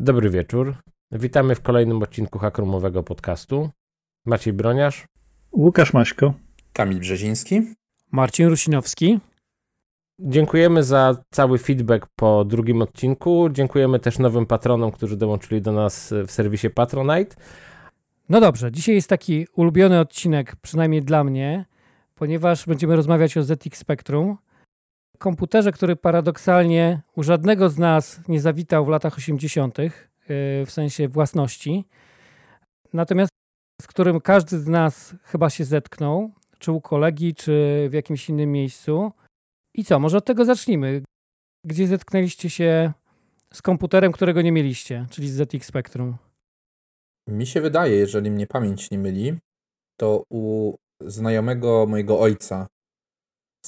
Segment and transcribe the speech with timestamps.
[0.00, 0.74] Dobry wieczór.
[1.12, 3.70] Witamy w kolejnym odcinku Hakrumowego podcastu.
[4.26, 5.06] Maciej Broniarz.
[5.52, 6.34] Łukasz Maśko.
[6.72, 7.62] Kamil Brzeziński.
[8.12, 9.20] Marcin Rusinowski.
[10.18, 13.48] Dziękujemy za cały feedback po drugim odcinku.
[13.50, 17.36] Dziękujemy też nowym patronom, którzy dołączyli do nas w serwisie Patronite.
[18.28, 21.64] No dobrze, dzisiaj jest taki ulubiony odcinek, przynajmniej dla mnie,
[22.14, 24.36] ponieważ będziemy rozmawiać o ZX Spectrum.
[25.18, 29.90] Komputerze, który paradoksalnie u żadnego z nas nie zawitał w latach 80., yy,
[30.66, 31.84] w sensie własności,
[32.92, 33.30] natomiast
[33.82, 38.52] z którym każdy z nas chyba się zetknął, czy u kolegi, czy w jakimś innym
[38.52, 39.12] miejscu.
[39.74, 41.02] I co, może od tego zacznijmy.
[41.66, 42.92] Gdzie zetknęliście się
[43.52, 46.16] z komputerem, którego nie mieliście, czyli z ZX Spectrum?
[47.28, 49.38] Mi się wydaje, jeżeli mnie pamięć nie myli,
[50.00, 52.66] to u znajomego mojego ojca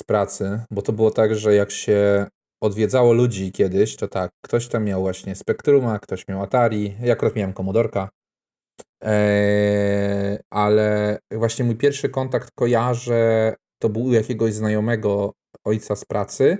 [0.00, 2.26] z pracy, bo to było tak, że jak się
[2.62, 7.36] odwiedzało ludzi kiedyś, to tak, ktoś tam miał właśnie Spectruma, ktoś miał Atari, ja akurat
[7.36, 8.08] miałem Commodorka,
[9.02, 15.32] eee, ale właśnie mój pierwszy kontakt kojarzę, to był jakiegoś znajomego
[15.64, 16.58] ojca z pracy,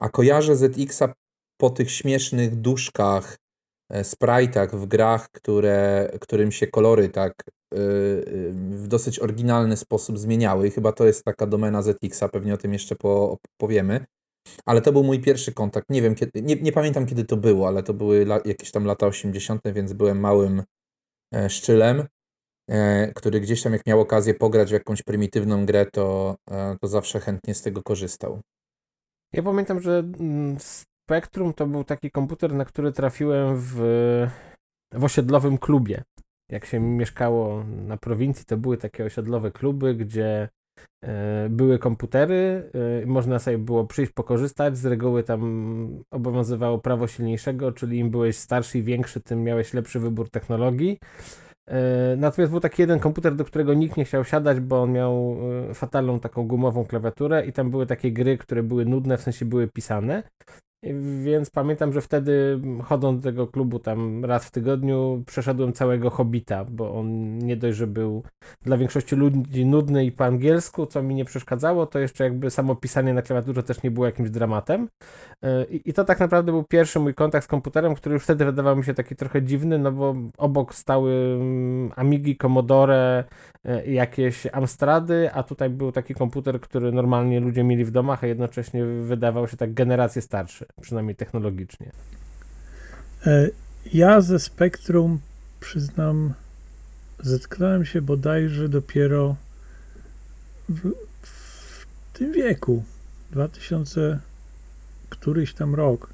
[0.00, 1.12] a kojarzę ZX-a
[1.60, 3.36] po tych śmiesznych duszkach,
[3.90, 7.32] e, sprite'ach w grach, które, którym się kolory tak
[8.70, 10.68] w dosyć oryginalny sposób zmieniały.
[10.68, 14.06] I chyba to jest taka domena ZX-a, pewnie o tym jeszcze po, powiemy.
[14.64, 15.90] Ale to był mój pierwszy kontakt.
[15.90, 18.84] Nie wiem, kiedy, nie, nie pamiętam kiedy to było, ale to były la, jakieś tam
[18.84, 20.62] lata 80., więc byłem małym
[21.34, 22.04] e, szczylem,
[22.70, 26.88] e, który gdzieś tam, jak miał okazję pograć w jakąś prymitywną grę, to, e, to
[26.88, 28.40] zawsze chętnie z tego korzystał.
[29.32, 33.76] Ja pamiętam, że mm, Spectrum to był taki komputer, na który trafiłem w,
[34.92, 36.02] w osiedlowym klubie.
[36.50, 40.48] Jak się mieszkało na prowincji, to były takie osiedlowe kluby, gdzie
[41.04, 42.70] e, były komputery,
[43.02, 44.78] e, można sobie było przyjść, pokorzystać.
[44.78, 50.00] Z reguły tam obowiązywało prawo silniejszego, czyli im byłeś starszy i większy, tym miałeś lepszy
[50.00, 50.98] wybór technologii.
[51.68, 55.36] E, natomiast był taki jeden komputer, do którego nikt nie chciał siadać, bo on miał
[55.74, 59.68] fatalną taką gumową klawiaturę i tam były takie gry, które były nudne, w sensie były
[59.68, 60.22] pisane.
[61.22, 66.64] Więc pamiętam, że wtedy chodząc do tego klubu tam raz w tygodniu przeszedłem całego Hobita,
[66.64, 68.22] bo on nie dość, że był
[68.62, 72.76] dla większości ludzi nudny i po angielsku, co mi nie przeszkadzało, to jeszcze jakby samo
[72.76, 74.88] pisanie na klawiaturze też nie było jakimś dramatem.
[75.42, 78.44] E, I, I, to tak naprawdę był pierwszy mój kontakt z komputerem, który już wtedy
[78.44, 83.24] wydawał mi się taki trochę dziwny, no bo obok stały mm, Amigi, Commodore,
[83.64, 88.26] e, jakieś Amstrady, a tutaj był taki komputer, który normalnie ludzie mieli w domach, a
[88.26, 91.92] jednocześnie wydawał się tak generację starszy przynajmniej technologicznie.
[93.26, 93.48] E,
[93.92, 95.20] ja ze Spektrum,
[95.60, 96.34] przyznam,
[97.22, 99.36] zetknąłem się bodajże dopiero
[100.68, 102.84] w, w tym wieku,
[103.30, 104.20] 2000
[105.08, 106.10] któryś tam rok,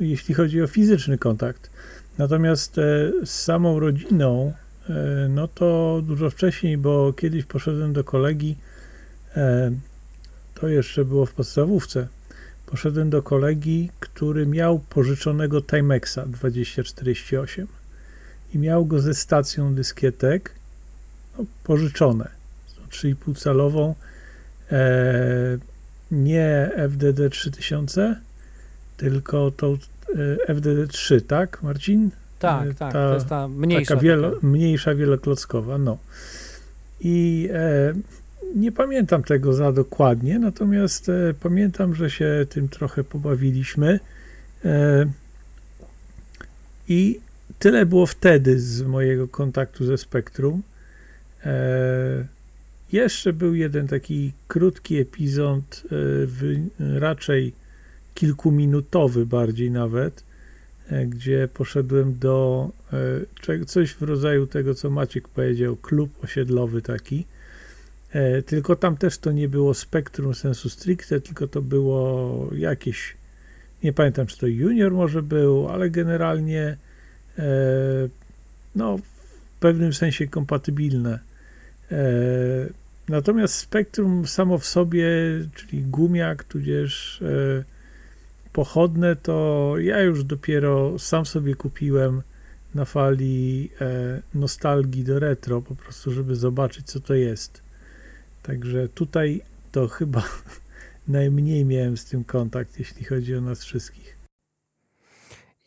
[0.00, 1.70] jeśli chodzi o fizyczny kontakt.
[2.18, 2.82] Natomiast e,
[3.24, 4.52] z samą rodziną,
[4.88, 4.94] e,
[5.28, 8.56] no to dużo wcześniej, bo kiedyś poszedłem do kolegi,
[10.54, 12.08] to jeszcze było w podstawówce,
[12.74, 17.66] poszedłem do kolegi, który miał pożyczonego Timexa 2048
[18.54, 20.54] i miał go ze stacją dyskietek
[21.38, 22.28] no, pożyczone,
[22.90, 23.94] 3,5 calową,
[24.72, 25.58] e,
[26.10, 28.20] nie FDD 3000,
[28.96, 32.10] tylko tą e, FDD 3, tak Marcin?
[32.38, 33.94] Tak, e, tak, ta, to jest ta mniejsza.
[33.94, 35.98] Taka wielo, mniejsza wieloklockowa, no.
[37.00, 37.94] I e,
[38.54, 44.00] nie pamiętam tego za dokładnie, natomiast e, pamiętam, że się tym trochę pobawiliśmy.
[44.64, 45.06] E,
[46.88, 47.20] I
[47.58, 50.62] tyle było wtedy z mojego kontaktu ze Spektrum.
[51.44, 52.26] E,
[52.92, 55.82] jeszcze był jeden taki krótki epizod,
[56.78, 57.52] raczej
[58.14, 60.24] kilkuminutowy bardziej nawet,
[61.06, 62.70] gdzie poszedłem do
[63.66, 67.24] coś w rodzaju tego, co Maciek powiedział, klub osiedlowy taki
[68.46, 73.16] tylko tam też to nie było spektrum sensu stricte, tylko to było jakieś,
[73.82, 76.76] nie pamiętam czy to junior może był, ale generalnie
[77.38, 77.44] e,
[78.76, 81.18] no w pewnym sensie kompatybilne.
[81.92, 81.98] E,
[83.08, 85.06] natomiast spektrum samo w sobie,
[85.54, 87.22] czyli gumiak, tudzież
[88.52, 92.22] pochodne, to ja już dopiero sam sobie kupiłem
[92.74, 93.70] na fali
[94.34, 97.63] nostalgii do retro, po prostu, żeby zobaczyć, co to jest.
[98.46, 99.40] Także tutaj
[99.72, 100.22] to chyba
[101.08, 104.18] najmniej miałem z tym kontakt, jeśli chodzi o nas wszystkich.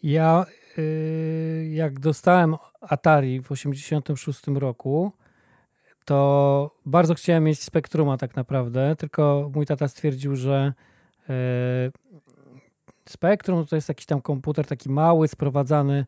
[0.03, 0.45] Ja
[0.77, 5.11] y, jak dostałem Atari w 86 roku,
[6.05, 10.73] to bardzo chciałem mieć Spektruma tak naprawdę, tylko mój tata stwierdził, że
[11.29, 11.33] y,
[13.09, 16.05] Spektrum to jest jakiś tam komputer taki mały, sprowadzany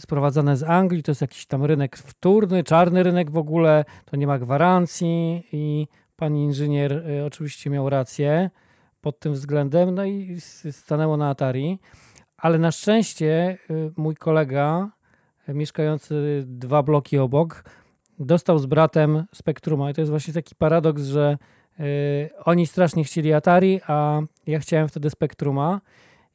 [0.00, 4.26] sprowadzane z Anglii, to jest jakiś tam rynek wtórny, czarny rynek w ogóle, to nie
[4.26, 5.86] ma gwarancji i
[6.16, 8.50] pani inżynier y, oczywiście miał rację
[9.00, 10.36] pod tym względem, no i
[10.70, 11.78] stanęło na Atari,
[12.36, 14.90] ale na szczęście y, mój kolega
[15.48, 17.64] y, mieszkający dwa bloki obok
[18.18, 21.38] dostał z bratem Spektruma i to jest właśnie taki paradoks, że
[22.44, 25.80] oni strasznie chcieli Atari, a ja chciałem wtedy Spektruma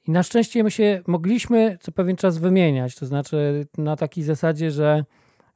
[0.08, 4.72] i na szczęście my się mogliśmy co pewien czas wymieniać, to znaczy na takiej zasadzie,
[4.72, 5.06] że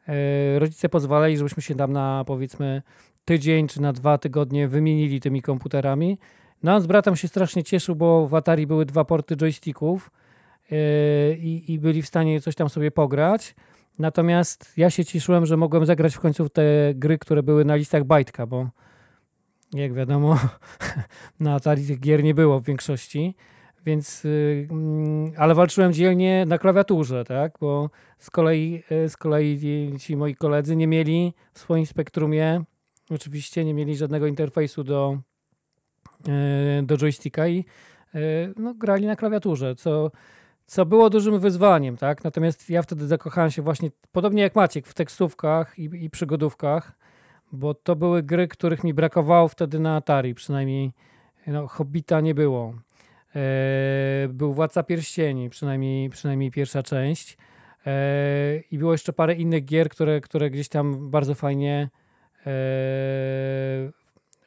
[0.07, 2.81] e, rodzice pozwalali, żebyśmy się tam na powiedzmy
[3.25, 6.17] tydzień czy na dwa tygodnie wymienili tymi komputerami.
[6.63, 10.11] No on z bratem się strasznie cieszył, bo w Atari były dwa porty joysticków
[10.71, 10.77] yy,
[11.67, 13.55] i byli w stanie coś tam sobie pograć.
[13.99, 16.63] Natomiast ja się cieszyłem, że mogłem zagrać w końcu te
[16.95, 18.69] gry, które były na listach Bajtka, bo
[19.73, 20.39] jak wiadomo,
[21.39, 23.35] na Atari tych gier nie było w większości.
[23.89, 27.53] Więc, y, mm, ale walczyłem dzielnie na klawiaturze, tak?
[27.61, 29.59] Bo z kolei, y, z kolei
[29.99, 32.63] ci moi koledzy nie mieli w swoim spektrumie,
[33.09, 35.17] oczywiście nie mieli żadnego interfejsu do,
[36.79, 37.65] y, do joysticka i
[38.57, 40.11] no, grali na klawiaturze, co,
[40.65, 42.23] co było dużym wyzwaniem, tak?
[42.23, 46.97] Natomiast ja wtedy zakochałem się właśnie, podobnie jak Maciek, w tekstówkach i, i przygodówkach,
[47.51, 50.91] bo to były gry, których mi brakowało wtedy na Atari, przynajmniej
[51.47, 52.73] no, Hobbita nie było.
[53.35, 57.37] E, był Władca Pierścieni, przynajmniej, przynajmniej pierwsza część.
[57.85, 61.89] E, I było jeszcze parę innych gier, które, które gdzieś tam bardzo fajnie
[62.45, 62.51] e,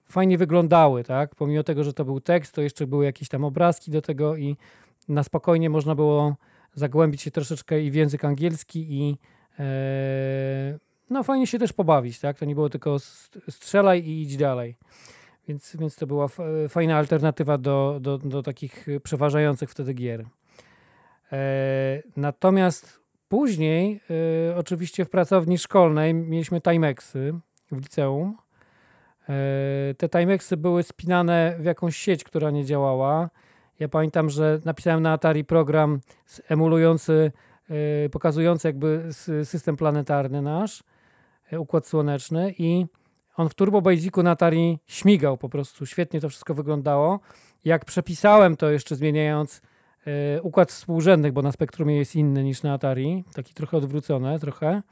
[0.08, 1.34] fajnie wyglądały, tak?
[1.34, 4.56] Pomimo tego, że to był tekst, to jeszcze były jakieś tam obrazki do tego i
[5.08, 6.37] na spokojnie można było
[6.75, 9.19] zagłębić się troszeczkę i w język angielski i
[11.11, 12.38] no fajnie się też pobawić, tak?
[12.38, 12.99] To nie było tylko
[13.50, 14.76] strzelaj i idź dalej.
[15.52, 16.28] Więc, więc to była
[16.69, 20.25] fajna alternatywa do, do, do takich przeważających wtedy gier.
[21.32, 24.00] E, natomiast później,
[24.50, 27.34] e, oczywiście w pracowni szkolnej, mieliśmy Timexy
[27.72, 28.37] w liceum.
[29.28, 33.31] E, te Timexy były spinane w jakąś sieć, która nie działała.
[33.81, 36.00] Ja pamiętam, że napisałem na Atari program
[36.49, 37.32] emulujący,
[38.04, 39.08] e, pokazujący jakby
[39.44, 40.84] system planetarny nasz,
[41.50, 42.87] e, układ słoneczny i
[43.37, 47.20] on w Turbo Basicu na Atari śmigał po prostu, świetnie to wszystko wyglądało.
[47.64, 49.61] Jak przepisałem to jeszcze zmieniając
[50.37, 54.82] y, układ współrzędnych, bo na Spektrumie jest inny niż na Atari, taki trochę odwrócony, trochę.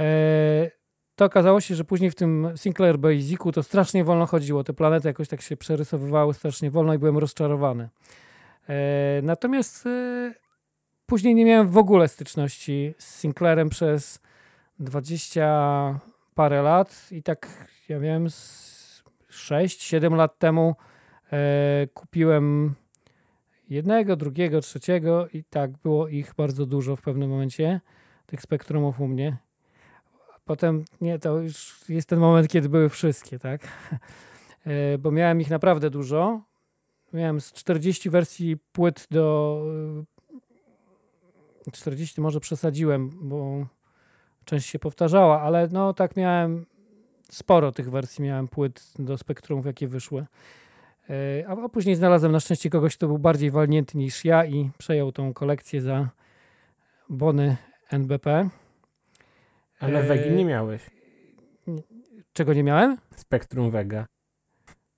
[0.00, 0.70] Y,
[1.16, 4.64] to okazało się, że później w tym Sinclair Basicu to strasznie wolno chodziło.
[4.64, 7.88] Te planety jakoś tak się przerysowywały strasznie wolno i byłem rozczarowany.
[8.68, 8.72] Y,
[9.22, 9.88] natomiast
[11.06, 14.20] później nie miałem w ogóle styczności z Sinclairem przez
[14.78, 18.26] 20 parę lat i tak, ja wiem,
[19.30, 20.74] 6-7 lat temu
[21.32, 22.74] e, kupiłem
[23.68, 27.80] jednego, drugiego, trzeciego i tak było ich bardzo dużo w pewnym momencie,
[28.26, 29.36] tych spektrumów u mnie.
[30.44, 33.60] Potem, nie, to już jest ten moment, kiedy były wszystkie, tak?
[34.66, 36.40] E, bo miałem ich naprawdę dużo.
[37.12, 39.62] Miałem z 40 wersji płyt do
[41.72, 43.66] 40 może przesadziłem, bo
[44.44, 46.66] część się powtarzała, ale no tak miałem
[47.30, 50.26] sporo tych wersji, miałem płyt do spektrumów, jakie wyszły.
[51.10, 55.12] E, a, później znalazłem na szczęście kogoś, kto był bardziej walnięty niż ja i przejął
[55.12, 56.08] tą kolekcję za
[57.08, 57.56] bony
[57.90, 58.48] NBP.
[59.80, 60.02] Ale e...
[60.02, 60.90] Wegi nie miałeś.
[62.32, 62.96] Czego nie miałem?
[63.16, 64.06] Spektrum Vega.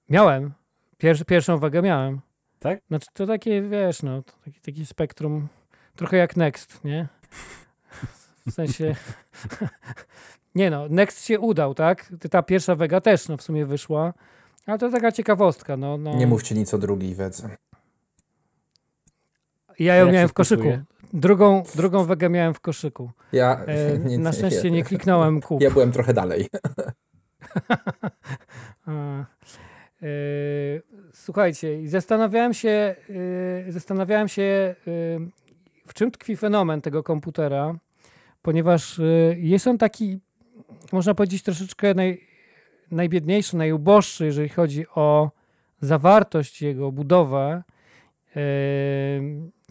[0.09, 0.53] Miałem.
[0.99, 2.21] Pier pierwszą Wegę miałem.
[2.59, 2.81] Tak?
[2.89, 5.49] Znaczy to takie, wiesz, no, taki, taki spektrum,
[5.97, 7.09] trochę jak Next, nie?
[8.47, 8.95] W sensie.
[10.55, 12.13] nie no, Next się udał, tak?
[12.31, 14.15] Ta pierwsza Vega też no, w sumie wyszła.
[14.67, 15.77] Ale to taka ciekawostka.
[15.77, 16.17] No, no.
[16.17, 17.49] Nie mówcie nic o drugiej Wedze.
[19.79, 20.79] Ja ją miałem w koszyku.
[21.13, 23.11] Drugą, drugą Wegę miałem w koszyku.
[23.33, 25.61] Ja, e, nie, na szczęście nie, nie kliknąłem kup.
[25.61, 26.49] Ja byłem trochę dalej.
[28.87, 28.93] A,
[30.03, 30.07] e,
[31.13, 32.95] słuchajcie, zastanawiałem się,
[33.69, 34.75] e, zastanawiałem się, e,
[35.87, 37.75] w czym tkwi fenomen tego komputera
[38.47, 40.19] ponieważ y, jest on taki,
[40.93, 42.21] można powiedzieć, troszeczkę naj,
[42.91, 45.31] najbiedniejszy, najuboższy, jeżeli chodzi o
[45.81, 47.63] zawartość jego, budowę.
[48.37, 48.41] Y,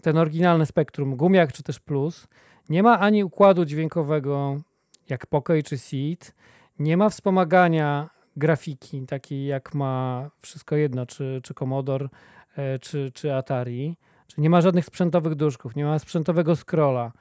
[0.02, 2.28] ten oryginalny spektrum, Gumiak czy też Plus,
[2.68, 4.60] nie ma ani układu dźwiękowego
[5.08, 6.34] jak Poké czy Seed,
[6.78, 13.34] nie ma wspomagania grafiki takiej jak ma wszystko jedno, czy, czy Commodore, y, czy, czy
[13.34, 17.12] Atari, czy nie ma żadnych sprzętowych duszków, nie ma sprzętowego scrolla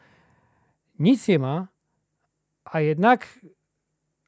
[1.00, 1.68] nic nie ma,
[2.66, 3.40] a jednak,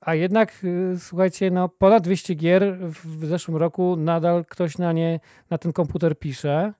[0.01, 5.19] a jednak y, słuchajcie, no ponad 200 gier w zeszłym roku nadal ktoś na nie,
[5.49, 6.73] na ten komputer pisze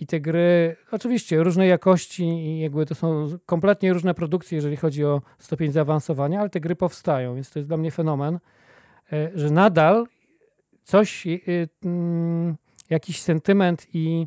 [0.00, 5.04] i te gry, oczywiście różnej jakości i jakby to są kompletnie różne produkcje, jeżeli chodzi
[5.04, 8.38] o stopień zaawansowania, ale te gry powstają, więc to jest dla mnie fenomen,
[9.12, 10.06] e, że nadal
[10.82, 11.26] coś,
[11.84, 12.56] mm,
[12.90, 14.26] jakiś sentyment i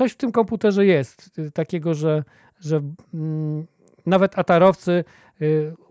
[0.00, 2.24] coś w tym komputerze jest, takiego, że,
[2.60, 2.80] że
[3.14, 3.66] mm,
[4.06, 5.04] nawet atarowcy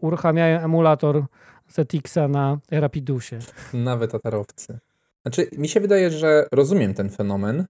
[0.02, 1.26] uruchamiają emulator
[1.68, 3.40] ZX-a na Rapidusie.
[3.74, 4.80] Nawet atarowcy.
[5.26, 7.66] Znaczy, mi się wydaje, że rozumiem ten fenomen,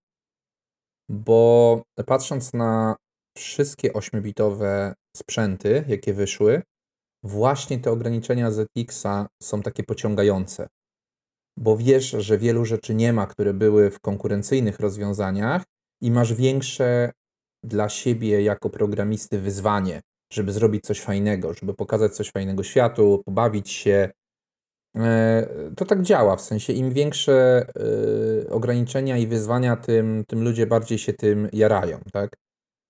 [1.10, 2.96] bo patrząc na
[3.38, 6.62] wszystkie 8-bitowe sprzęty, jakie wyszły,
[7.24, 10.68] właśnie te ograniczenia ZX-a są takie pociągające.
[11.58, 15.64] Bo wiesz, że wielu rzeczy nie ma, które były w konkurencyjnych rozwiązaniach
[16.02, 17.12] i masz większe
[17.64, 20.02] dla siebie jako programisty wyzwanie,
[20.34, 24.10] żeby zrobić coś fajnego, żeby pokazać coś fajnego światu, pobawić się,
[24.98, 27.66] E, to tak działa, w sensie im większe
[28.46, 32.36] e, ograniczenia i wyzwania, tym, tym ludzie bardziej się tym jarają, tak?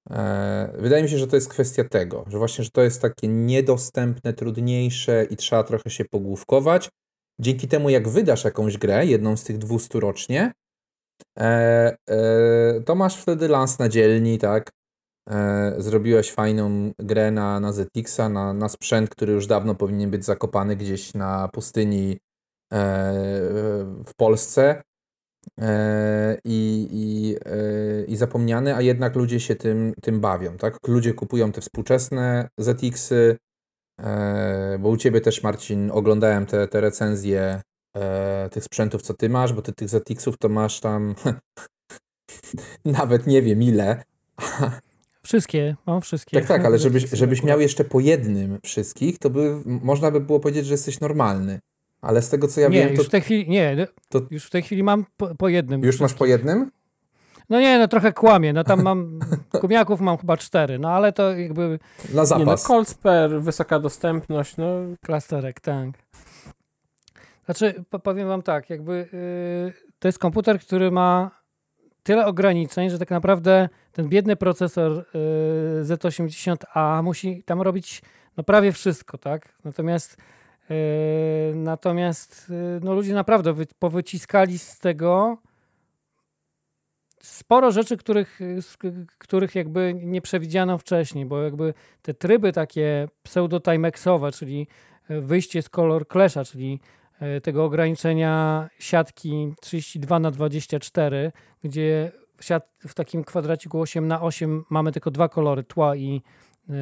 [0.09, 3.27] E, wydaje mi się, że to jest kwestia tego, że właśnie, że to jest takie
[3.27, 6.89] niedostępne, trudniejsze i trzeba trochę się pogłówkować.
[7.39, 10.51] Dzięki temu, jak wydasz jakąś grę, jedną z tych 200 rocznie,
[12.85, 14.71] to masz wtedy lans na dzielni, tak?
[15.29, 20.25] e, zrobiłeś fajną grę na, na ZX-a, na, na sprzęt, który już dawno powinien być
[20.25, 22.17] zakopany gdzieś na pustyni e,
[24.05, 24.81] w Polsce
[25.61, 30.57] e, i, i, e, i zapomniany, a jednak ludzie się tym, tym bawią.
[30.57, 30.77] Tak?
[30.87, 33.37] Ludzie kupują te współczesne ZX-y,
[34.01, 37.61] e, bo u ciebie też, Marcin, oglądałem te, te recenzje
[37.95, 41.15] e, tych sprzętów, co ty masz, bo ty tych ZX-ów to masz tam
[42.85, 44.03] nawet nie wiem ile.
[45.23, 46.37] Wszystkie, mam wszystkie.
[46.39, 50.39] Tak, tak, ale żebyś, żebyś miał jeszcze po jednym wszystkich, to by można by było
[50.39, 51.59] powiedzieć, że jesteś normalny.
[52.01, 52.89] Ale z tego co ja nie, wiem.
[52.89, 55.83] Już to, w tej chwili, nie, to, już w tej chwili mam po, po jednym.
[55.83, 56.71] Już masz po jednym?
[57.49, 58.53] No nie, no trochę kłamie.
[58.53, 59.19] No tam mam.
[59.61, 61.79] Kumiaków mam chyba cztery, no ale to jakby.
[62.13, 62.39] Na zapas.
[62.39, 64.65] Nie, no, Coldsper, wysoka dostępność, no.
[65.05, 65.89] Klasterek, tak.
[67.49, 71.31] Znaczy, powiem wam tak, jakby yy, to jest komputer, który ma
[72.03, 74.91] tyle ograniczeń, że tak naprawdę ten biedny procesor
[75.81, 78.01] y, Z80A musi tam robić
[78.37, 79.53] no prawie wszystko, tak?
[79.63, 80.17] Natomiast
[80.71, 80.75] y,
[81.55, 85.37] natomiast y, no ludzie naprawdę wy, powyciskali z tego
[87.21, 88.39] sporo rzeczy, których,
[89.17, 94.67] których jakby nie przewidziano wcześniej, bo jakby te tryby takie pseudo-timexowe, czyli
[95.09, 96.79] wyjście z color clasha, czyli
[97.43, 101.31] tego ograniczenia siatki 32 na 24,
[101.63, 102.11] gdzie
[102.41, 106.21] siat, w takim kwadraciku 8 na 8 mamy tylko dwa kolory, tła i
[106.69, 106.75] yy,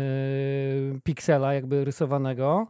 [1.03, 2.67] piksela jakby rysowanego.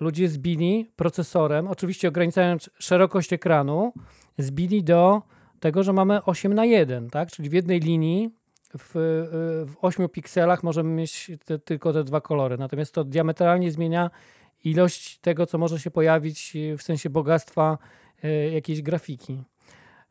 [0.00, 3.92] Ludzie zbili procesorem, oczywiście ograniczając szerokość ekranu,
[4.38, 5.22] zbili do
[5.60, 7.30] tego, że mamy 8 na 1, tak?
[7.30, 8.30] Czyli w jednej linii
[8.78, 8.90] w,
[9.66, 12.58] w 8 pikselach możemy mieć te, tylko te dwa kolory.
[12.58, 14.10] Natomiast to diametralnie zmienia
[14.64, 17.78] ilość tego, co może się pojawić w sensie bogactwa
[18.24, 19.42] y, jakiejś grafiki.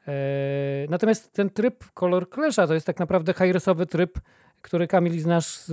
[0.08, 4.20] E, natomiast ten tryb Color Clasha to jest tak naprawdę high tryb,
[4.62, 5.72] który Kamil znasz z,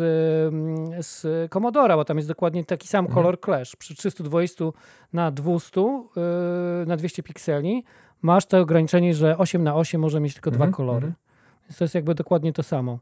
[0.53, 3.15] mm, z Commodora, bo tam jest dokładnie taki sam mhm.
[3.15, 3.77] Color Clash.
[3.77, 4.65] Przy 320
[5.13, 7.85] na 200 e, na 200 pikseli
[8.23, 11.07] masz to ograniczenie, że 8 na 8 może mieć tylko dwa mhm, kolory.
[11.07, 11.15] Mhm.
[11.63, 12.99] Więc to jest jakby dokładnie to samo.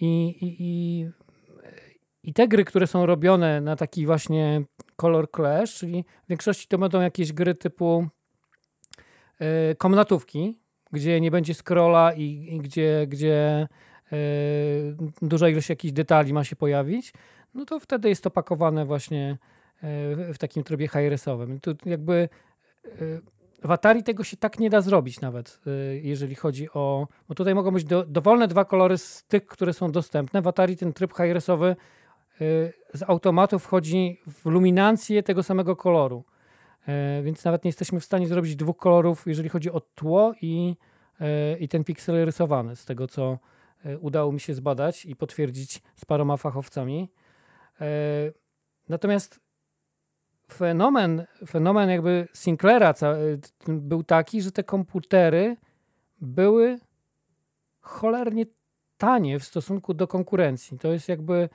[0.00, 1.06] I, i, i,
[2.22, 4.62] I te gry, które są robione na taki właśnie
[4.96, 8.06] Color Clash, czyli w większości to będą jakieś gry typu
[9.38, 10.58] e, komnatówki,
[10.92, 13.68] gdzie nie będzie scrolla i, i gdzie, gdzie
[14.12, 14.18] yy,
[15.22, 17.12] duża ilość jakichś detali ma się pojawić,
[17.54, 19.38] no to wtedy jest to pakowane właśnie
[19.82, 21.60] yy, w takim trybie high-resowym.
[21.60, 22.28] Tu jakby
[22.84, 23.20] yy,
[23.64, 25.60] w Atari tego się tak nie da zrobić nawet,
[26.02, 27.08] jeżeli chodzi o...
[27.28, 30.42] Bo tutaj mogą być do, dowolne dwa kolory z tych, które są dostępne.
[30.42, 31.76] W Atari ten tryb high-resowy
[32.94, 36.24] z automatu wchodzi w luminancję tego samego koloru.
[36.88, 40.76] E, więc nawet nie jesteśmy w stanie zrobić dwóch kolorów, jeżeli chodzi o tło i,
[41.20, 43.38] e, i ten piksel rysowany, z tego co
[44.00, 47.12] udało mi się zbadać i potwierdzić z paroma fachowcami.
[48.88, 49.40] Natomiast
[50.52, 52.94] fenomen, fenomen jakby Sinclaira
[53.68, 55.56] był taki, że te komputery
[56.20, 56.78] były
[57.80, 58.46] cholernie
[58.96, 60.78] tanie w stosunku do konkurencji.
[60.78, 61.48] To jest jakby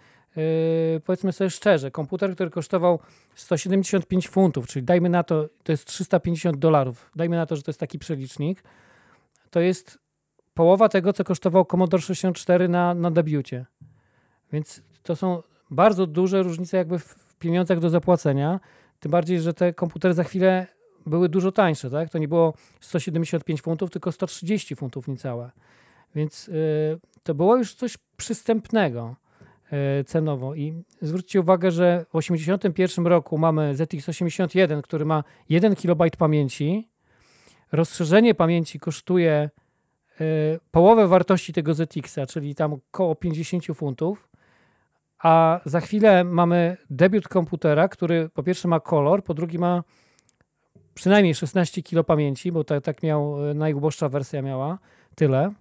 [1.05, 2.99] powiedzmy sobie szczerze, komputer, który kosztował
[3.35, 7.71] 175 funtów, czyli dajmy na to, to jest 350 dolarów, dajmy na to, że to
[7.71, 8.63] jest taki przelicznik,
[9.49, 9.99] to jest
[10.53, 13.65] połowa tego, co kosztował Commodore 64 na, na debiucie.
[14.53, 18.59] Więc to są bardzo duże różnice jakby w pieniądzach do zapłacenia,
[18.99, 20.67] tym bardziej, że te komputery za chwilę
[21.05, 22.09] były dużo tańsze, tak?
[22.09, 25.51] To nie było 175 funtów, tylko 130 funtów niecałe.
[26.15, 29.15] Więc y, to było już coś przystępnego
[30.05, 30.55] cenowo.
[30.55, 36.89] I zwróćcie uwagę, że w 81 roku mamy ZX81, który ma 1 KB pamięci.
[37.71, 39.49] Rozszerzenie pamięci kosztuje
[40.21, 44.29] y, połowę wartości tego ZX-a, czyli tam około 50 funtów.
[45.23, 49.83] A za chwilę mamy debiut komputera, który po pierwsze ma kolor, po drugie ma
[50.93, 54.79] przynajmniej 16 kg pamięci, bo tak, tak miał, e, najuboższa wersja miała
[55.15, 55.51] tyle.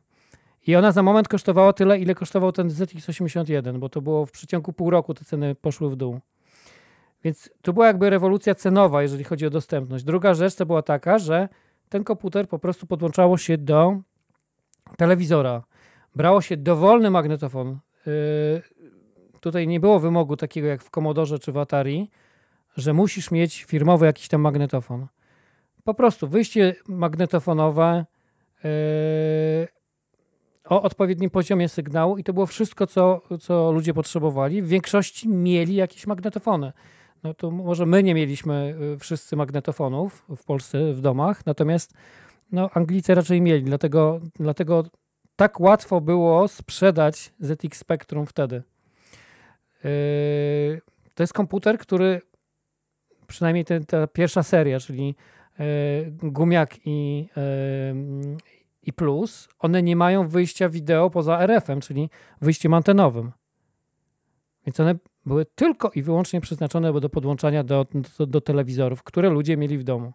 [0.66, 4.72] I ona za moment kosztowała tyle, ile kosztował ten ZX81, bo to było w przeciągu
[4.72, 6.20] pół roku te ceny poszły w dół.
[7.24, 10.04] Więc to była jakby rewolucja cenowa, jeżeli chodzi o dostępność.
[10.04, 11.48] Druga rzecz to była taka, że
[11.88, 13.96] ten komputer po prostu podłączało się do
[14.96, 15.62] telewizora.
[16.16, 17.78] Brało się dowolny magnetofon.
[18.06, 18.62] Yy,
[19.40, 22.10] tutaj nie było wymogu takiego jak w Commodore czy w Atari,
[22.76, 25.06] że musisz mieć firmowy jakiś tam magnetofon.
[25.84, 28.04] Po prostu wyjście magnetofonowe
[28.64, 29.79] yy,
[30.70, 34.62] o odpowiednim poziomie sygnału i to było wszystko, co, co ludzie potrzebowali.
[34.62, 36.72] W większości mieli jakieś magnetofony.
[37.22, 41.94] No to może my nie mieliśmy yy, wszyscy magnetofonów w Polsce w domach, natomiast
[42.52, 44.84] no, Anglicy raczej mieli, dlatego, dlatego
[45.36, 48.62] tak łatwo było sprzedać ZX Spectrum wtedy.
[49.84, 50.80] Yy,
[51.14, 52.20] to jest komputer, który
[53.26, 55.14] przynajmniej te, ta pierwsza seria, czyli
[55.58, 55.64] yy,
[56.22, 58.36] Gumiak i, yy,
[58.82, 62.10] i Plus, one nie mają wyjścia wideo poza RF-em, czyli
[62.40, 63.32] wyjściem antenowym.
[64.66, 64.94] Więc one
[65.26, 67.86] były tylko i wyłącznie przeznaczone do podłączania do,
[68.18, 70.12] do, do telewizorów, które ludzie mieli w domu.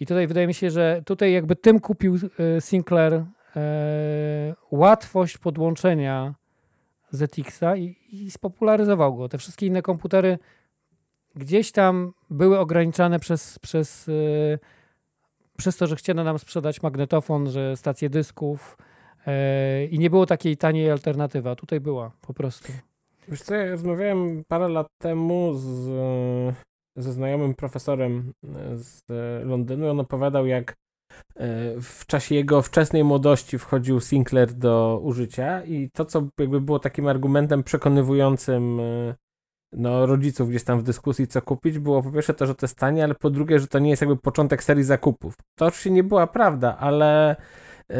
[0.00, 2.16] I tutaj wydaje mi się, że tutaj jakby tym kupił
[2.60, 3.24] Sinclair e,
[4.70, 6.34] łatwość podłączenia
[7.10, 9.28] ZX-a i, i spopularyzował go.
[9.28, 10.38] Te wszystkie inne komputery
[11.36, 14.58] gdzieś tam były ograniczane przez, przez, yy,
[15.62, 18.78] przez to, że chciano nam sprzedać magnetofon, że stacje dysków
[19.26, 19.32] yy,
[19.86, 22.72] i nie było takiej taniej alternatywy, a tutaj była po prostu.
[23.28, 25.64] Wiesz co, ja rozmawiałem parę lat temu z,
[26.96, 28.32] ze znajomym profesorem
[28.74, 29.00] z
[29.44, 30.74] Londynu i on opowiadał, jak
[31.80, 37.06] w czasie jego wczesnej młodości wchodził Sinclair do użycia i to, co jakby było takim
[37.06, 38.80] argumentem przekonywującym
[39.72, 42.78] no, rodziców gdzieś tam w dyskusji, co kupić, było po pierwsze to, że to jest
[42.78, 45.34] tanie, ale po drugie, że to nie jest jakby początek serii zakupów.
[45.58, 47.36] To oczywiście nie była prawda, ale
[47.88, 47.96] yy,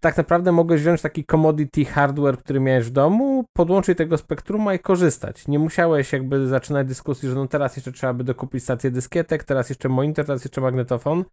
[0.00, 4.78] tak naprawdę mogłeś wziąć taki commodity hardware, który miałeś w domu, podłączyć tego spektruma i
[4.78, 5.48] korzystać.
[5.48, 9.68] Nie musiałeś jakby zaczynać dyskusji, że no teraz jeszcze trzeba by dokupić stację dyskietek, teraz
[9.68, 11.24] jeszcze monitor, teraz jeszcze magnetofon.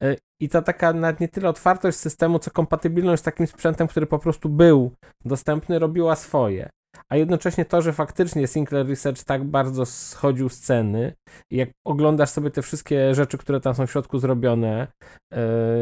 [0.00, 4.06] Yy, I ta taka nawet nie tyle otwartość systemu, co kompatybilność z takim sprzętem, który
[4.06, 4.92] po prostu był
[5.24, 6.70] dostępny, robiła swoje
[7.08, 11.12] a jednocześnie to, że faktycznie Sinclair Research tak bardzo schodził z ceny
[11.50, 14.86] jak oglądasz sobie te wszystkie rzeczy, które tam są w środku zrobione,
[15.32, 15.38] yy,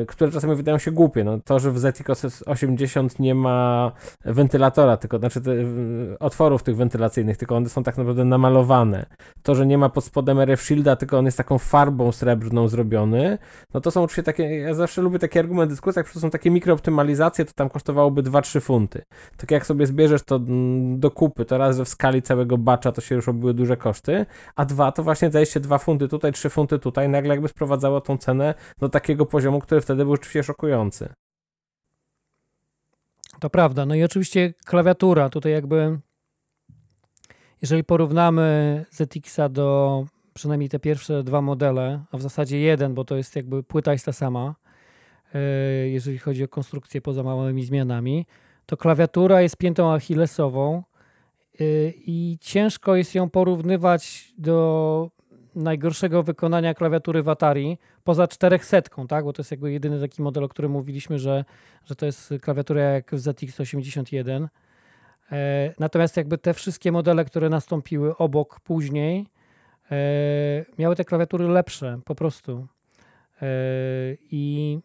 [0.07, 3.93] które czasami wydają się głupie, no to, że w ZX 80 nie ma
[4.25, 5.53] wentylatora, tylko znaczy te,
[6.21, 9.07] otworów tych wentylacyjnych, tylko one są tak naprawdę namalowane,
[9.43, 13.39] to, że nie ma pod spodem RF Shielda, tylko on jest taką farbą srebrną zrobiony,
[13.75, 16.51] no to są oczywiście takie, ja zawsze lubię takie argumenty dyskusji, jak to są takie
[16.51, 19.03] mikrooptymalizacje, to tam kosztowałoby 2-3 funty.
[19.37, 22.93] Tak jak sobie zbierzesz to mm, do kupy, to raz, że w skali całego bacza
[22.93, 26.51] to się już robiły duże koszty, a dwa, to właśnie zajście dwa funty tutaj, trzy
[26.51, 31.09] funty tutaj, nagle jakby sprowadzało tą cenę do takiego poziomu, który wtedy był rzeczywiście szokujący.
[33.41, 33.87] To prawda.
[33.87, 35.29] No i oczywiście klawiatura.
[35.29, 35.99] Tutaj jakby,
[37.63, 43.17] jeżeli porównamy ZX-a do przynajmniej te pierwsze dwa modele, a w zasadzie jeden, bo to
[43.17, 44.55] jest jakby płyta jest ta sama,
[45.35, 45.39] e,
[45.89, 48.27] jeżeli chodzi o konstrukcję poza małymi zmianami,
[48.67, 50.83] to klawiatura jest piętą achillesową
[52.07, 55.11] i ciężko jest ją porównywać do
[55.55, 59.25] najgorszego wykonania klawiatury w Atari, poza 400, tak?
[59.25, 61.45] bo to jest jakby jedyny taki model, o którym mówiliśmy, że,
[61.85, 64.49] że to jest klawiatura jak w ZX81.
[65.33, 69.27] E, natomiast jakby te wszystkie modele, które nastąpiły obok później,
[69.91, 72.67] e, miały te klawiatury lepsze po prostu.
[73.43, 73.47] E,
[74.31, 74.79] I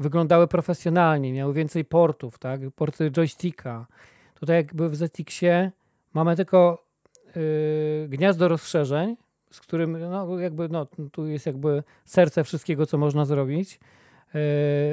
[0.00, 2.60] wyglądały profesjonalnie, miały więcej portów, tak?
[2.76, 3.86] porty joysticka.
[4.34, 5.72] Tutaj jakby w ZX-ie
[6.14, 6.84] mamy tylko
[7.36, 9.16] yy, gniazdo rozszerzeń,
[9.50, 13.80] z którym no, jakby, no, tu jest jakby serce wszystkiego, co można zrobić.
[14.34, 14.40] Yy,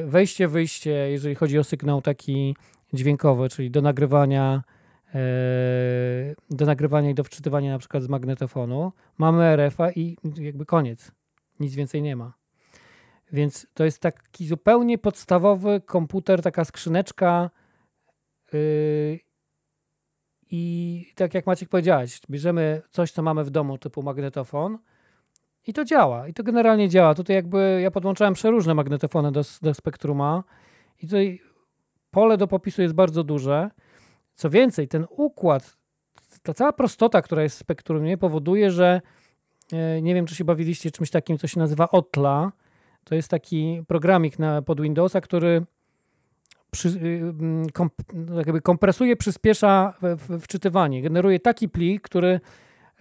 [0.08, 2.56] wejście, wyjście, jeżeli chodzi o sygnał taki
[2.94, 4.64] dźwiękowy, czyli do nagrywania,
[5.14, 5.20] yy,
[6.50, 8.92] do nagrywania i do wczytywania na przykład z magnetofonu.
[9.18, 11.12] Mamy RF-a i jakby koniec.
[11.60, 12.34] Nic więcej nie ma.
[13.32, 17.50] Więc to jest taki zupełnie podstawowy komputer, taka skrzyneczka
[18.54, 19.20] yy,
[20.52, 24.78] i tak jak Maciek powiedziałeś, bierzemy coś, co mamy w domu, typu magnetofon
[25.68, 27.16] I to działa, i to generalnie działa.
[27.16, 30.44] Tutaj jakby ja podłączałem przeróżne magnetofony do, do Spektruma
[31.02, 31.40] i tutaj
[32.12, 33.70] pole do popisu jest bardzo duże.
[34.34, 35.78] Co więcej, ten układ,
[36.44, 39.02] ta cała prostota, która jest w Spektrumie powoduje, że
[39.74, 42.52] e, nie wiem, czy się bawiliście czymś takim, co się nazywa OTLA.
[43.04, 45.66] To jest taki programik na, pod Windowsa, który
[46.72, 47.94] przy, y, komp,
[48.38, 49.94] jakby kompresuje, przyspiesza
[50.40, 51.02] wczytywanie.
[51.02, 52.40] Generuje taki plik, który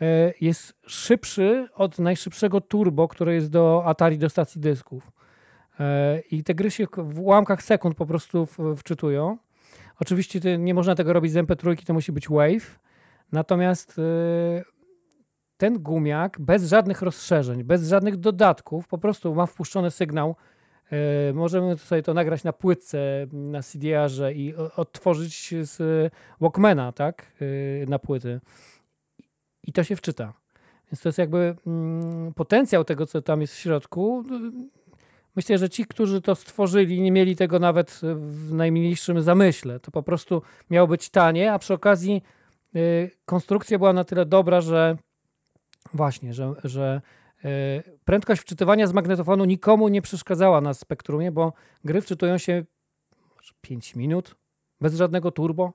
[0.00, 5.12] e, jest szybszy od najszybszego turbo, które jest do Atari, do stacji dysków.
[5.80, 9.38] E, I te gry się w ułamkach sekund po prostu wczytują.
[10.00, 12.78] Oczywiście nie można tego robić z MP3, to musi być Wave.
[13.33, 14.62] Natomiast e,
[15.56, 20.37] ten gumiak bez żadnych rozszerzeń, bez żadnych dodatków, po prostu ma wpuszczony sygnał
[21.35, 25.79] możemy sobie to nagrać na płytce, na CD-arze i odtworzyć z
[26.40, 27.33] Walkmana, tak,
[27.83, 28.40] e, na płyty.
[29.62, 30.33] I to się wczyta.
[30.92, 34.24] Więc to jest jakby mm, potencjał tego, co tam jest w środku.
[35.37, 39.81] Myślę, że ci, którzy to stworzyli, nie mieli tego nawet w najmniejszym zamyśle.
[39.81, 42.22] To po prostu miało być tanie, a przy okazji
[42.74, 42.79] e,
[43.24, 44.96] konstrukcja była na tyle dobra, że
[45.94, 47.19] właśnie, że, że E,
[48.05, 51.53] prędkość wczytywania z magnetofonu nikomu nie przeszkadzała na spektrumie, bo
[51.85, 52.64] gry wczytują się
[53.61, 54.35] 5 minut
[54.81, 55.72] bez żadnego turbo.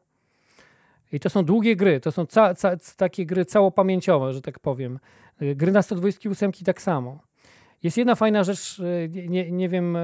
[1.12, 5.00] I to są długie gry, to są ca, ca, takie gry całopamięciowe, że tak powiem.
[5.40, 7.20] E, gry na 128 tak samo.
[7.84, 9.98] Jest jedna fajna rzecz, e, nie, nie wiem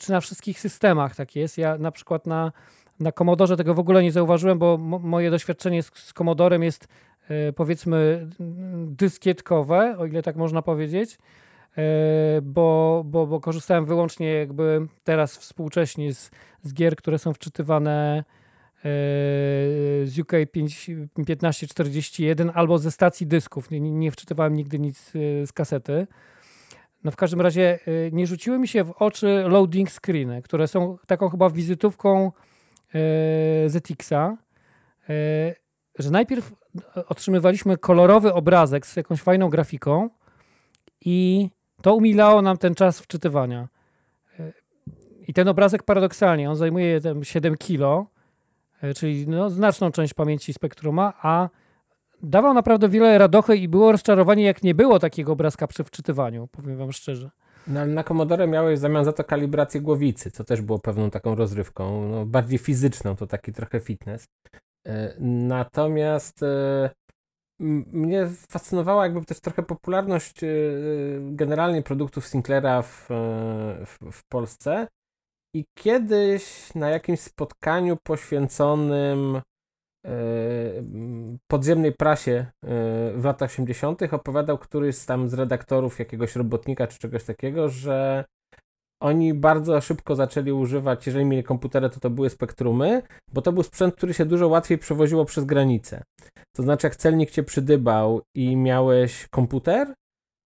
[0.00, 1.58] czy na wszystkich systemach tak jest.
[1.58, 2.52] Ja na przykład na,
[3.00, 7.17] na Commodore tego w ogóle nie zauważyłem, bo moje doświadczenie z, z Commodorem jest E,
[7.56, 8.28] powiedzmy
[8.86, 11.18] dyskietkowe, o ile tak można powiedzieć,
[11.78, 11.82] e,
[12.42, 16.30] bo, bo, bo korzystałem wyłącznie jakby teraz współcześnie z,
[16.62, 18.82] z gier, które są wczytywane e,
[20.04, 23.70] z UK 1541 albo ze stacji dysków.
[23.70, 25.12] Nie, nie wczytywałem nigdy nic
[25.46, 26.06] z kasety.
[27.04, 27.78] No w każdym razie
[28.12, 32.32] nie rzuciły mi się w oczy loading screeny, które są taką chyba wizytówką
[33.66, 34.36] ZX-a
[35.98, 36.52] że najpierw
[37.08, 40.10] otrzymywaliśmy kolorowy obrazek z jakąś fajną grafiką
[41.00, 41.48] i
[41.82, 43.68] to umilało nam ten czas wczytywania.
[45.28, 48.06] I ten obrazek paradoksalnie, on zajmuje 7 kilo,
[48.96, 51.48] czyli no, znaczną część pamięci spektruma, a
[52.22, 56.76] dawał naprawdę wiele radochy i było rozczarowanie, jak nie było takiego obrazka przy wczytywaniu, powiem
[56.76, 57.30] wam szczerze.
[57.66, 61.10] No, ale na Commodore miałeś w zamian za to kalibrację głowicy, co też było pewną
[61.10, 64.28] taką rozrywką, no, bardziej fizyczną, to taki trochę fitness.
[64.88, 66.90] E, natomiast e,
[67.92, 70.48] mnie fascynowała jakby też trochę popularność e,
[71.20, 73.06] generalnie produktów Sinclaira w,
[73.86, 74.88] w, w Polsce.
[75.54, 79.40] I kiedyś na jakimś spotkaniu poświęconym
[81.50, 82.46] podziemnej prasie
[83.14, 84.02] w latach 80.
[84.02, 88.24] opowiadał któryś tam z redaktorów jakiegoś robotnika czy czegoś takiego, że
[89.00, 93.62] oni bardzo szybko zaczęli używać, jeżeli mieli komputery, to to były spektrumy, bo to był
[93.62, 96.02] sprzęt, który się dużo łatwiej przewoziło przez granicę.
[96.56, 99.94] To znaczy, jak celnik cię przydybał i miałeś komputer,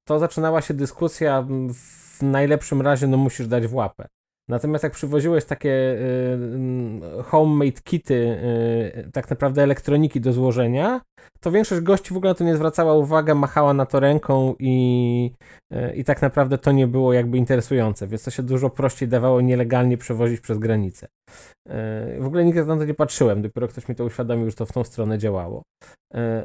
[0.08, 4.08] to zaczynała się dyskusja w najlepszym razie, no musisz dać w łapę.
[4.48, 11.00] Natomiast jak przywoziłeś takie y, homemade kity, y, tak naprawdę elektroniki do złożenia,
[11.40, 15.30] to większość gości w ogóle na to nie zwracała uwagi, machała na to ręką i,
[15.74, 19.40] y, i tak naprawdę to nie było jakby interesujące, więc to się dużo prościej dawało
[19.40, 21.08] nielegalnie przewozić przez granicę.
[22.18, 24.72] W ogóle nigdy na to nie patrzyłem, dopiero ktoś mi to uświadomił, że to w
[24.72, 25.62] tą stronę działało.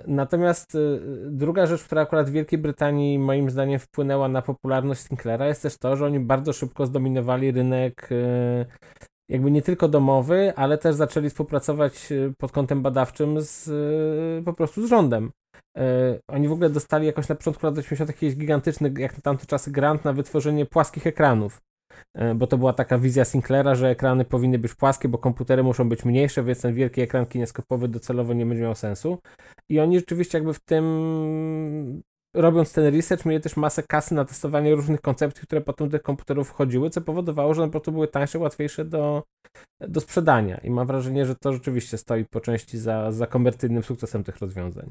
[0.08, 0.78] Natomiast
[1.26, 5.78] druga rzecz, która akurat w Wielkiej Brytanii moim zdaniem wpłynęła na popularność Sinclaira jest też
[5.78, 8.66] to, że oni bardzo szybko zdominowali rynek e,
[9.30, 13.68] jakby nie tylko domowy, ale też zaczęli współpracować e, pod kątem badawczym z,
[14.40, 15.32] e, po prostu z rządem.
[16.28, 18.10] Oni w ogóle dostali jakoś na początku lat 80.
[18.10, 21.62] jakiś gigantyczny, jak na tamte czasy, grant na wytworzenie płaskich ekranów.
[22.36, 26.06] Bo to była taka wizja Sinclaira, że ekrany powinny być płaskie, bo komputery muszą być
[26.06, 29.18] mniejsze, więc ten wielki ekran kineskopowy docelowo nie będzie miał sensu.
[29.70, 32.04] I oni rzeczywiście jakby w tym
[32.38, 36.04] robiąc ten research, mieli też masę kasy na testowanie różnych koncepcji, które potem do tych
[36.04, 39.24] komputerów wchodziły, co powodowało, że one po prostu były tańsze, łatwiejsze do,
[39.80, 40.58] do sprzedania.
[40.58, 44.90] I mam wrażenie, że to rzeczywiście stoi po części za, za komercyjnym sukcesem tych rozwiązań.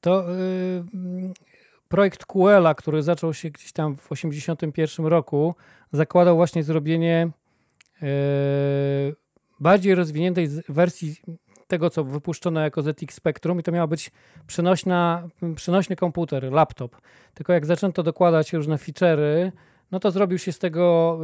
[0.00, 1.32] To yy,
[1.88, 5.54] projekt QL, który zaczął się gdzieś tam w 1981 roku,
[5.92, 7.30] zakładał właśnie zrobienie
[8.02, 8.08] yy,
[9.60, 11.16] bardziej rozwiniętej wersji
[11.72, 14.10] tego, co wypuszczono jako ZX Spectrum i to miał być
[14.46, 16.96] przenośna, przenośny komputer, laptop.
[17.34, 19.52] Tylko jak zaczęto dokładać różne feature'y,
[19.90, 21.18] no to zrobił się z tego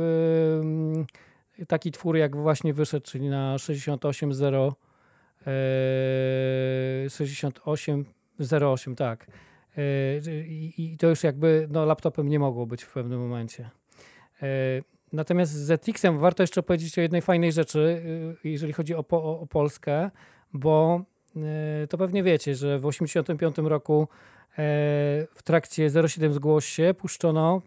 [1.58, 4.72] yy, taki twór, jak właśnie wyszedł, czyli na 68.0
[5.46, 9.26] yy, 68.08, tak.
[10.46, 13.70] I, I to już jakby no, laptopem nie mogło być w pewnym momencie.
[15.12, 18.02] Natomiast z ZX-em warto jeszcze powiedzieć o jednej fajnej rzeczy,
[18.44, 20.10] jeżeli chodzi o, o, o Polskę,
[20.52, 21.00] bo
[21.88, 24.08] to pewnie wiecie, że w 1985 roku
[25.34, 27.62] w trakcie 07 Zgłoś się puszczono,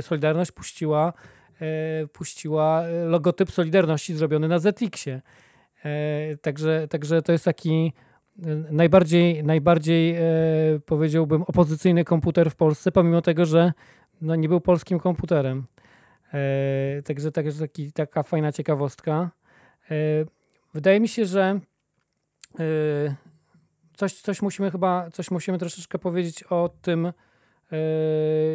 [0.00, 1.12] Solidarność puściła,
[2.12, 5.22] puściła logotyp Solidarności zrobiony na ZX-ie.
[6.42, 7.92] Także, także to jest taki
[8.70, 10.16] najbardziej, najbardziej
[10.86, 13.72] powiedziałbym opozycyjny komputer w Polsce, pomimo tego, że
[14.20, 15.66] no, nie był polskim komputerem.
[17.04, 19.30] Także, także taki, taka fajna ciekawostka.
[20.74, 21.60] Wydaje mi się, że
[23.98, 27.12] coś, coś musimy chyba, coś musimy troszeczkę powiedzieć o tym,
[27.70, 27.78] yy,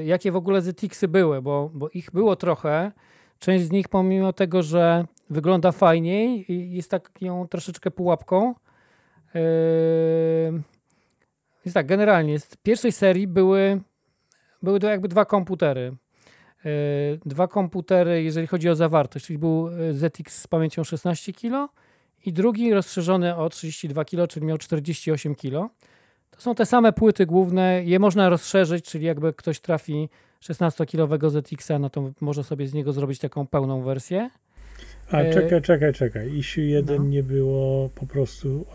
[0.06, 2.92] jakie w ogóle ZX-y były, bo, bo ich było trochę.
[3.40, 8.54] Część z nich, pomimo tego, że wygląda fajniej, jest taką troszeczkę pułapką.
[9.34, 9.42] Yy,
[11.66, 13.82] jest tak, generalnie z pierwszej serii były,
[14.62, 15.96] były to jakby dwa komputery.
[16.66, 16.72] Yy,
[17.26, 21.74] dwa komputery, jeżeli chodzi o zawartość, czyli był ZX z pamięcią 16 kg
[22.26, 25.70] i drugi rozszerzony o 32 kg, czyli miał 48 kg.
[26.32, 30.10] To są te same płyty główne, je można rozszerzyć, czyli jakby ktoś trafi
[30.42, 34.30] 16-kilowego ZX-a, no to może sobie z niego zrobić taką pełną wersję.
[35.12, 36.34] A e, czekaj, czekaj, czekaj.
[36.34, 37.04] Issue 1 no.
[37.04, 38.66] nie było po prostu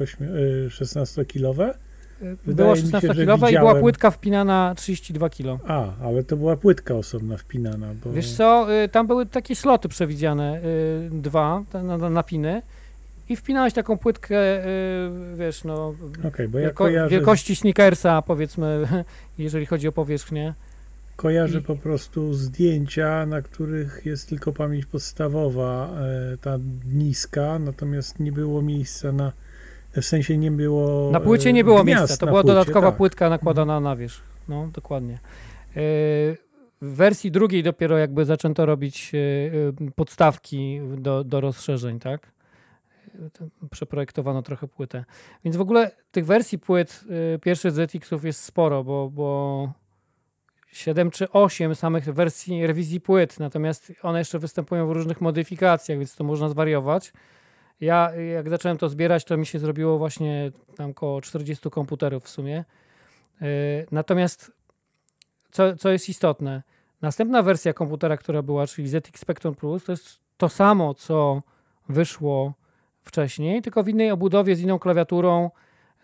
[0.69, 1.75] 16-kilowe?
[2.23, 5.65] E, było 16-kilowe i była płytka wpinana 32 kg.
[5.67, 7.87] A, ale to była płytka osobna wpinana.
[8.05, 8.13] Bo...
[8.13, 12.63] Wiesz co, y, tam były takie sloty przewidziane, y, dwa na, na piny
[13.29, 15.95] i wpinałeś taką płytkę, yy, wiesz, no,
[16.29, 17.11] okay, bo ja wielko, kojarzę...
[17.11, 18.89] wielkości sneakersa, powiedzmy,
[19.39, 20.55] jeżeli chodzi o powierzchnię.
[21.17, 21.63] Kojarzę I...
[21.63, 25.91] po prostu zdjęcia, na których jest tylko pamięć podstawowa,
[26.33, 26.59] e, ta
[26.93, 29.33] niska, natomiast nie było miejsca na,
[29.97, 32.97] w sensie nie było Na płycie nie było miejsca, to była płycie, dodatkowa tak.
[32.97, 35.15] płytka nakładana na wierzch, no, dokładnie.
[35.15, 35.19] E,
[36.83, 42.38] w wersji drugiej dopiero jakby zaczęto robić e, podstawki do, do rozszerzeń, tak?
[43.71, 45.05] Przeprojektowano trochę płytę.
[45.45, 47.01] Więc w ogóle tych wersji płyt
[47.35, 49.73] y, pierwszych ZX-ów jest sporo, bo, bo
[50.73, 56.17] 7 czy 8 samych wersji rewizji płyt, natomiast one jeszcze występują w różnych modyfikacjach, więc
[56.17, 57.13] to można zwariować.
[57.81, 62.29] Ja jak zacząłem to zbierać, to mi się zrobiło właśnie tam około 40 komputerów w
[62.29, 62.65] sumie.
[63.43, 64.53] Y, natomiast
[65.51, 66.63] co, co jest istotne,
[67.03, 71.43] następna wersja komputera, która była, czyli ZX Spectrum Plus, to jest to samo, co
[71.89, 72.55] wyszło
[73.09, 75.51] wcześniej, tylko w innej obudowie z inną klawiaturą.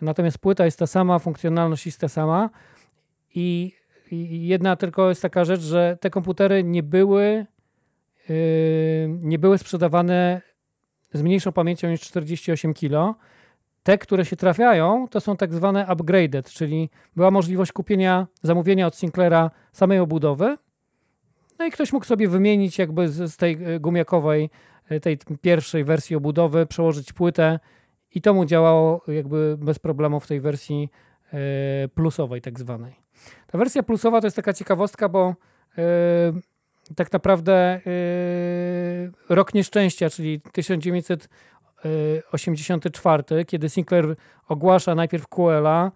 [0.01, 2.51] Natomiast płyta jest ta sama, funkcjonalność jest ta sama.
[3.35, 3.73] I,
[4.11, 7.47] i jedna tylko jest taka rzecz, że te komputery nie były,
[8.29, 8.37] yy,
[9.09, 10.41] nie były sprzedawane
[11.13, 13.15] z mniejszą pamięcią niż 48 kg.
[13.83, 18.97] Te, które się trafiają, to są tak zwane upgraded, czyli była możliwość kupienia, zamówienia od
[18.97, 20.57] Sinclaira samej obudowy.
[21.59, 26.17] No i ktoś mógł sobie wymienić jakby z, z tej gumiakowej E, tej pierwszej wersji
[26.17, 27.59] obudowy, przełożyć płytę
[28.15, 30.91] i to mu działało jakby bez problemu w tej wersji
[31.33, 32.95] e, plusowej tak zwanej.
[33.47, 35.35] Ta wersja plusowa to jest taka ciekawostka, bo
[35.79, 35.83] e,
[36.97, 37.81] tak naprawdę
[39.29, 44.17] rok nieszczęścia, czyli 1984, kiedy Sinclair
[44.49, 45.93] ogłasza najpierw QL-a,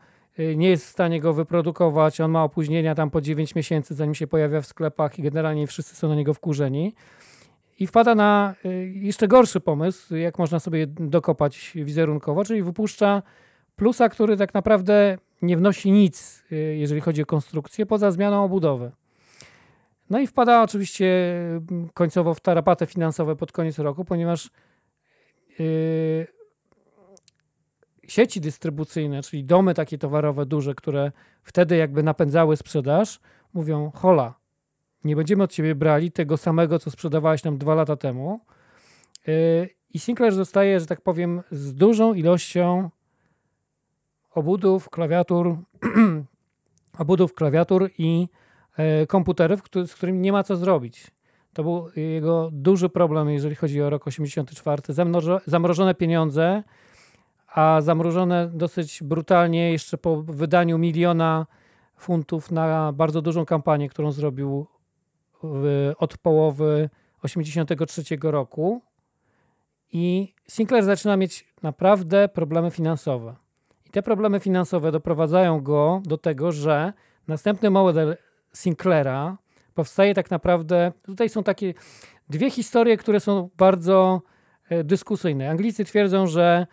[0.56, 4.26] nie jest w stanie go wyprodukować, on ma opóźnienia tam po 9 miesięcy, zanim się
[4.26, 6.94] pojawia w sklepach i generalnie wszyscy są na niego wkurzeni
[7.78, 13.22] i wpada na y, jeszcze gorszy pomysł, jak można sobie dokopać wizerunkowo, czyli wypuszcza
[13.76, 18.92] plusa, który tak naprawdę nie wnosi nic, y, jeżeli chodzi o konstrukcję, poza zmianą obudowy.
[20.10, 21.60] No i wpada oczywiście y,
[21.94, 24.50] końcowo w tarapaty finansowe pod koniec roku, ponieważ
[25.58, 26.26] yy,
[28.08, 31.12] sieci dystrybucyjne, czyli domy takie towarowe duże, które
[31.42, 33.20] wtedy jakby napędzały sprzedaż,
[33.54, 34.34] mówią hola,
[35.04, 38.40] nie będziemy od ciebie brali tego samego, co sprzedawałeś nam dwa lata temu.
[39.28, 42.90] Y, I Sinclair zostaje, że tak powiem, z dużą ilością
[44.30, 45.56] obudów, klawiatur,
[46.98, 48.28] obudów, klawiatur i
[48.76, 51.10] e, komputerów, z którymi nie ma co zrobić.
[51.52, 54.82] To był jego duży problem, jeżeli chodzi o rok 84.
[55.46, 56.62] Zamrożone pieniądze,
[57.54, 61.46] a zamrożone dosyć brutalnie jeszcze po wydaniu miliona
[61.96, 64.66] funtów na bardzo dużą kampanię, którą zrobił
[65.98, 66.90] od połowy
[67.22, 68.82] 83 roku
[69.92, 73.36] i Sinclair zaczyna mieć naprawdę problemy finansowe.
[73.86, 76.92] I te problemy finansowe doprowadzają go do tego, że
[77.28, 78.16] następny model
[78.54, 79.38] Sinclaira
[79.74, 80.92] powstaje tak naprawdę.
[81.02, 81.74] Tutaj są takie
[82.28, 84.22] dwie historie, które są bardzo
[84.68, 85.50] e, dyskusyjne.
[85.50, 86.66] Anglicy twierdzą, że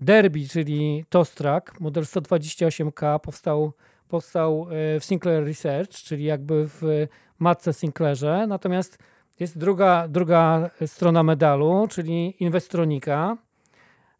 [0.00, 3.72] Derby, czyli Tostrack, model 128K, powstał
[4.08, 7.06] powstał w Sinclair Research, czyli jakby w
[7.38, 8.46] matce Sinclairze.
[8.46, 8.98] Natomiast
[9.40, 13.36] jest druga, druga strona medalu, czyli Investronika.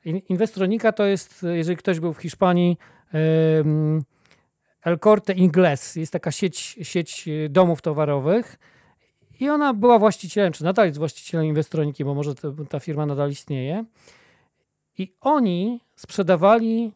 [0.05, 2.79] Investronika to jest, jeżeli ktoś był w Hiszpanii,
[4.85, 6.01] El Corte Inglés.
[6.01, 8.59] Jest taka sieć, sieć domów towarowych
[9.41, 12.35] i ona była właścicielem, czy nadal jest właścicielem Inwestroniki, bo może
[12.69, 13.85] ta firma nadal istnieje.
[14.99, 16.93] I oni sprzedawali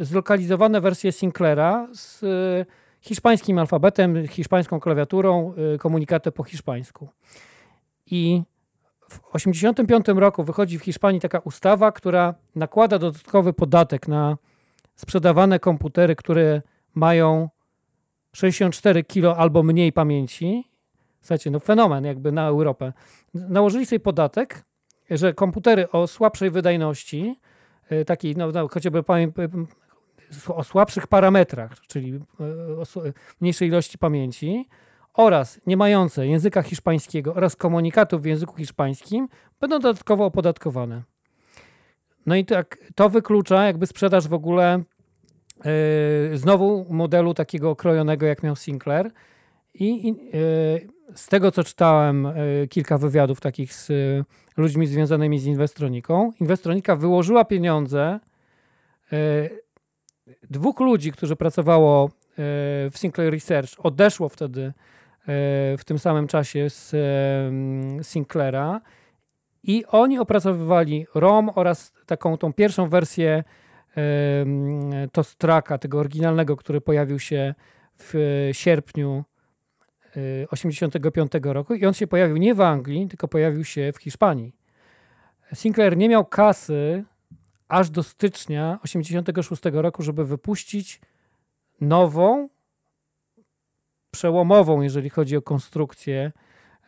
[0.00, 2.66] zlokalizowane wersje Sinclaira z y,
[3.00, 7.08] hiszpańskim alfabetem, hiszpańską klawiaturą, y, komunikaty po hiszpańsku.
[8.06, 8.42] I
[9.00, 14.36] w 1985 roku wychodzi w Hiszpanii taka ustawa, która nakłada dodatkowy podatek na
[14.94, 16.62] sprzedawane komputery, które
[16.94, 17.48] mają
[18.32, 20.64] 64 kilo albo mniej pamięci.
[21.20, 22.92] Słuchajcie, no fenomen jakby na Europę.
[23.34, 24.64] Nałożyli sobie podatek,
[25.10, 27.53] że komputery o słabszej wydajności, y,
[28.06, 29.02] takiej, no, no chociażby
[30.48, 34.68] o słabszych parametrach, czyli e, mniejszej ilości pamięci
[35.14, 39.28] oraz nie mające języka hiszpańskiego oraz komunikatów w języku hiszpańskim
[39.60, 41.02] będą dodatkowo opodatkowane.
[42.26, 44.82] No i tak, to wyklucza jakby sprzedaż w ogóle
[45.64, 49.10] yy, znowu modelu takiego okrojonego, jak miał Sinclair.
[49.74, 52.24] I yy, z tego, co czytałem,
[52.60, 53.92] yy, kilka wywiadów takich z
[54.56, 58.20] ludźmi związanymi z Inwestroniką, Inwestronika wyłożyła pieniądze
[60.50, 62.10] dwóch ludzi, którzy pracowało e,
[62.90, 64.72] w Sinclair Research, odeszło wtedy e,
[65.78, 68.80] w tym samym czasie z e, Sinclaira.
[69.62, 73.44] I oni opracowywali ROM oraz taką tą pierwszą wersję
[75.12, 77.54] Tostraka, tego oryginalnego, który pojawił się
[77.98, 78.14] w
[78.52, 79.24] sierpniu
[80.50, 84.56] 85 roku i on się pojawił nie w Anglii, tylko pojawił się w Hiszpanii.
[85.54, 87.04] Sinclair nie miał kasy
[87.68, 91.00] aż do stycznia 86 roku, żeby wypuścić
[91.80, 92.48] nową,
[94.10, 96.32] przełomową, jeżeli chodzi o konstrukcję,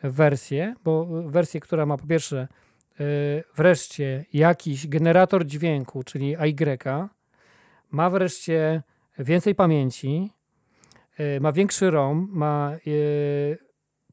[0.03, 2.47] wersję, bo wersję, która ma po pierwsze
[3.55, 6.55] wreszcie jakiś generator dźwięku, czyli AY,
[7.91, 8.83] ma wreszcie
[9.19, 10.31] więcej pamięci,
[11.41, 13.57] ma większy ROM, ma yy,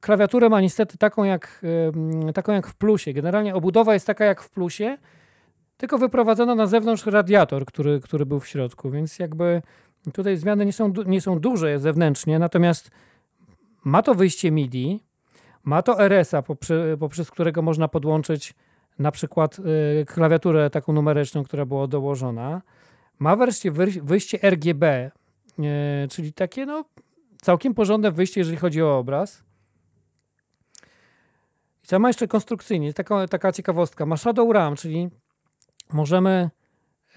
[0.01, 1.63] klawiaturę ma niestety taką jak,
[2.35, 3.13] taką jak w plusie.
[3.13, 4.99] Generalnie obudowa jest taka jak w plusie,
[5.77, 9.63] tylko wyprowadzono na zewnątrz radiator, który, który był w środku, więc jakby
[10.13, 12.91] tutaj zmiany nie są, nie są duże zewnętrznie, natomiast
[13.85, 15.01] ma to wyjście MIDI,
[15.65, 18.55] ma to RS-a, poprzez, poprzez którego można podłączyć
[18.99, 19.57] na przykład
[20.07, 22.63] klawiaturę taką numeryczną, która była dołożona.
[23.19, 23.71] Ma wreszcie
[24.03, 25.11] wyjście RGB,
[26.11, 26.85] czyli takie no
[27.43, 29.43] całkiem porządne wyjście, jeżeli chodzi o obraz.
[31.85, 34.07] I co ma jeszcze konstrukcyjnie, taka, taka ciekawostka.
[34.07, 35.09] Ma Shadow RAM, czyli
[35.93, 36.51] możemy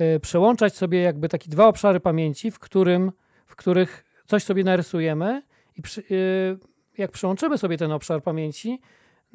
[0.02, 3.12] y, przełączać sobie jakby takie dwa obszary pamięci, w, którym,
[3.45, 5.41] w których coś sobie narysujemy
[5.76, 6.58] i przy, y,
[6.97, 8.82] jak przełączymy sobie ten obszar pamięci,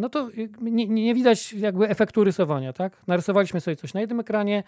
[0.03, 0.29] no to
[0.61, 3.03] nie, nie, widać jakby efektu rysowania, tak?
[3.07, 4.62] Narysowaliśmy sobie coś na jednym ekranie,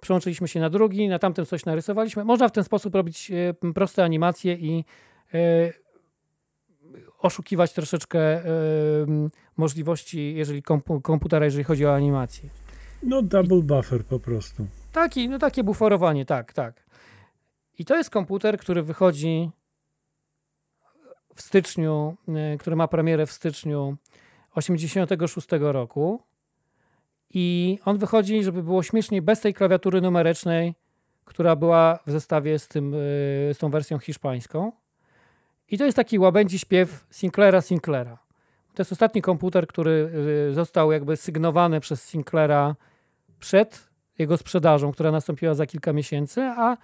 [0.00, 2.24] przełączyliśmy się na drugi, na tamtym coś narysowaliśmy.
[2.24, 4.84] Można w ten sposób robić y, proste animacje i
[7.18, 8.42] oszukiwać troszeczkę
[9.56, 10.62] możliwości jeżeli
[11.02, 12.50] komputera, jeżeli chodzi o animację.
[13.02, 14.66] No double buffer po prostu.
[14.92, 16.84] Taki, no takie buforowanie, tak, tak.
[17.78, 19.50] I to jest komputer, który wychodzi
[21.34, 22.16] w styczniu,
[22.58, 23.96] który ma premierę w styczniu
[24.54, 26.22] 86 roku.
[27.30, 30.74] I on wychodzi, żeby było śmieszniej, bez tej klawiatury numerycznej,
[31.24, 32.98] która była w zestawie z, tym, e,
[33.54, 34.72] z tą wersją hiszpańską.
[35.70, 38.18] I to jest taki łabędzi śpiew Sinclaira Sinclaira.
[38.74, 40.10] To jest ostatni komputer, który
[40.50, 42.76] e, został jakby sygnowany przez Sinclaira
[43.38, 43.88] przed
[44.18, 46.76] jego sprzedażą, która nastąpiła za kilka miesięcy, a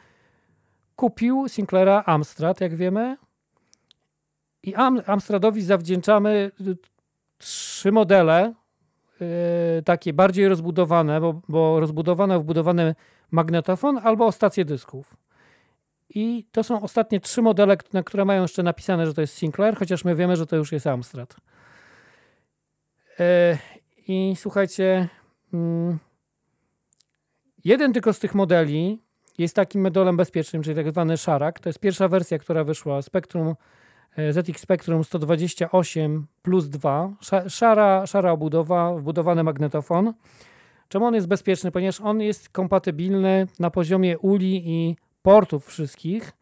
[0.97, 3.17] kupił Sinclaira Amstrad, jak wiemy.
[4.63, 6.77] I Am Amstradowi zawdzięczamy y,
[7.41, 8.55] trzy modele,
[9.21, 9.27] yy,
[9.85, 12.95] takie bardziej rozbudowane, bo, bo rozbudowane, wbudowany
[13.31, 15.17] magnetofon albo stację dysków.
[16.11, 19.77] I to są ostatnie trzy modele, na które mają jeszcze napisane, że to jest Sinclair,
[19.77, 21.37] chociaż my wiemy, że to już jest Amstrad.
[23.19, 23.25] Yy,
[24.09, 25.09] I słuchajcie,
[25.53, 25.99] yy,
[27.65, 29.03] Jeden tylko z tych modeli
[29.39, 31.61] jest takim modelem bezpiecznym, czyli tak zwany szarak.
[31.61, 33.55] To jest pierwsza wersja, która wyszła, Spectrum e,
[34.31, 37.11] ZX Spectrum 128 plus 2.
[37.49, 40.15] Szara, szara obudowa, wbudowany magnetofon.
[40.89, 41.71] Czemu on jest bezpieczny?
[41.71, 46.33] Ponieważ on jest kompatybilny na poziomie uli i portów wszystkich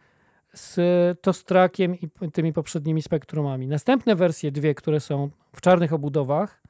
[0.54, 0.80] z
[1.20, 3.66] Tostrakiem i tymi poprzednimi spektrumami.
[3.66, 6.62] Następne wersje, dwie, które są w czarnych obudowach,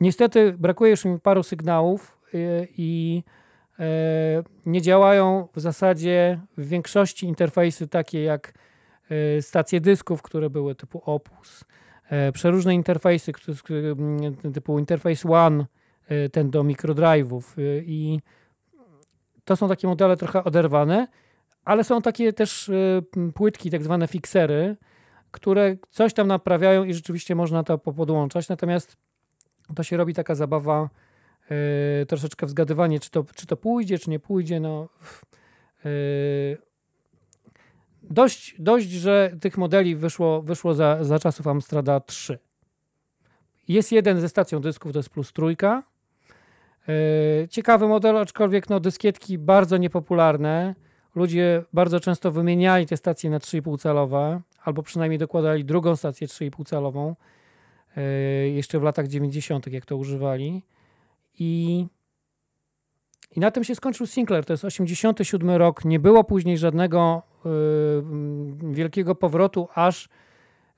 [0.00, 2.38] niestety brakuje już mi paru sygnałów e,
[2.76, 3.22] i
[4.66, 8.52] nie działają w zasadzie w większości interfejsy takie jak
[9.40, 11.64] stacje dysków, które były typu Opus,
[12.32, 13.32] przeróżne interfejsy
[14.54, 15.66] typu Interface One,
[16.32, 17.42] ten do microdrive'ów
[17.82, 18.20] i
[19.44, 21.08] to są takie modele trochę oderwane,
[21.64, 22.70] ale są takie też
[23.34, 24.76] płytki, tak zwane fixery,
[25.30, 28.96] które coś tam naprawiają i rzeczywiście można to podłączać, natomiast
[29.76, 30.90] to się robi taka zabawa,
[32.08, 34.60] troszeczkę wzgadywanie, czy to, czy to pójdzie, czy nie pójdzie.
[34.60, 34.88] No,
[35.84, 35.90] yy,
[38.10, 42.38] dość, dość, że tych modeli wyszło, wyszło za, za czasów Amstrada 3.
[43.68, 45.82] Jest jeden ze stacją dysków, to jest plus trójka.
[46.88, 50.74] Yy, ciekawy model, aczkolwiek no, dyskietki bardzo niepopularne.
[51.14, 56.64] Ludzie bardzo często wymieniali te stacje na 3,5 celowe, albo przynajmniej dokładali drugą stację 3,5
[56.64, 57.16] calową
[57.96, 58.02] e,
[58.48, 60.62] jeszcze w latach 90., jak to używali.
[61.38, 61.86] I,
[63.36, 64.44] I na tym się skończył Sinclair.
[64.44, 65.84] To jest 87 rok.
[65.84, 70.08] Nie było później żadnego y, wielkiego powrotu, aż,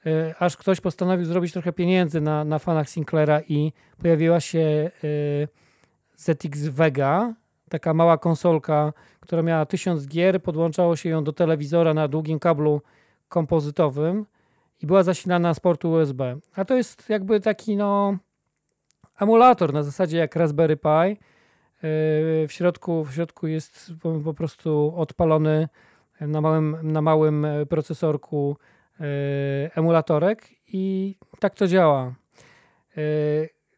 [0.07, 5.48] y, aż ktoś postanowił zrobić trochę pieniędzy na, na fanach Sinclaira i pojawiła się y,
[6.16, 7.34] ZX Vega,
[7.68, 12.82] taka mała konsolka, która miała 1000 gier, podłączało się ją do telewizora na długim kablu
[13.28, 14.26] kompozytowym
[14.82, 16.38] i była zasilana z portu USB.
[16.54, 18.16] A to jest jakby taki no
[19.20, 21.26] emulator na zasadzie jak Raspberry Pi.
[22.49, 23.93] W środku, w środku jest
[24.24, 25.68] po, prostu odpalony
[26.20, 28.57] na małym, na małym procesorku
[29.01, 29.07] yy,
[29.74, 32.14] emulatorek i tak to działa.
[32.97, 33.03] Yy,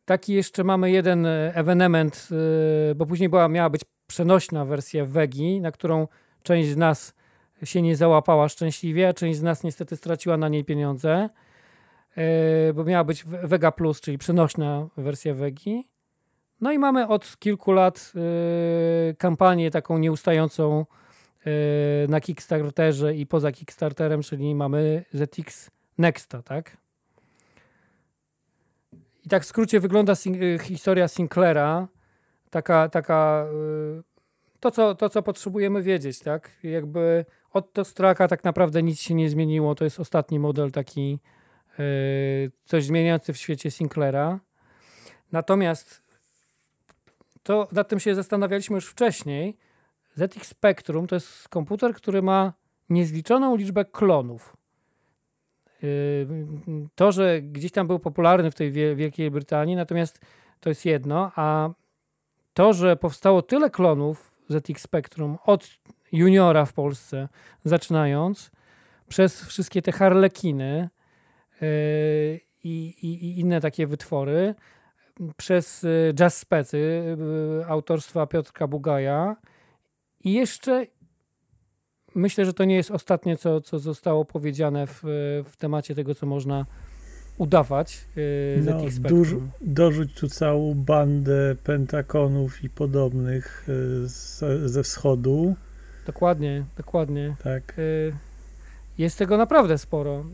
[0.05, 2.29] taki jeszcze mamy jeden ewenement,
[2.97, 6.09] bo później była, miała być przenośna wersja Wegi, na którą
[6.43, 7.15] część z nas
[7.65, 11.29] się nie załapała szczęśliwie, a część z nas niestety straciła na niej pieniądze,
[12.17, 15.98] e, bo miała być Vega Plus, czyli przenośna wersja Vegi.
[16.61, 18.13] No i mamy od kilku lat
[19.11, 20.87] e, kampanię taką nieustającą
[21.47, 21.51] e,
[22.09, 26.77] na Kickstarterze i poza Kickstarterem, czyli mamy ZX Nexta, tak?
[29.27, 30.15] I tak w skrócie wygląda
[30.63, 31.89] historia Sinclaira.
[32.51, 33.47] Taka, taka
[34.61, 36.51] to, co, to, co potrzebujemy wiedzieć, tak?
[36.63, 39.75] Jakby od Tostraka tak naprawdę nic się nie zmieniło.
[39.75, 41.19] To jest ostatni model taki
[42.63, 44.41] coś zmieniający w świecie Sinclaira.
[45.33, 46.08] Natomiast
[47.43, 49.57] to nad tym się zastanawialiśmy już wcześniej.
[50.15, 52.53] ZX Spectrum to jest komputer, który ma
[52.89, 54.57] niezliczoną liczbę klonów.
[55.83, 56.27] Yy,
[56.95, 60.21] to, że gdzieś tam był popularny w tej Wielkiej Brytanii, natomiast
[60.61, 61.71] to jest jedno, a
[62.55, 65.71] to, że powstało tyle klonów ZX Spectrum od
[66.13, 67.29] juniora w Polsce
[67.65, 68.51] zaczynając,
[69.09, 70.89] przez wszystkie te harlekiny
[71.61, 71.69] yy,
[72.65, 74.55] i, i, inne takie wytwory,
[75.37, 76.79] przez yy, jazz specy
[77.59, 79.37] yy, autorstwa Piotrka Bugaja
[80.25, 80.87] i jeszcze
[82.15, 85.01] myślę, że to nie jest ostatnie, co, co zostało powiedziane w,
[85.45, 86.67] w temacie tego, co można
[87.39, 89.29] udawać yy, no, duż,
[89.61, 94.41] Dorzuć tu całą bandę pentakonów i podobnych yy, z,
[94.71, 95.55] ze wschodu.
[96.07, 97.37] Dokładnie, dokładnie.
[97.45, 97.75] Tak.
[97.77, 98.13] Yy,
[98.99, 100.25] jest tego naprawdę sporo.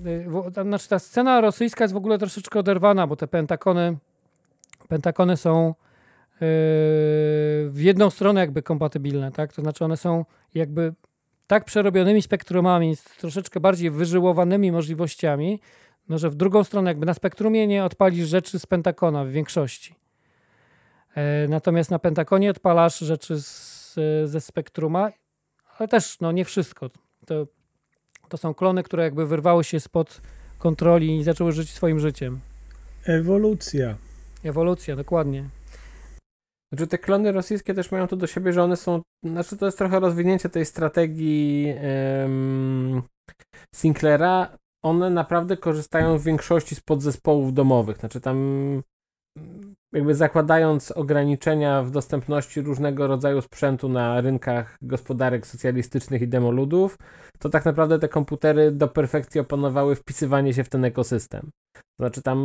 [0.54, 3.96] Yy, znaczy ta scena rosyjska jest w ogóle troszeczkę oderwana, bo te pentakony
[4.88, 5.74] pentakony są yy,
[7.70, 9.52] w jedną stronę jakby kompatybilne, tak?
[9.52, 10.24] To znaczy one są
[10.54, 10.94] jakby
[11.46, 15.60] tak przerobionymi spektrumami, z troszeczkę bardziej wyżyłowanymi możliwościami,
[16.08, 19.94] no, że w drugą stronę jakby na spektrumie nie odpalisz rzeczy z Pentakona w większości.
[21.14, 25.10] E, natomiast na Pentakonie odpalasz rzeczy z, ze spektruma,
[25.78, 26.90] ale też no, nie wszystko.
[27.26, 27.46] To,
[28.28, 30.20] to są klony, które jakby wyrwały się spod
[30.58, 32.40] kontroli i zaczęły żyć swoim życiem.
[33.04, 33.96] Ewolucja.
[34.44, 35.44] Ewolucja, dokładnie.
[36.72, 39.78] Znaczy te klony rosyjskie też mają to do siebie, że one są, znaczy to jest
[39.78, 41.74] trochę rozwinięcie tej strategii
[42.22, 43.02] um,
[43.74, 47.96] Sinclaira, one naprawdę korzystają w większości z podzespołów domowych.
[47.96, 48.82] Znaczy tam
[49.92, 56.98] jakby zakładając ograniczenia w dostępności różnego rodzaju sprzętu na rynkach gospodarek socjalistycznych i demoludów,
[57.38, 61.50] to tak naprawdę te komputery do perfekcji opanowały wpisywanie się w ten ekosystem.
[61.98, 62.38] Znaczy tam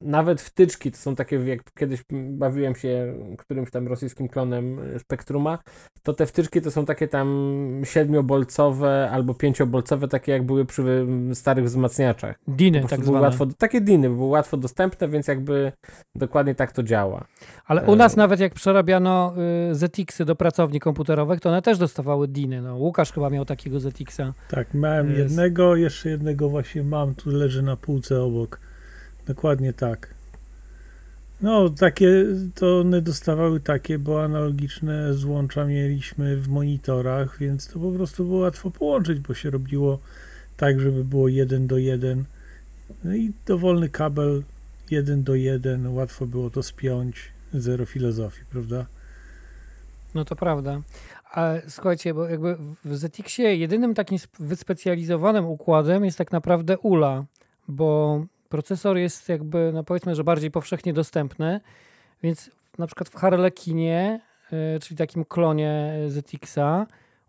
[0.00, 5.58] nawet wtyczki to są takie, jak kiedyś bawiłem się którymś tam rosyjskim klonem Spektruma,
[6.02, 11.64] to te wtyczki to są takie tam siedmiobolcowe albo pięciobolcowe, takie jak były przy starych
[11.64, 12.36] wzmacniaczach.
[12.48, 13.20] Diny tak zwane.
[13.20, 15.72] Łatwo, takie diny, były łatwo dostępne, więc jakby
[16.14, 17.24] dokładnie tak to działa.
[17.66, 19.34] Ale u nas e, nawet jak przerabiano
[19.70, 22.62] y, ZX-y do pracowni komputerowych, to one też dostawały diny.
[22.62, 24.32] No, Łukasz chyba miał takiego ZX-a.
[24.50, 25.18] Tak, miałem Jest.
[25.18, 28.51] jednego, jeszcze jednego właśnie mam, tu leży na półce obok.
[29.26, 30.14] Dokładnie tak.
[31.40, 37.90] No, takie, to one dostawały takie, bo analogiczne złącza mieliśmy w monitorach, więc to po
[37.90, 39.98] prostu było łatwo połączyć, bo się robiło
[40.56, 42.24] tak, żeby było 1 do 1.
[43.04, 44.42] No i dowolny kabel
[44.90, 47.16] 1 do 1, łatwo było to spiąć,
[47.54, 48.86] zero filozofii, prawda?
[50.14, 50.80] No to prawda.
[51.32, 57.24] A słuchajcie, bo jakby w ZX-ie jedynym takim wyspecjalizowanym układem jest tak naprawdę ULA,
[57.68, 58.20] bo
[58.52, 61.60] procesor jest jakby, no powiedzmy, że bardziej powszechnie dostępny,
[62.22, 64.20] więc na przykład w Harlequinie,
[64.76, 66.86] y, czyli takim klonie ZX-a,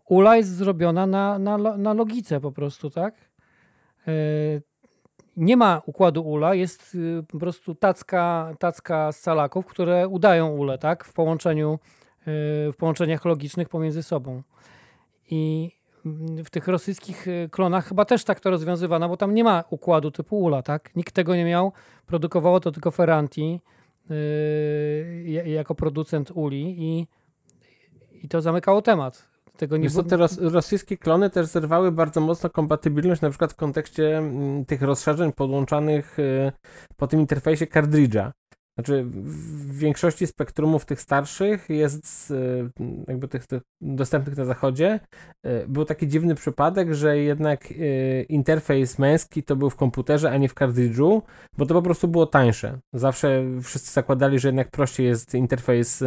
[0.08, 3.14] ULA jest zrobiona na, na, na logice po prostu, tak?
[4.08, 4.62] Y,
[5.36, 6.96] nie ma układu ULA, jest
[7.28, 11.04] po prostu tacka, tacka z calaków, które udają ULE, tak?
[11.04, 11.78] W połączeniu
[12.26, 14.42] w połączeniach logicznych pomiędzy sobą.
[15.30, 15.70] I
[16.44, 20.10] w tych rosyjskich y, klonach chyba też tak to rozwiązywano, bo tam nie ma układu
[20.10, 20.96] typu ULA, tak?
[20.96, 21.72] Nikt tego nie miał,
[22.06, 23.60] produkowało to tylko Ferranti
[24.10, 27.06] yy, jako producent ULI i,
[28.22, 29.28] i to zamykało temat.
[29.56, 30.02] Tego nie było...
[30.02, 34.82] te ros rosyjskie klony też zerwały bardzo mocno kompatybilność na przykład w kontekście m, tych
[34.82, 36.52] rozszerzeń podłączanych y,
[36.96, 38.32] po tym interfejsie kartridża.
[38.78, 42.70] Znaczy, w większości spektrumów tych starszych jest, e,
[43.08, 45.00] jakby tych, tych dostępnych na zachodzie,
[45.42, 50.36] e, był taki dziwny przypadek, że jednak e, interfejs męski to był w komputerze, a
[50.36, 51.22] nie w kartridżu,
[51.58, 52.78] bo to po prostu było tańsze.
[52.92, 56.04] Zawsze wszyscy zakładali, że jednak prościej jest interfejs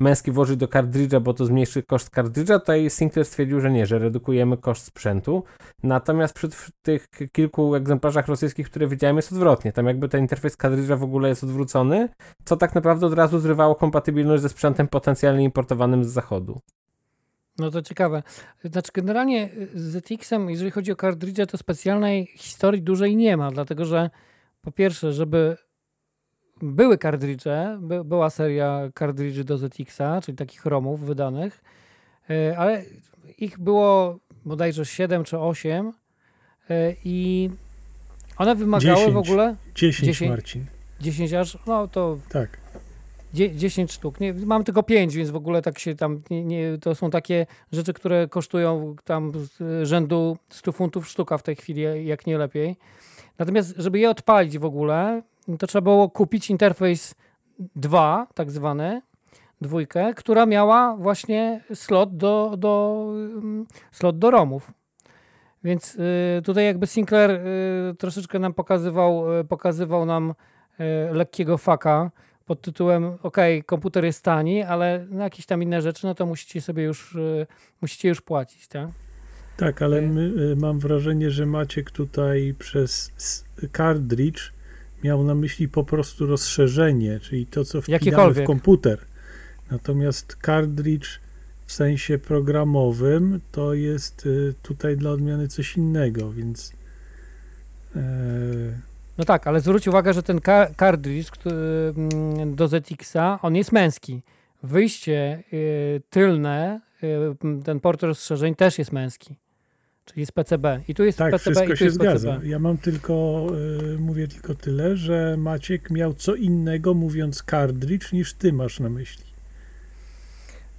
[0.00, 2.58] męski włożyć do kartridża, bo to zmniejszy koszt kartridża.
[2.58, 5.44] Tutaj Sinclair stwierdził, że nie, że redukujemy koszt sprzętu.
[5.82, 6.48] Natomiast przy
[6.82, 9.72] tych kilku egzemplarzach rosyjskich, które widziałem, jest odwrotnie.
[9.72, 11.73] Tam jakby ten interfejs kartridża w ogóle jest odwrócony
[12.44, 16.60] co tak naprawdę od razu zrywało kompatybilność ze sprzętem potencjalnie importowanym z zachodu.
[17.58, 18.22] No to ciekawe.
[18.64, 23.84] Znaczy, generalnie z ZX-em, jeżeli chodzi o kartridże, to specjalnej historii dużej nie ma, dlatego
[23.84, 24.10] że
[24.62, 25.56] po pierwsze, żeby
[26.62, 31.62] były kartridże, by, była seria kartridży do ZX-a, czyli takich ROMów wydanych,
[32.30, 32.84] e, ale
[33.38, 35.92] ich było bodajże 7 czy 8
[36.70, 37.50] e, i
[38.36, 39.56] one wymagały 10, w ogóle...
[39.74, 40.66] 10, 10 Marcin.
[41.04, 42.18] 10 aż, no to...
[42.28, 42.58] Tak.
[43.34, 44.20] 10 sztuk.
[44.20, 47.46] Nie, mam tylko 5, więc w ogóle tak się tam, nie, nie, to są takie
[47.72, 49.32] rzeczy, które kosztują tam
[49.82, 52.76] rzędu 100 funtów sztuka w tej chwili, jak nie lepiej.
[53.38, 55.22] Natomiast, żeby je odpalić w ogóle,
[55.58, 57.14] to trzeba było kupić interfejs
[57.76, 59.02] 2, tak zwany,
[59.60, 64.72] dwójkę, która miała właśnie slot do, do, mm, slot do ROMów.
[65.64, 70.34] Więc y, tutaj jakby Sinclair y, troszeczkę nam pokazywał, y, pokazywał nam
[71.12, 72.10] lekkiego faka
[72.46, 76.60] pod tytułem ok, komputer jest tani, ale na jakieś tam inne rzeczy, no to musicie
[76.60, 77.46] sobie już, e,
[77.82, 78.88] musicie już płacić, tak?
[79.56, 83.12] Tak, ale my, e, mam wrażenie, że Maciek tutaj przez
[83.76, 84.52] cartridge
[85.04, 88.98] miał na myśli po prostu rozszerzenie, czyli to, co wpinamy w komputer.
[89.70, 91.20] Natomiast cartridge
[91.66, 94.28] w sensie programowym to jest
[94.62, 96.72] tutaj dla odmiany coś innego, więc
[99.18, 100.40] no tak, ale zwróć uwagę, że ten
[100.78, 104.22] cartridge mm, do ZX-a, on jest męski.
[104.62, 109.36] Wyjście y, tylne, y, ten port rozszerzeń też jest męski.
[110.04, 110.80] Czyli jest PCB.
[110.88, 112.32] I tu jest tak, PCB wszystko i tu się jest zgadza.
[112.32, 112.48] PCB.
[112.48, 113.46] Ja mam tylko,
[113.94, 118.90] y, mówię tylko tyle, że Maciek miał co innego mówiąc cartridge niż ty masz na
[118.90, 119.33] myśli.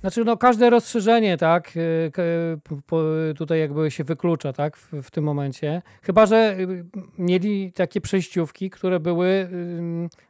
[0.05, 5.81] Znaczy, no każde rozszerzenie, tak, y, tutaj jakby się wyklucza, tak, w, w, tym momencie.
[6.01, 6.85] Chyba, że y,
[7.17, 9.49] mieli takie przejściówki, które były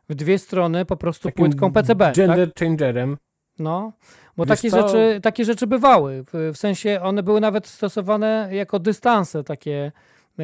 [0.10, 2.12] w dwie strony po prostu Takim płytką PCB.
[2.16, 2.60] Gender tak?
[2.60, 3.18] changerem.
[3.60, 3.92] No,
[4.38, 6.24] bo takie rzeczy, takie rzeczy bywały.
[6.24, 9.92] W, w sensie one były nawet stosowane jako dystanse takie.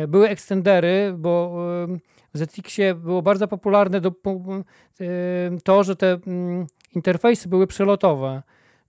[0.08, 1.56] Były ekstendery, bo
[2.34, 4.12] w ZX-ie było bardzo popularne do,
[5.64, 6.20] to, że te
[6.96, 8.42] interfejsy były przelotowe.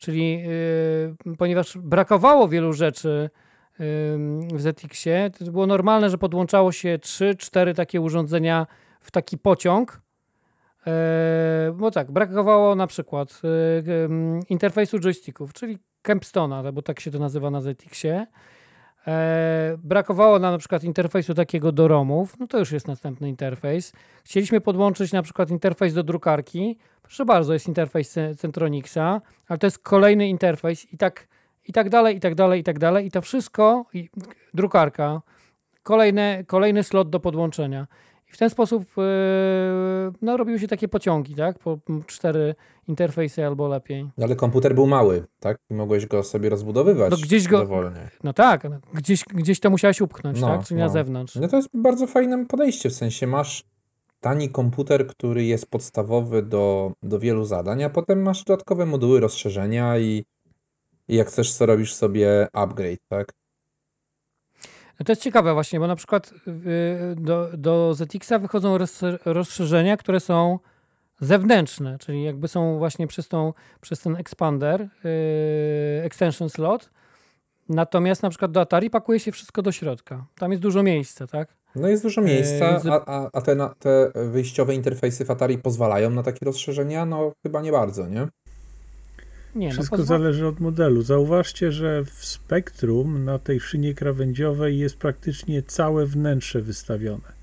[0.02, 3.30] Czyli yy, ponieważ brakowało wielu rzeczy
[3.78, 3.86] yy,
[4.54, 8.66] w ZX-ie, to było normalne, że podłączało się 3-4 takie urządzenia
[9.00, 10.00] w taki pociąg.
[10.86, 10.92] Yy,
[11.74, 17.50] bo tak, brakowało na przykład yy, interfejsu joysticków, czyli Kempstona, bo tak się to nazywa
[17.50, 18.26] na ZX-ie.
[19.06, 23.92] E, brakowało nam na przykład interfejsu takiego do ROMów, no to już jest następny interfejs.
[24.24, 26.78] Chcieliśmy podłączyć na przykład interfejs do drukarki.
[27.12, 31.28] Proszę bardzo, jest interfejs Centronixa, ale to jest kolejny interfejs i tak,
[31.68, 33.06] i tak dalej, i tak dalej, i tak dalej.
[33.06, 34.08] I to wszystko, i
[34.54, 35.22] drukarka,
[35.82, 37.86] kolejne, kolejny slot do podłączenia.
[38.28, 39.04] I w ten sposób yy,
[40.22, 41.58] no, robiły się takie pociągi, tak?
[41.58, 42.54] Po cztery
[42.88, 44.04] interfejsy albo lepiej.
[44.18, 45.58] No, ale komputer był mały, tak?
[45.70, 48.10] I mogłeś go sobie rozbudowywać no, gdzieś go, dowolnie.
[48.24, 50.66] No tak, no, gdzieś, gdzieś to musiałeś upchnąć, no, tak?
[50.66, 50.86] Czyli no.
[50.86, 51.36] na zewnątrz.
[51.36, 53.71] No to jest bardzo fajne podejście, w sensie masz
[54.22, 59.98] tani komputer, który jest podstawowy do, do wielu zadań, a potem masz dodatkowe moduły rozszerzenia
[59.98, 60.24] i,
[61.08, 63.32] i jak chcesz, co robisz sobie upgrade, tak?
[65.04, 68.78] To jest ciekawe właśnie, bo na przykład y, do, do ZX-a wychodzą
[69.24, 70.58] rozszerzenia, które są
[71.20, 76.90] zewnętrzne, czyli jakby są właśnie przez, tą, przez ten expander, yy, extension slot.
[77.68, 80.26] Natomiast na przykład do Atari pakuje się wszystko do środka.
[80.38, 81.61] Tam jest dużo miejsca, tak?
[81.76, 86.22] No jest dużo miejsca, a, a, a te, te wyjściowe interfejsy w Atari pozwalają na
[86.22, 87.06] takie rozszerzenia?
[87.06, 88.28] No chyba nie bardzo, nie?
[89.54, 91.02] Nie, no Wszystko no zależy od modelu.
[91.02, 97.42] Zauważcie, że w Spektrum na tej szynie krawędziowej jest praktycznie całe wnętrze wystawione.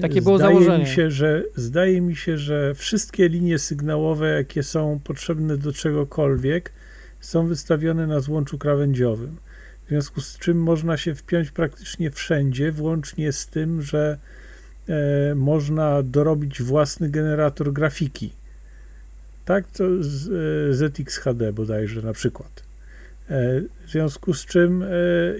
[0.00, 0.84] Takie było zdaje założenie.
[0.84, 6.72] Mi się, że, zdaje mi się, że wszystkie linie sygnałowe, jakie są potrzebne do czegokolwiek,
[7.20, 9.36] są wystawione na złączu krawędziowym.
[9.86, 14.18] W związku z czym można się wpiąć praktycznie wszędzie, włącznie z tym, że
[14.88, 18.32] e, można dorobić własny generator grafiki.
[19.44, 22.62] Tak, to z, e, ZX HD bodajże na przykład.
[23.30, 24.86] E, w związku z czym, e,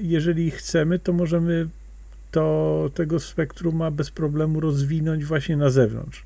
[0.00, 1.68] jeżeli chcemy, to możemy
[2.30, 6.24] to tego spektrum ma bez problemu rozwinąć właśnie na zewnątrz.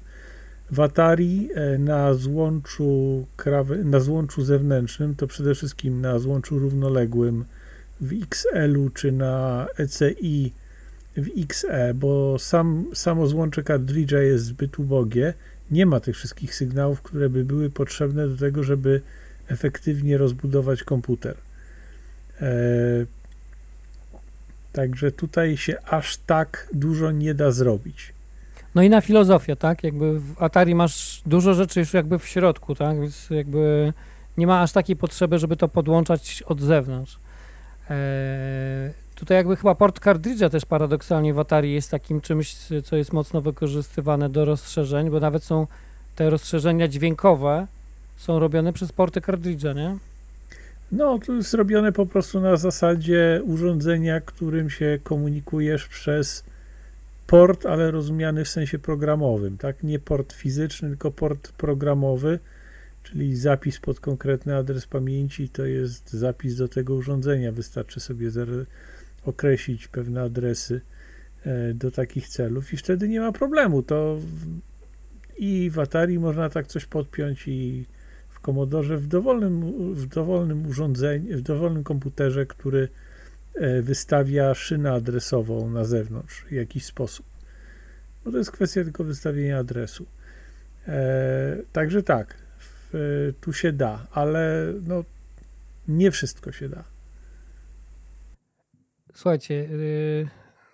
[0.71, 3.27] W Atari e, na złączu,
[3.85, 7.45] na złączu zewnętrznym, to przede wszystkim na złączu równoległym
[8.01, 10.53] w XL-u czy na ECI
[11.17, 15.35] w XE, bo sam, samo złącze kartridża jest zbyt ubogie,
[15.71, 19.01] nie ma tych wszystkich sygnałów, które by były potrzebne do tego, żeby
[19.49, 21.37] efektywnie rozbudować komputer.
[22.41, 23.07] E,
[24.73, 28.13] Także tutaj się aż tak dużo nie da zrobić.
[28.75, 29.85] No i na filozofię, tak?
[29.85, 33.01] Jakby w Atari masz dużo rzeczy już jakby w środku, tak?
[33.01, 33.93] Więc jakby
[34.37, 37.19] nie ma aż takiej potrzeby, żeby to podłączać od zewnątrz.
[37.91, 43.13] Eee, tutaj jakby chyba port kartridża też paradoksalnie w Atari jest takim czymś, co jest
[43.13, 45.67] mocno wykorzystywane do rozszerzeń, bo nawet są
[46.17, 47.67] te rozszerzenia dźwiękowe
[48.17, 49.97] są robione przez porty kartridża, nie?
[50.93, 56.45] No, to jest robione po prostu na zasadzie urządzenia, którym się komunikujesz przez
[57.27, 59.83] port, ale rozumiany w sensie programowym, tak?
[59.83, 62.39] Nie port fizyczny, tylko port programowy,
[63.11, 67.53] czyli zapis pod konkretny adres pamięci to jest zapis do tego urządzenia.
[67.53, 68.31] Wystarczy sobie
[69.25, 70.81] określić pewne adresy
[71.45, 73.83] e, do takich celów i wtedy nie ma problemu.
[73.83, 74.19] To
[75.39, 77.87] i w Atari można tak coś podpiąć i
[78.29, 82.89] w Commodore w dowolnym, w dowolnym urządzeniu, w dowolnym komputerze, który
[83.55, 87.27] e, wystawia szynę adresową na zewnątrz w jakiś sposób.
[88.25, 90.07] No to jest kwestia tylko wystawienia adresu.
[90.89, 92.35] E, także tak,
[93.41, 95.05] tu się da, ale no,
[95.89, 96.85] nie wszystko się da.
[99.15, 100.29] Słuchajcie, yy,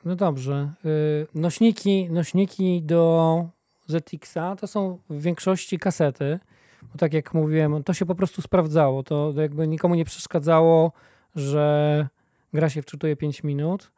[0.04, 0.72] no dobrze.
[0.84, 3.48] Yy, nośniki, nośniki do
[3.86, 6.38] ZX-a to są w większości kasety.
[6.82, 9.02] Bo tak jak mówiłem, to się po prostu sprawdzało.
[9.02, 10.92] To jakby nikomu nie przeszkadzało,
[11.34, 12.08] że
[12.52, 13.92] gra się wczytuje 5 minut.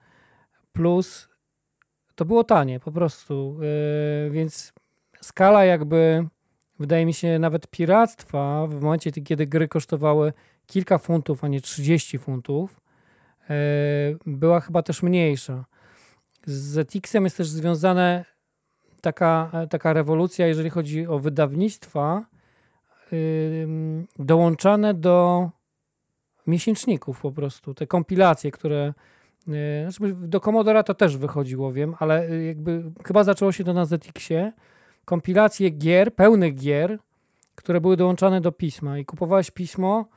[0.72, 1.28] Plus
[2.14, 3.58] to było tanie po prostu.
[4.24, 4.72] Yy, więc
[5.20, 6.26] skala jakby
[6.78, 10.32] wydaje mi się nawet piractwa w momencie, kiedy gry kosztowały
[10.66, 12.80] kilka funtów, a nie 30 funtów,
[13.48, 13.56] yy,
[14.26, 15.64] była chyba też mniejsza.
[16.46, 18.24] Z ZX-em jest też związana
[19.00, 22.24] taka, taka rewolucja, jeżeli chodzi o wydawnictwa,
[24.18, 25.50] dołączane do
[26.46, 28.94] miesięczników po prostu, te kompilacje, które
[29.48, 33.84] y, znaczy do Commodora to też wychodziło, wiem, ale jakby chyba zaczęło się to na
[33.84, 34.52] ZX-ie,
[35.08, 36.98] kompilacje gier, pełnych gier,
[37.54, 38.98] które były dołączane do pisma.
[38.98, 40.08] I kupowałeś pismo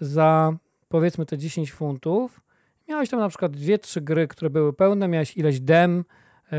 [0.00, 0.56] za
[0.88, 2.40] powiedzmy te 10 funtów,
[2.88, 6.04] miałeś tam na przykład dwie, trzy gry, które były pełne, miałeś ileś dem,
[6.52, 6.54] y,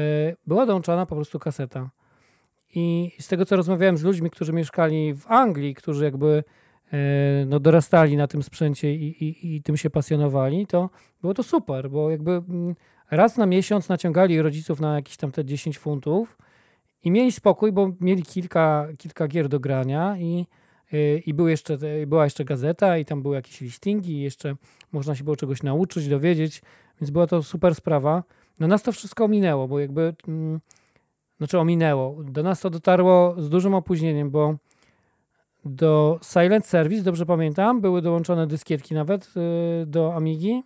[0.47, 1.89] była dołączana po prostu kaseta.
[2.75, 6.43] I z tego, co rozmawiałem z ludźmi, którzy mieszkali w Anglii, którzy jakby
[6.93, 6.97] e,
[7.45, 10.89] no, dorastali na tym sprzęcie i, i, i tym się pasjonowali, to
[11.21, 12.75] było to super, bo jakby mm,
[13.11, 16.37] raz na miesiąc naciągali rodziców na jakieś tam te 10 funtów
[17.07, 20.45] i mieli spokój, bo mieli kilka, kilka gier do grania i,
[20.93, 21.77] e, i był jeszcze,
[22.07, 24.55] była jeszcze gazeta i tam były jakieś listingi i jeszcze
[24.91, 26.61] można się było czegoś nauczyć, dowiedzieć,
[27.01, 28.23] więc była to super sprawa.
[28.59, 30.59] No nas to wszystko minęło, bo jakby mm,
[31.37, 32.23] znaczy ominęło.
[32.23, 34.55] Do nas to dotarło z dużym opóźnieniem, bo
[35.65, 40.63] do Silent Service, dobrze pamiętam, były dołączone dyskietki nawet yy, do Amigi.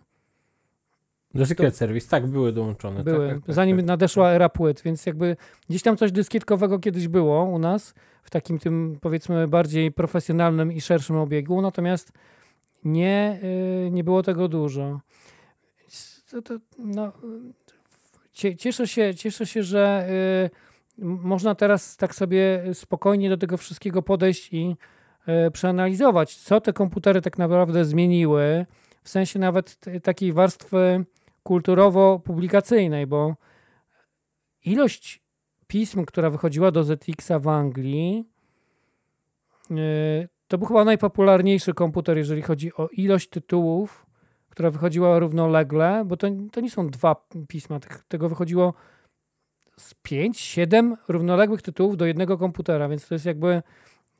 [1.34, 2.96] Do Secret to, Service, tak, były dołączone.
[2.96, 5.36] Tak, były, tak, tak, zanim tak, nadeszła era płyt, więc jakby
[5.68, 10.80] gdzieś tam coś dyskietkowego kiedyś było u nas, w takim tym powiedzmy bardziej profesjonalnym i
[10.80, 12.12] szerszym obiegu, natomiast
[12.84, 13.40] nie,
[13.84, 15.00] yy, nie było tego dużo.
[16.30, 17.12] To, to, no,
[18.32, 20.08] cieszę się, cieszę się że
[20.98, 24.76] można teraz tak sobie spokojnie do tego wszystkiego podejść i
[25.26, 28.66] e, przeanalizować, co te komputery tak naprawdę zmieniły,
[29.02, 31.04] w sensie nawet takiej warstwy
[31.42, 33.36] kulturowo-publikacyjnej, bo
[34.64, 35.22] ilość
[35.66, 38.24] pism, która wychodziła do ZX-a w Anglii,
[39.70, 39.74] e,
[40.48, 44.06] to był chyba najpopularniejszy komputer, jeżeli chodzi o ilość tytułów,
[44.50, 48.74] która wychodziła równolegle, bo to, to nie są dwa pisma, tego wychodziło
[49.76, 53.62] z pięć, siedem równoległych tytułów do jednego komputera, więc to jest jakby,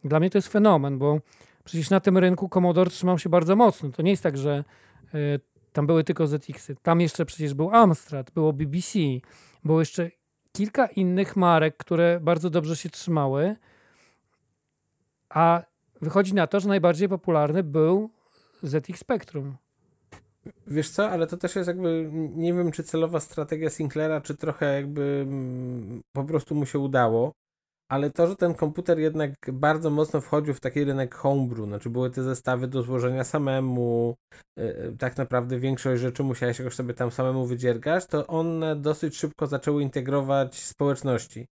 [0.05, 1.21] dla mnie to jest fenomen, bo
[1.65, 3.91] przecież na tym rynku Commodore trzymał się bardzo mocno.
[3.91, 4.65] To nie jest tak, że
[5.15, 5.41] y,
[5.73, 6.77] tam były tylko ZX-y.
[6.83, 8.99] Tam jeszcze przecież był Amstrad, było BBC,
[9.65, 10.11] było jeszcze
[10.53, 13.57] kilka innych marek, które bardzo dobrze się trzymały,
[15.29, 15.63] a
[16.01, 18.11] wychodzi na to, że najbardziej popularny był
[18.63, 19.57] ZX Spectrum.
[20.67, 24.75] Wiesz co, ale to też jest jakby, nie wiem czy celowa strategia Sinclaira, czy trochę
[24.75, 27.33] jakby mm, po prostu mu się udało,
[27.89, 32.11] ale to, że ten komputer jednak bardzo mocno wchodził w taki rynek homebrew, znaczy były
[32.11, 34.15] te zestawy do złożenia samemu,
[34.59, 39.17] y, y, tak naprawdę większość rzeczy musiałeś jakoś sobie tam samemu wydziergać, to one dosyć
[39.17, 41.47] szybko zaczęły integrować społeczności.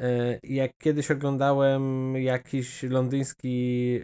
[0.00, 4.00] Y, jak kiedyś oglądałem jakiś londyński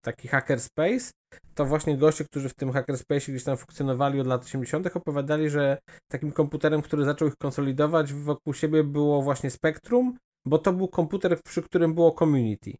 [0.00, 1.10] taki hackerspace,
[1.54, 5.78] to właśnie goście, którzy w tym hackerspace gdzieś tam funkcjonowali od lat 80., opowiadali, że
[6.12, 10.16] takim komputerem, który zaczął ich konsolidować wokół siebie było właśnie Spectrum,
[10.46, 12.72] bo to był komputer, przy którym było community.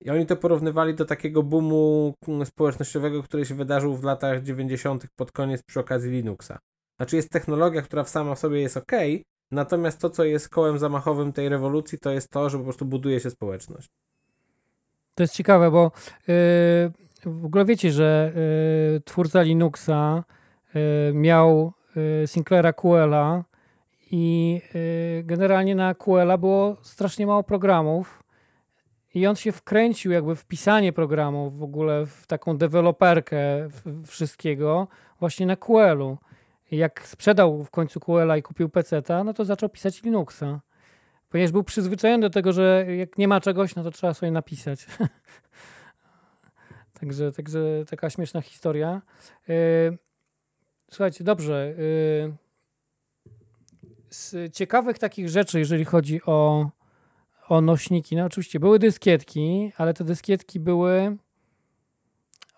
[0.00, 2.14] I oni to porównywali do takiego boomu
[2.44, 5.06] społecznościowego, który się wydarzył w latach 90.
[5.16, 6.58] pod koniec przy okazji Linuxa.
[6.96, 8.92] Znaczy jest technologia, która sama w sobie jest ok,
[9.50, 13.20] natomiast to, co jest kołem zamachowym tej rewolucji, to jest to, że po prostu buduje
[13.20, 13.88] się społeczność.
[15.14, 15.92] To jest ciekawe, bo
[16.28, 16.34] yy,
[17.24, 18.32] w ogóle wiecie, że
[18.92, 20.24] yy, twórca Linuxa
[20.74, 20.80] yy,
[21.14, 23.44] miał y, Sinclaira QL-a,
[24.10, 28.22] i y, generalnie na QL było strasznie mało programów.
[29.14, 33.68] I on się wkręcił jakby w pisanie programów, w ogóle w taką deweloperkę
[34.06, 34.88] wszystkiego
[35.20, 36.18] właśnie na QL-u.
[36.70, 40.60] Jak sprzedał w końcu QL-a i kupił PC-ta, no to zaczął pisać Linuxa.
[41.28, 44.86] Ponieważ był przyzwyczajony do tego, że jak nie ma czegoś, no to trzeba sobie napisać.
[47.00, 49.02] także, także taka śmieszna historia.
[49.48, 49.98] Y,
[50.90, 51.74] słuchajcie, dobrze.
[54.10, 56.68] Z ciekawych takich rzeczy, jeżeli chodzi o,
[57.48, 61.16] o nośniki, no oczywiście były dyskietki, ale te dyskietki były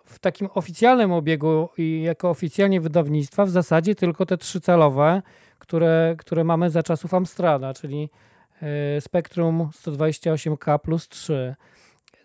[0.05, 5.22] w takim oficjalnym obiegu i jako oficjalnie wydawnictwa w zasadzie tylko te trzycalowe,
[5.59, 8.11] które, które mamy za czasów Amstrada, czyli
[8.62, 11.55] e, Spectrum 128K plus 3.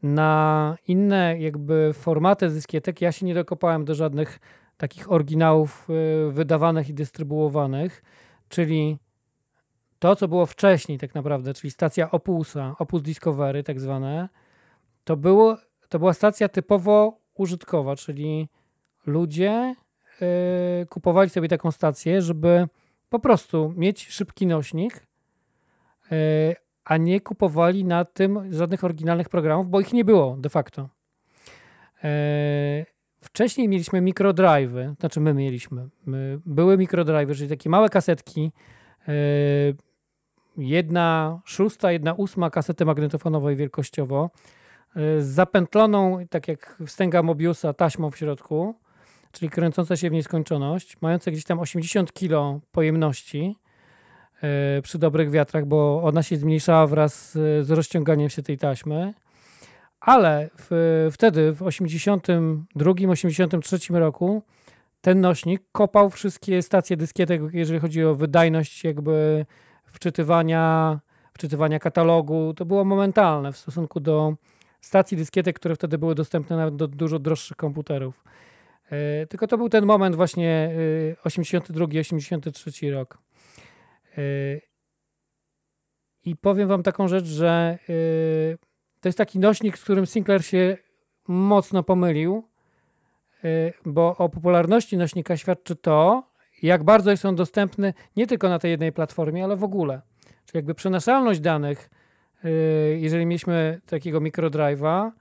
[0.04, 4.40] Na inne jakby formaty dyskietek ja się nie dokopałem do żadnych
[4.78, 8.04] takich oryginałów e, wydawanych i dystrybuowanych,
[8.50, 8.98] czyli
[10.00, 14.30] to, co było wcześniej tak naprawdę, czyli stacja Opusa, Opus Discovery tak zwane,
[15.04, 15.58] to, było,
[15.90, 18.50] to była stacja typowo użytkowa, czyli
[19.06, 19.76] ludzie
[20.22, 22.68] yy, kupowali sobie taką stację, żeby
[23.10, 25.08] po prostu mieć szybki nośnik,
[26.12, 26.18] yy,
[26.86, 30.90] a nie kupowali na tym żadnych oryginalnych programów, bo ich nie było de facto.
[32.04, 32.10] Yy,
[33.22, 35.90] wcześniej mieliśmy mikrodrive'y, znaczy my mieliśmy.
[36.06, 38.52] My, były mikrodrive'y, czyli takie małe kasetki,
[40.58, 44.30] jedna szósta, jedna ósma kasety magnetofonowej wielkościowo
[44.98, 48.76] y, z zapętloną, tak jak wstęga Mobiusa, taśmą w środku,
[49.32, 53.56] czyli kręcąca się w nieskończoność, mająca gdzieś tam 80 kg pojemności
[54.78, 57.32] y, przy dobrych wiatrach, bo ona się zmniejszała wraz
[57.62, 59.14] z rozciąganiem się tej taśmy.
[60.00, 64.44] Ale w, wtedy, w 82-83 roku,
[65.02, 69.46] ten nośnik kopał wszystkie stacje dyskietek, jeżeli chodzi o wydajność jakby
[69.96, 71.00] wczytywania,
[71.34, 72.54] wczytywania katalogu.
[72.54, 74.36] To było momentalne w stosunku do
[74.82, 78.24] stacji dyskietek, które wtedy były dostępne nawet do dużo droższych komputerów.
[78.92, 83.18] Yy, tylko to był ten moment właśnie yy, 82-83 rok.
[84.18, 84.62] Yy,
[86.26, 87.78] I powiem wam taką rzecz, że
[89.02, 90.78] to jest taki nośnik, z którym Sinclair się
[91.28, 92.44] mocno pomylił,
[93.86, 96.24] bo o popularności nośnika świadczy to,
[96.64, 100.02] jak bardzo jest on dostępny nie tylko na tej jednej platformie, ale w ogóle.
[100.46, 101.90] Czyli jakby przenaszalność danych,
[102.46, 105.12] y, jeżeli mieliśmy takiego mikrodrive'a,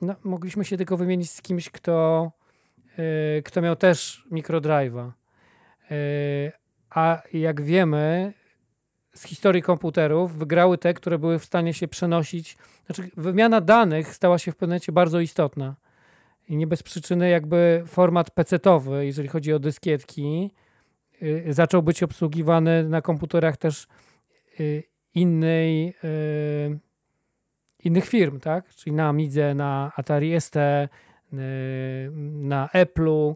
[0.00, 2.30] no, mogliśmy się tylko wymienić z kimś, kto,
[3.38, 5.10] y, kto miał też mikrodrive'a.
[5.90, 6.52] Y,
[6.90, 8.32] a jak wiemy,
[9.14, 12.56] z historii komputerów wygrały te, które były w stanie się przenosić.
[12.86, 15.76] Znaczy, wymiana danych stała się w pewnym bardzo istotna.
[16.48, 20.50] I nie bez przyczyny jakby format PC-towy, jeżeli chodzi o dyskietki,
[21.20, 23.86] yy, zaczął być obsługiwany na komputerach też
[24.58, 24.82] yy,
[25.14, 25.94] innej,
[27.84, 28.74] innych firm, tak?
[28.74, 30.56] Czyli na Amidze, na Atari ST,
[32.42, 33.34] na Apple'u.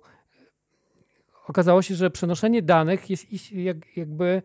[1.46, 3.26] Okazało się, że przenoszenie danych jest
[3.96, 4.42] jakby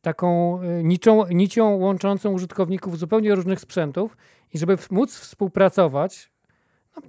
[0.00, 4.16] taką nicią, nicią łączącą użytkowników zupełnie różnych sprzętów
[4.54, 6.29] i żeby móc współpracować,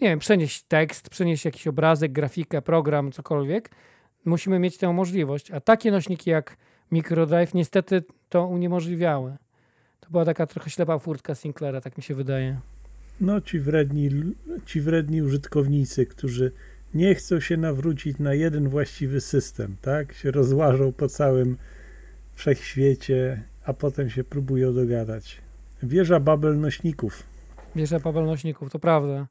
[0.02, 3.70] nie wiem, przenieść tekst, przenieść jakiś obrazek, grafikę, program, cokolwiek,
[4.26, 5.52] musimy mieć tę możliwość.
[5.52, 6.58] A takie nośniki jak
[6.92, 9.38] microdrive niestety to uniemożliwiały.
[10.00, 12.60] To była taka trochę ślepa furtka Sinclaira, tak mi się wydaje.
[13.22, 14.10] No, ci wredni,
[14.66, 16.52] ci wredni użytkownicy, którzy
[16.94, 20.14] nie chcą się nawrócić na jeden właściwy system, tak?
[20.14, 21.58] Się rozłażą po całym
[22.34, 25.42] wszechświecie, a potem się próbują dogadać.
[25.84, 27.24] Wieża Babel nośników.
[27.76, 29.28] Wieża Babel nośników, to prawda.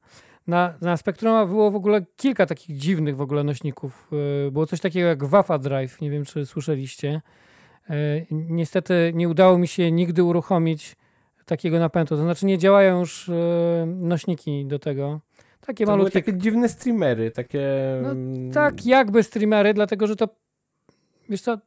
[0.47, 4.09] Na, na Spectrum było w ogóle kilka takich dziwnych w ogóle nośników.
[4.47, 7.20] Y, było coś takiego jak Wafa Drive, nie wiem czy słyszeliście.
[7.91, 10.97] Y, niestety nie udało mi się nigdy uruchomić
[11.45, 12.09] takiego napędu.
[12.09, 13.32] To znaczy nie działają już y,
[13.86, 15.20] nośniki do tego.
[15.66, 16.22] Takie to malutkie.
[16.22, 17.68] takie dziwne streamery, takie...
[18.03, 18.14] No,
[18.53, 20.28] tak, jakby streamery, dlatego że to
[21.30, 21.59] wiesz co,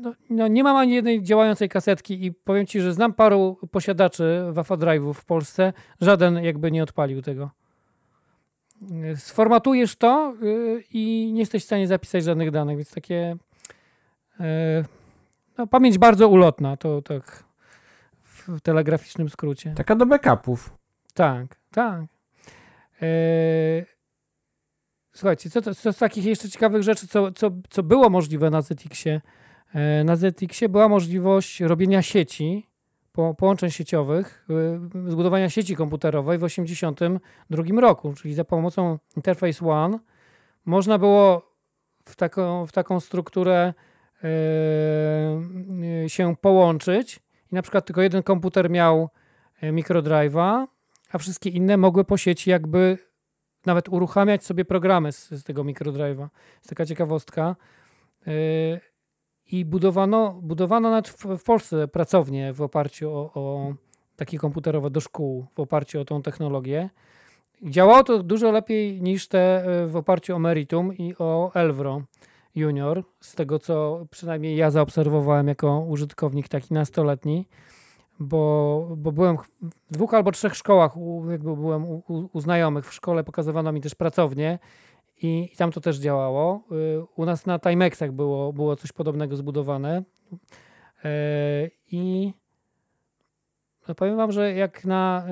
[0.00, 4.42] no, no, nie mam ani jednej działającej kasetki i powiem ci, że znam paru posiadaczy
[4.52, 7.50] Wafa Drive'ów w Polsce, żaden jakby nie odpalił tego.
[9.16, 13.36] Sformatujesz to yy, i nie jesteś w stanie zapisać żadnych danych, więc takie
[14.40, 14.46] yy,
[15.58, 17.44] no, pamięć bardzo ulotna, to tak
[18.22, 19.74] w telegraficznym skrócie.
[19.76, 20.76] Taka do backupów.
[21.14, 22.00] Tak, tak.
[25.14, 29.20] Słuchajcie, co, co z takich jeszcze ciekawych rzeczy, co, co, co było możliwe na ZX-ie?
[30.04, 32.66] Na ZX-ie była możliwość robienia sieci,
[33.14, 34.46] po, połączeń sieciowych,
[35.04, 39.98] e, zbudowania sieci komputerowej w 1982 roku, czyli za pomocą Interface One
[40.64, 41.42] można było
[42.04, 43.74] w taką, w taką strukturę
[44.22, 47.20] yy, się połączyć
[47.52, 49.08] i na przykład tylko jeden komputer miał
[49.62, 50.66] microdrive'a,
[51.12, 52.98] a wszystkie inne mogły po sieci jakby
[53.66, 56.28] nawet uruchamiać sobie programy z, z tego microdrive'a.
[56.56, 57.56] Jest taka ciekawostka.
[59.50, 63.74] I budowano, budowano nawet w, Polsce pracownie w oparciu o, o
[64.16, 66.90] takie komputerowe do szkół, w oparciu o tą technologię.
[67.62, 72.02] Działało to dużo lepiej niż te yy, w oparciu o Meritum i o Elvro
[72.54, 77.46] Junior, z tego co przynajmniej ja zaobserwowałem jako użytkownik taki nastoletni
[78.20, 82.94] bo, bo byłem w dwóch albo trzech szkołach, u, jakby byłem u, u, znajomych w
[82.94, 84.58] szkole, pokazywano mi też pracownię
[85.24, 86.64] i, i tam to też działało.
[86.72, 90.02] Y, u nas na Timexach było, było coś podobnego zbudowane
[91.04, 91.10] e,
[91.90, 92.32] i
[93.88, 95.26] no powiem wam, że jak na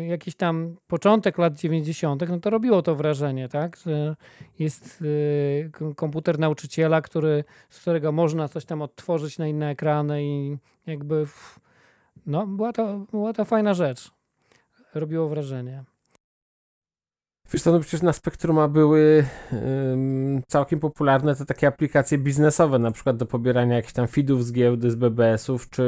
[0.00, 3.76] y, jakiś tam początek lat 90., no to robiło to wrażenie, tak?
[3.76, 4.16] Że
[4.58, 10.58] jest y, komputer nauczyciela, który, z którego można coś tam odtworzyć na inne ekrany i
[10.86, 11.26] jakby
[12.26, 14.10] no, była to, była to fajna rzecz.
[14.94, 15.84] Robiło wrażenie.
[17.52, 19.26] Wiesz co, no przecież na Spektruma były
[20.48, 24.90] całkiem popularne te takie aplikacje biznesowe, na przykład do pobierania jakichś tam feedów z giełdy,
[24.90, 25.82] z BBS-ów, czy,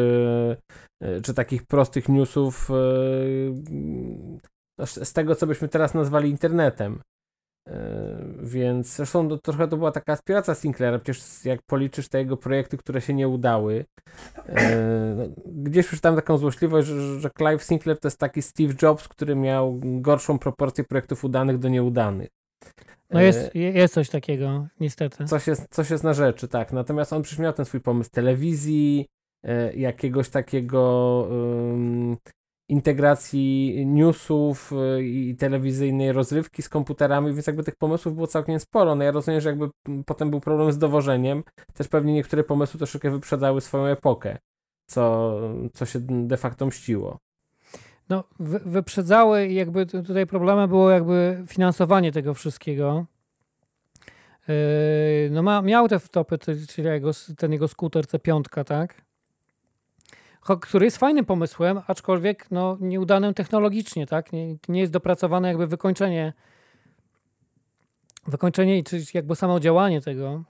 [1.05, 2.75] y, czy takich prostych newsów y,
[4.87, 7.01] z tego, co byśmy teraz nazwali internetem.
[7.69, 12.37] E, więc zresztą to, trochę to była taka aspiracja Sinclaira, przecież jak policzysz te jego
[12.37, 13.85] projekty, które się nie udały,
[14.47, 19.09] e, no, gdzieś przeczytałem taką złośliwość, że, że Clive Sinclair to jest taki Steve Jobs,
[19.09, 22.29] który miał gorszą proporcję projektów udanych do nieudanych.
[23.11, 25.25] No jest, e, jest coś takiego, niestety.
[25.25, 26.73] Coś jest, coś jest na rzeczy, tak.
[26.73, 29.07] Natomiast on przecież miał ten swój pomysł telewizji,
[29.75, 32.17] jakiegoś takiego um,
[32.69, 38.95] integracji newsów y, i telewizyjnej rozrywki z komputerami, więc jakby tych pomysłów było całkiem sporo.
[38.95, 39.69] No ja rozumiem, że jakby
[40.07, 41.45] potem był problem z dowożeniem,
[41.75, 44.39] też pewnie niektóre pomysły troszeczkę wyprzedzały swoją epokę,
[44.87, 45.33] co,
[45.75, 47.19] co się de facto mściło.
[48.09, 53.07] No, wy, wyprzedzały i jakby tutaj problemem było jakby finansowanie tego wszystkiego.
[54.49, 54.55] Yy,
[55.31, 59.08] no ma, miał te wtopy, czyli jego, ten jego skuter C5, tak?
[60.61, 64.33] Który jest fajnym pomysłem, aczkolwiek no, nieudanym technologicznie, tak?
[64.33, 66.33] Nie, nie jest dopracowane jakby wykończenie
[68.27, 70.43] wykończenie, czy jakby samo działanie tego.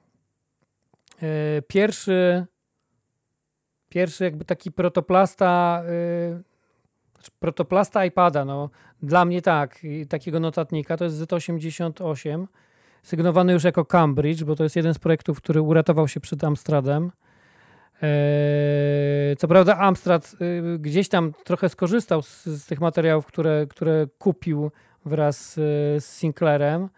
[1.22, 2.46] E, pierwszy
[3.88, 5.82] pierwszy jakby taki protoplasta
[6.32, 6.42] yy,
[7.38, 8.70] protoplasta iPada, no
[9.02, 9.78] dla mnie tak,
[10.08, 12.46] takiego notatnika, to jest Z88,
[13.02, 17.10] sygnowany już jako Cambridge, bo to jest jeden z projektów, który uratował się przed Amstradem.
[18.02, 24.06] Eee, co prawda Amstrad y, gdzieś tam trochę skorzystał z, z tych materiałów, które, które
[24.18, 24.70] kupił
[25.04, 25.60] wraz y,
[26.00, 26.88] z Sinclairem,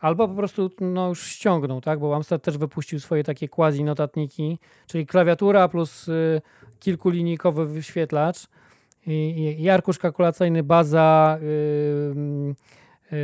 [0.00, 1.98] albo po prostu no, już ściągnął, tak?
[1.98, 6.42] Bo Amstrad też wypuścił swoje takie quasi notatniki, czyli klawiatura plus y,
[6.80, 8.46] kilkulinijkowy wyświetlacz
[9.06, 13.16] i, arkusz kalkulacyjny, baza, y,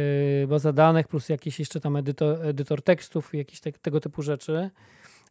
[0.42, 4.70] y, baza danych plus jakiś jeszcze tam edytor, edytor tekstów jakieś te, tego typu rzeczy.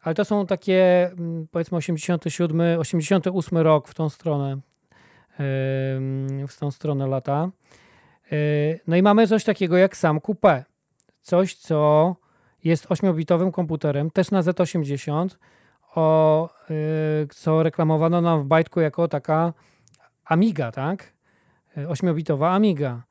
[0.06, 4.58] Ale to są takie mm, powiedzmy 87, 88 rok w tą stronę
[6.48, 7.50] w tą stronę lata.
[8.32, 10.64] Y, no i mamy coś takiego jak sam Coupé.
[11.22, 12.16] Coś, co
[12.64, 15.30] jest 8-bitowym komputerem, też na Z80,
[15.96, 19.54] o, y, co reklamowano nam w bajtku jako taka
[20.26, 21.14] Amiga, tak?
[21.78, 23.04] 8-bitowa y, Amiga.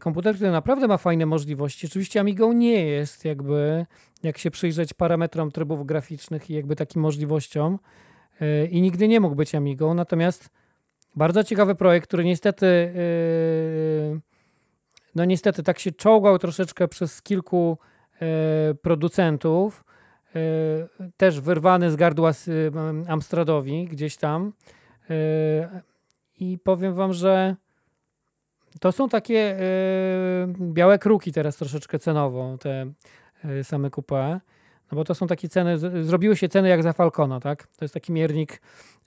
[0.00, 1.86] Komputer, który naprawdę ma fajne możliwości.
[1.86, 3.86] Oczywiście Amigą nie jest, jakby,
[4.22, 7.78] jak się przyjrzeć parametrom trybów graficznych i jakby takim możliwościom.
[8.70, 10.50] I nigdy nie mógł być Amigą, natomiast
[11.16, 12.92] bardzo ciekawy projekt, który niestety
[14.14, 14.20] yy,
[15.14, 17.78] no niestety tak się czołgał troszeczkę przez kilku
[18.82, 19.84] producentów,
[21.16, 22.32] też wyrwany z gardła
[23.08, 24.52] Amstradowi gdzieś tam.
[26.40, 27.56] I powiem wam, że
[28.80, 29.56] to są takie
[30.60, 32.86] białe kruki teraz troszeczkę cenowo, te
[33.62, 34.40] same kupy.
[34.92, 37.66] No bo to są takie ceny, zrobiły się ceny jak za Falcona, tak?
[37.66, 38.60] To jest taki miernik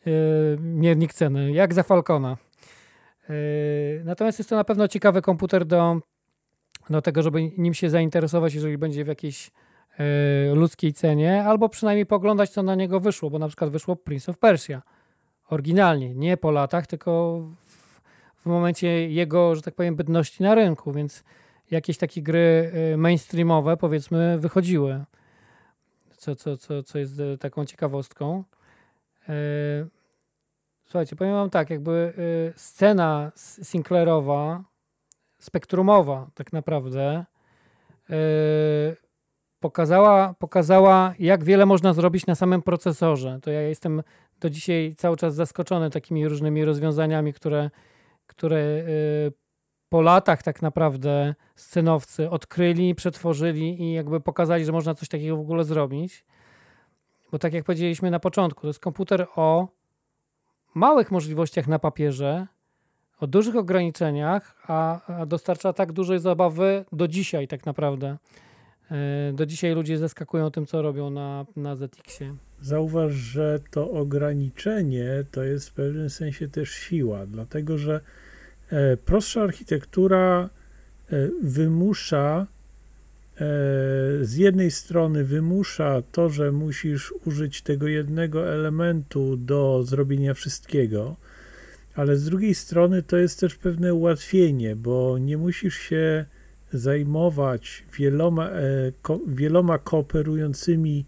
[0.06, 2.38] Yy, miernik ceny, jak za Falcona.
[4.04, 6.00] Natomiast jest to na pewno ciekawy komputer do,
[6.90, 9.52] do tego, żeby nim się zainteresować, jeżeli będzie w jakiejś
[10.54, 14.38] ludzkiej cenie, albo przynajmniej poglądać, co na niego wyszło, bo na przykład wyszło Prince of
[14.38, 14.82] Persia.
[15.50, 17.42] Oryginalnie, nie po latach, tylko
[18.44, 21.24] w, momencie jego, że tak powiem, bydności na rynku, więc
[21.72, 25.04] jakieś takie gry mainstreamowe, powiedzmy, wychodziły.
[26.18, 28.44] Co, co, co, co jest taką ciekawostką.
[29.30, 29.34] E,
[30.86, 32.14] słuchajcie, powiem wam tak, jakby
[32.56, 33.32] scena
[33.64, 34.64] Sinclairowa,
[35.40, 37.26] spektrumowa tak naprawdę,
[39.60, 43.40] pokazała, pokazała, jak wiele można zrobić na samym procesorze.
[43.42, 44.04] To ja jestem
[44.40, 47.70] do dzisiaj cały czas zaskoczony takimi różnymi rozwiązaniami, które,
[48.28, 48.84] które
[49.90, 55.40] po latach tak naprawdę scenowcy odkryli, przetworzyli i jakby pokazali, że można coś takiego w
[55.40, 56.26] ogóle zrobić.
[57.32, 59.68] Bo tak jak powiedzieliśmy na początku, to jest komputer o
[60.76, 62.48] małych możliwościach na papierze,
[63.20, 68.18] o dużych ograniczeniach, a, a dostarcza tak dużej zabawy do dzisiaj tak naprawdę.
[68.92, 72.36] E, do dzisiaj ludzie zaskakują tym, co robią na, na ZX-ie.
[72.64, 78.02] Zauważ, że to ograniczenie to jest w pewnym sensie też siła, dlatego że
[78.70, 80.50] e, prostsza architektura
[81.12, 82.48] e, wymusza
[83.34, 83.46] E,
[84.26, 91.16] z jednej strony wymusza to, że musisz użyć tego jednego elementu do zrobienia wszystkiego,
[91.96, 96.26] ale z drugiej strony to jest też pewne ułatwienie, bo nie musisz się
[96.74, 98.50] zajmować wieloma,
[99.28, 101.06] wieloma kooperującymi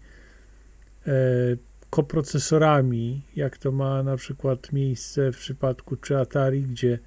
[1.90, 6.98] koprocesorami, jak to ma na przykład miejsce w przypadku czy Atari, gdzie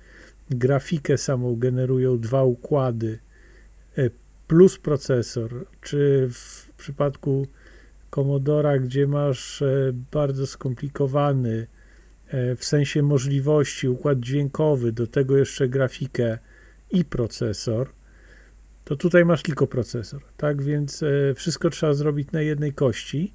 [0.49, 3.19] grafikę samą generują dwa układy
[4.49, 7.47] plus procesor, czy w przypadku
[8.09, 11.67] Commodora, gdzie masz e, bardzo skomplikowany
[12.27, 16.37] e, w sensie możliwości układ dźwiękowy, do tego jeszcze grafikę
[16.91, 17.89] i procesor,
[18.85, 20.61] to tutaj masz tylko procesor, tak?
[20.61, 23.33] Więc e, wszystko trzeba zrobić na jednej kości,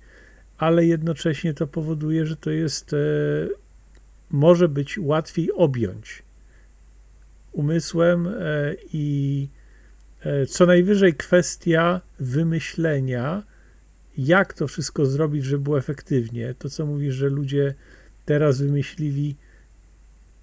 [0.65, 2.95] ale jednocześnie to powoduje, że to jest
[4.31, 6.23] może być łatwiej objąć
[7.53, 8.29] umysłem
[8.93, 9.49] i
[10.25, 13.43] E, co najwyżej kwestia wymyślenia,
[14.19, 16.55] jak to wszystko zrobić, żeby było efektywnie.
[16.59, 17.75] To, co mówisz, że ludzie
[18.25, 19.37] teraz wymyślili,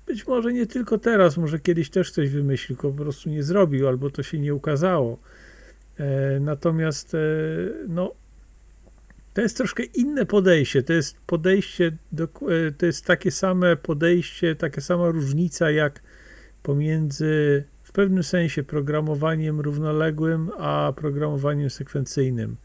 [0.08, 3.88] być może nie tylko teraz, może kiedyś też coś wymyślił, tylko po prostu nie zrobił,
[3.88, 5.20] albo to się nie ukazało.
[5.98, 7.18] E, natomiast, e,
[7.88, 8.14] no,
[9.34, 10.84] to jest troszkę inne podejście.
[10.84, 12.28] To jest podejście, do,
[12.78, 16.02] to jest takie same podejście, taka sama różnica jak
[16.64, 22.56] pomiędzy w pewnym sensie programowaniem równoległym, a programowaniem sekwencyjnym,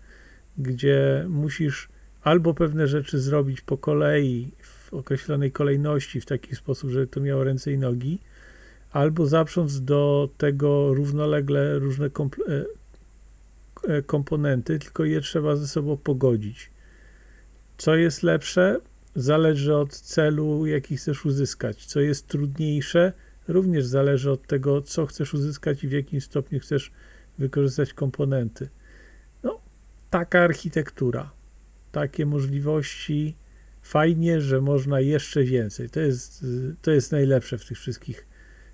[0.59, 1.89] gdzie musisz
[2.23, 7.45] albo pewne rzeczy zrobić po kolei, w określonej kolejności, w taki sposób, żeby to miało
[7.45, 8.19] ręce i nogi,
[8.93, 12.64] albo zaprząc do tego równolegle różne e, e,
[14.07, 16.70] komponenty, tylko je trzeba ze sobą pogodzić.
[17.79, 18.81] Co jest lepsze,
[19.14, 21.87] zależy od celu, jaki chcesz uzyskać.
[21.87, 23.12] Co jest trudniejsze,
[23.49, 26.93] również zależy od tego, co chcesz uzyskać i w jakim stopniu chcesz
[27.39, 28.68] wykorzystać komponenty.
[29.43, 29.61] No,
[30.11, 31.31] taka architektura,
[31.93, 33.37] takie możliwości,
[33.83, 35.91] fajnie, że można jeszcze więcej.
[35.91, 36.47] To jest,
[36.83, 38.27] to jest najlepsze w tych wszystkich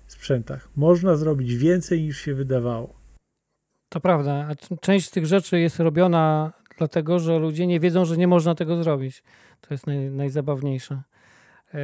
[0.07, 0.69] sprzętach.
[0.75, 3.02] Można zrobić więcej niż się wydawało.
[3.93, 4.47] To prawda.
[4.49, 8.55] A część z tych rzeczy jest robiona dlatego, że ludzie nie wiedzą, że nie można
[8.55, 9.23] tego zrobić.
[9.61, 11.01] To jest naj, najzabawniejsze.
[11.73, 11.79] E,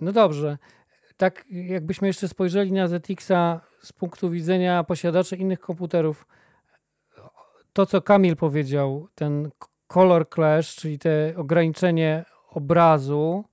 [0.00, 0.58] no dobrze.
[1.16, 6.26] Tak jakbyśmy jeszcze spojrzeli na ZX-a z punktu widzenia posiadaczy innych komputerów,
[7.72, 9.50] to co Kamil powiedział, ten
[9.86, 13.44] color clash, czyli te ograniczenie obrazu,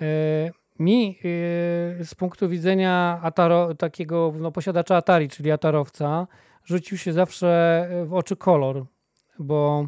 [0.00, 0.50] e,
[0.82, 6.26] mi e, z punktu widzenia Ataro, takiego no, posiadacza Atari, czyli Atarowca,
[6.64, 8.84] rzucił się zawsze w oczy kolor,
[9.38, 9.86] bo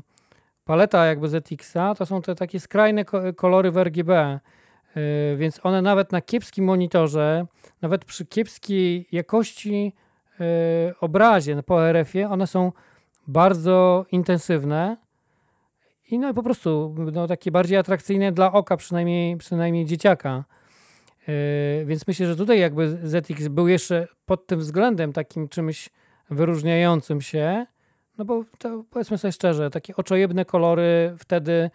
[0.64, 3.04] paleta jakby ZX-a to są te takie skrajne
[3.36, 4.40] kolory w RGB,
[4.96, 7.46] y, więc one nawet na kiepskim monitorze,
[7.82, 9.92] nawet przy kiepskiej jakości
[10.40, 10.44] y,
[11.00, 12.72] obrazie po RF-ie, one są
[13.26, 14.96] bardzo intensywne
[16.10, 20.44] i no po prostu no, takie bardziej atrakcyjne dla oka, przynajmniej, przynajmniej dzieciaka.
[21.28, 25.90] Yy, więc myślę, że tutaj jakby ZX był jeszcze pod tym względem takim czymś
[26.30, 27.66] wyróżniającym się,
[28.18, 31.70] no bo to, powiedzmy sobie szczerze, takie oczojebne kolory wtedy,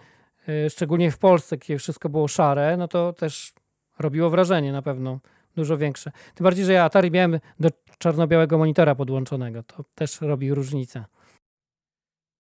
[0.48, 3.54] yy, szczególnie w Polsce, gdzie wszystko było szare, no to też
[4.00, 5.20] robiło wrażenie na pewno
[5.56, 6.12] dużo większe.
[6.36, 11.06] Tym bardziej, że ja Atari miałem do czarno-białego monitora podłączonego, to też robi różnicę.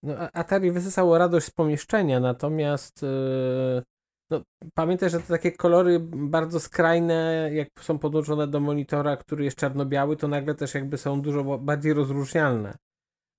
[0.03, 3.83] No, Atari wysysało radość z pomieszczenia, natomiast yy,
[4.29, 4.41] no,
[4.73, 10.17] pamiętaj, że te takie kolory bardzo skrajne, jak są podłączone do monitora, który jest czarno-biały,
[10.17, 12.77] to nagle też jakby są dużo bardziej rozróżnialne.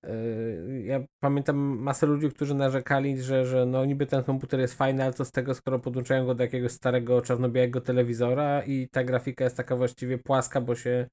[0.03, 5.03] Yy, ja pamiętam masę ludzi, którzy narzekali, że, że no niby ten komputer jest fajny,
[5.03, 9.43] ale co z tego, skoro podłączają go do jakiegoś starego czarno-białego telewizora i ta grafika
[9.43, 11.07] jest taka właściwie płaska, bo się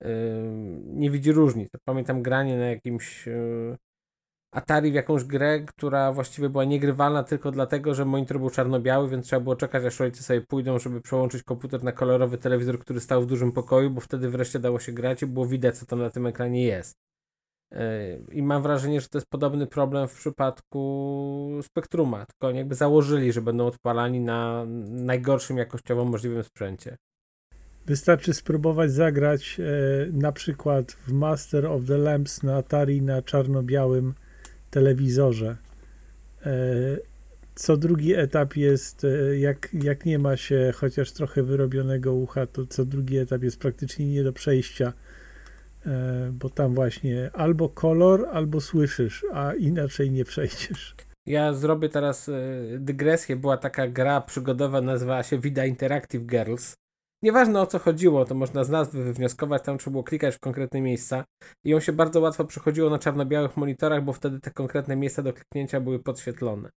[0.00, 0.08] yy,
[0.84, 1.70] nie widzi różnic.
[1.84, 3.76] Pamiętam granie na jakimś yy,
[4.52, 9.26] Atari w jakąś grę, która właściwie była niegrywalna tylko dlatego, że monitor był czarno-biały, więc
[9.26, 13.22] trzeba było czekać, aż rodzice sobie pójdą, żeby przełączyć komputer na kolorowy telewizor, który stał
[13.22, 16.10] w dużym pokoju, bo wtedy wreszcie dało się grać i było widać, co tam na
[16.10, 16.96] tym ekranie jest.
[17.70, 17.78] Yy,
[18.32, 23.32] I mam wrażenie, że to jest podobny problem w przypadku Spektruma, tylko oni jakby założyli,
[23.32, 26.96] że będą odpalani na najgorszym jakościowo możliwym sprzęcie.
[27.86, 29.62] Wystarczy spróbować zagrać e,
[30.12, 34.14] na przykład w Master of the Lamps na Atari na czarno-białym
[34.72, 35.56] telewizorze.
[36.46, 36.52] E,
[37.54, 42.66] co drugi etap jest, e, jak, jak nie ma się chociaż trochę wyrobionego ucha, to
[42.66, 44.92] co drugi etap jest praktycznie nie do przejścia,
[45.86, 50.94] e, bo tam właśnie albo kolor, albo słyszysz, a inaczej nie przejdziesz.
[51.26, 52.30] Ja zrobię teraz
[52.78, 53.36] dygresję.
[53.36, 56.74] Była taka gra przygodowa, nazywała się Vida Interactive Girls.
[57.22, 60.80] Nieważne o co chodziło, to można z nazwy wywnioskować, tam trzeba było klikać w konkretne
[60.80, 61.24] miejsca
[61.64, 65.32] i ją się bardzo łatwo przechodziło na czarno-białych monitorach, bo wtedy te konkretne miejsca do
[65.32, 66.70] kliknięcia były podświetlone.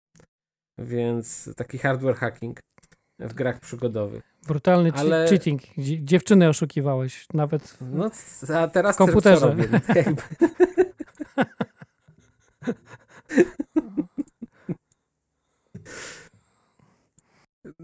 [0.79, 2.59] Więc taki hardware hacking
[3.19, 4.23] w grach przygodowych.
[4.47, 5.27] Brutalny Ale...
[5.27, 5.61] cheating.
[5.77, 7.77] Dziewczyny oszukiwałeś nawet.
[7.81, 8.09] No,
[8.55, 9.47] a teraz w komputerze.
[9.47, 9.67] Robię,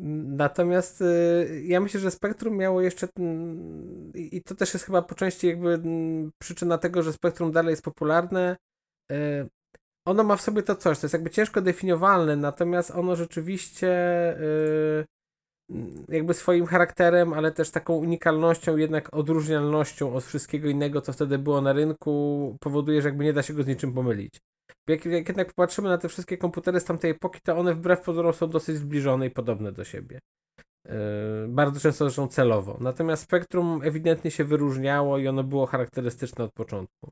[0.01, 3.07] Natomiast y, ja myślę, że Spektrum miało jeszcze
[4.15, 5.81] i to też jest chyba po części jakby
[6.41, 8.57] przyczyna tego, że Spektrum dalej jest popularne.
[9.11, 9.49] Y,
[10.05, 13.87] ono ma w sobie to coś, to jest jakby ciężko definiowalne, natomiast ono rzeczywiście
[14.39, 15.05] y,
[16.09, 21.61] jakby swoim charakterem, ale też taką unikalnością, jednak odróżnialnością od wszystkiego innego, co wtedy było
[21.61, 24.39] na rynku, powoduje, że jakby nie da się go z niczym pomylić.
[24.87, 28.33] Jak, jak jednak popatrzymy na te wszystkie komputery z tamtej epoki, to one wbrew pozorom
[28.33, 30.19] są dosyć zbliżone i podobne do siebie.
[30.85, 30.91] Yy,
[31.47, 32.77] bardzo często zresztą celowo.
[32.81, 37.11] Natomiast spektrum ewidentnie się wyróżniało i ono było charakterystyczne od początku.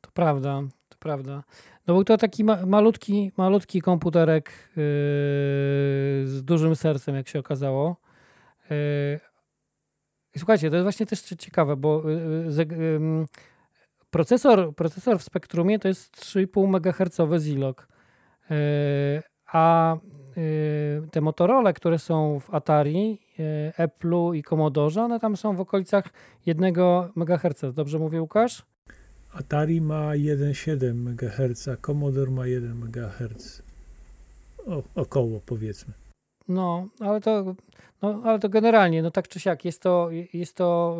[0.00, 1.42] To prawda, to prawda.
[1.86, 4.82] No był to taki ma malutki, malutki komputerek yy,
[6.26, 7.96] z dużym sercem, jak się okazało.
[8.70, 9.20] Yy,
[10.36, 13.26] słuchajcie, to jest właśnie też ciekawe, bo yy,
[14.10, 17.88] Procesor, procesor w Spektrumie to jest 3,5 MHz Zilog,
[18.50, 19.98] e, a e,
[21.10, 26.04] te Motorola, które są w Atari, e, Apple'u i Commodore, one tam są w okolicach
[26.46, 26.74] 1
[27.16, 27.74] MHz.
[27.74, 28.62] Dobrze mówię, Łukasz?
[29.32, 33.62] Atari ma 1,7 MHz, a Commodore ma 1 MHz.
[34.66, 35.94] O, około powiedzmy.
[36.48, 37.54] No, ale to,
[38.02, 40.98] no, ale to generalnie, no tak czy siak, jest to, jest to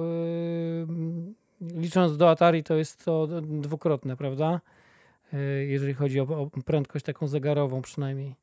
[0.89, 4.61] yy, licząc do Atari, to jest to dwukrotne, prawda?
[5.33, 8.35] E, jeżeli chodzi o, o prędkość taką zegarową przynajmniej.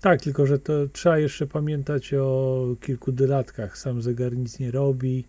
[0.00, 3.78] Tak, tylko że to trzeba jeszcze pamiętać o kilku dodatkach.
[3.78, 5.24] Sam zegar nic nie robi.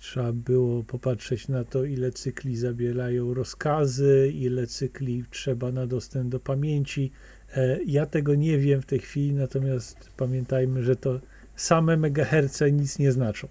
[0.00, 6.40] Trzeba było popatrzeć na to, ile cykli zabierają rozkazy, ile cykli trzeba na dostęp do
[6.40, 7.12] pamięci.
[7.56, 11.20] E, ja tego nie wiem w tej chwili, natomiast pamiętajmy, że to
[11.56, 13.48] same megaherce nic nie znaczą.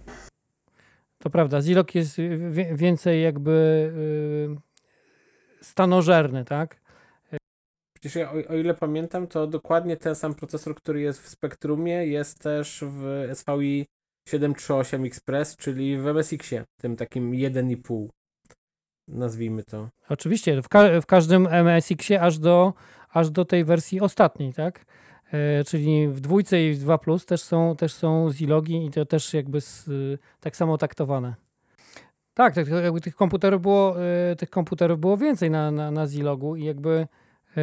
[1.19, 2.17] To prawda, Zilog jest
[2.73, 3.51] więcej jakby
[5.61, 6.81] y, stanożerny, tak?
[7.93, 12.07] Przecież ja, o, o, ile pamiętam, to dokładnie ten sam procesor, który jest w Spectrumie,
[12.07, 13.85] jest też w SVI
[14.27, 18.07] 738 Express, czyli w MSX-ie, tym takim 1,5
[19.07, 19.89] nazwijmy to.
[20.09, 22.73] Oczywiście, w, ka w każdym MSX-ie aż do,
[23.09, 24.85] aż do tej wersji ostatniej, tak?
[25.33, 29.05] E, czyli w dwójce i w 2 Plus też są, też są zilogi i to
[29.05, 29.89] też jakby z,
[30.39, 31.35] tak samo taktowane.
[32.33, 36.55] Tak, tak jakby tych komputerów było, e, tych komputerów było więcej na, na, na zilogu
[36.55, 37.07] i jakby
[37.57, 37.61] e,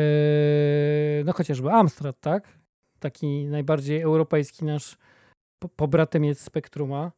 [1.24, 2.58] no chociażby Amstrad, tak?
[2.98, 4.98] Taki najbardziej europejski nasz
[5.76, 7.12] pobratymiec Spektruma.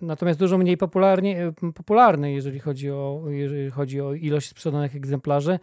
[0.00, 0.76] Natomiast dużo mniej
[1.74, 5.58] popularny, jeżeli chodzi, o, jeżeli chodzi o ilość sprzedanych egzemplarzy.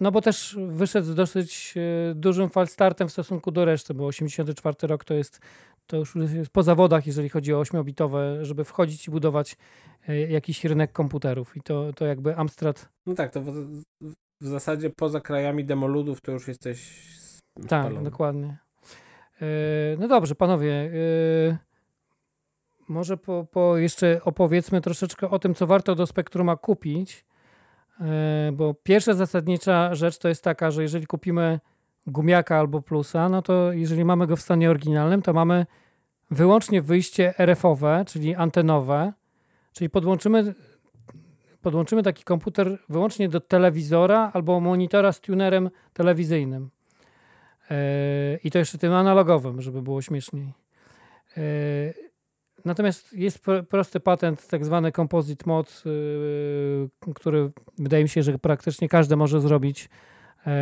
[0.00, 4.76] No bo też wyszedł z dosyć e, dużym falstartem w stosunku do reszty, bo 84
[4.82, 5.40] rok to jest
[5.86, 9.56] to już jest po zawodach, jeżeli chodzi o 8-bitowe, żeby wchodzić i budować
[10.08, 11.56] e, jakiś rynek komputerów.
[11.56, 12.88] I to, to jakby Amstrad.
[13.06, 13.52] No tak, to w,
[14.40, 17.08] w zasadzie poza krajami demoludów to już jesteś.
[17.54, 18.10] Tak, spalony.
[18.10, 18.58] dokładnie.
[19.42, 19.46] E,
[19.98, 20.90] no dobrze, panowie.
[22.88, 27.27] Może po, po jeszcze opowiedzmy troszeczkę o tym, co warto do Spektruma kupić
[28.52, 31.60] bo pierwsza zasadnicza rzecz to jest taka, że jeżeli kupimy
[32.06, 35.66] gumiaka albo plusa, no to jeżeli mamy go w stanie oryginalnym, to mamy
[36.30, 39.12] wyłącznie wyjście RF-owe, czyli antenowe,
[39.72, 40.54] czyli podłączymy,
[41.62, 46.70] podłączymy taki komputer wyłącznie do telewizora albo monitora z tunerem telewizyjnym.
[47.70, 47.76] Yy,
[48.44, 50.52] I to jeszcze tym analogowym, żeby było śmieszniej.
[51.36, 52.07] Yy,
[52.68, 58.88] Natomiast jest prosty patent, tak zwany composite mod, yy, który wydaje mi się, że praktycznie
[58.88, 59.88] każdy może zrobić,
[60.46, 60.52] yy,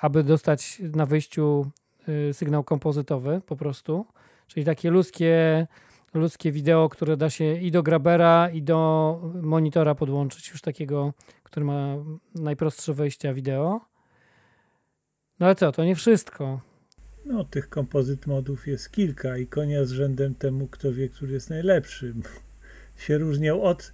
[0.00, 1.70] aby dostać na wyjściu
[2.06, 4.06] yy, sygnał kompozytowy po prostu.
[4.46, 5.66] Czyli takie ludzkie,
[6.14, 11.66] ludzkie wideo, które da się i do grabera, i do monitora podłączyć, już takiego, który
[11.66, 11.96] ma
[12.34, 13.80] najprostsze wejścia wideo.
[15.40, 16.69] No ale co, to nie wszystko.
[17.26, 21.50] No, tych kompozyt modów jest kilka i konia z rzędem temu, kto wie, który jest
[21.50, 22.14] najlepszy.
[23.06, 23.92] się różnią od,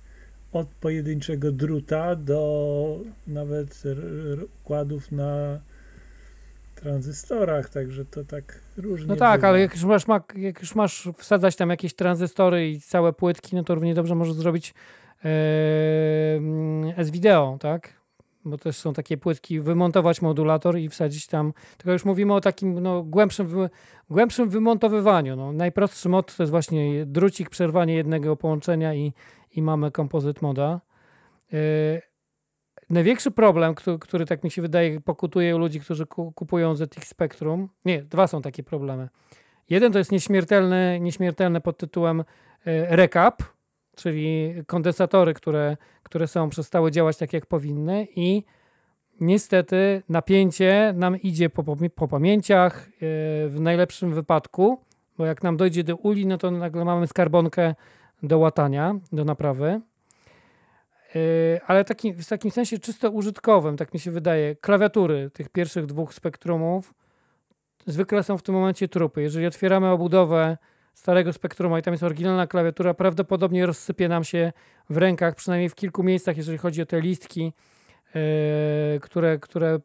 [0.52, 3.82] od pojedynczego druta do nawet
[4.62, 5.60] układów na
[6.74, 9.06] tranzystorach, także to tak różnie.
[9.06, 9.48] No tak, bywa.
[9.48, 10.04] ale jak już, masz,
[10.36, 14.34] jak już masz wsadzać tam jakieś tranzystory i całe płytki, no to równie dobrze możesz
[14.34, 14.74] zrobić
[15.24, 15.30] yy,
[16.96, 17.95] S-Video, tak?
[18.46, 22.80] Bo też są takie płytki, wymontować modulator i wsadzić tam, tylko już mówimy o takim
[22.80, 23.68] no, głębszym,
[24.10, 25.36] głębszym wymontowywaniu.
[25.36, 29.12] No, najprostszy mod to jest właśnie drucik, przerwanie jednego połączenia i,
[29.50, 30.80] i mamy kompozyt moda.
[31.52, 31.58] Yy,
[32.90, 37.68] największy problem, który, który, tak mi się wydaje pokutuje u ludzi, którzy kupują ZX Spectrum,
[37.84, 39.08] nie, dwa są takie problemy.
[39.70, 42.24] Jeden to jest nieśmiertelny, nieśmiertelny pod tytułem
[42.66, 43.42] yy, recap,
[43.96, 48.44] czyli kondensatory, które, które są przestały działać tak, jak powinny i
[49.20, 52.98] niestety napięcie nam idzie po, po pamięciach yy,
[53.48, 54.80] w najlepszym wypadku,
[55.18, 57.74] bo jak nam dojdzie do uli, no to nagle mamy skarbonkę
[58.22, 59.80] do łatania, do naprawy.
[61.14, 61.20] Yy,
[61.66, 66.14] ale taki, w takim sensie czysto użytkowym, tak mi się wydaje, klawiatury tych pierwszych dwóch
[66.14, 66.94] spektrumów
[67.86, 69.22] zwykle są w tym momencie trupy.
[69.22, 70.58] Jeżeli otwieramy obudowę
[70.96, 74.52] starego Spektruma i tam jest oryginalna klawiatura, prawdopodobnie rozsypie nam się
[74.90, 77.52] w rękach, przynajmniej w kilku miejscach, jeżeli chodzi o te listki,
[78.14, 79.78] yy, które, które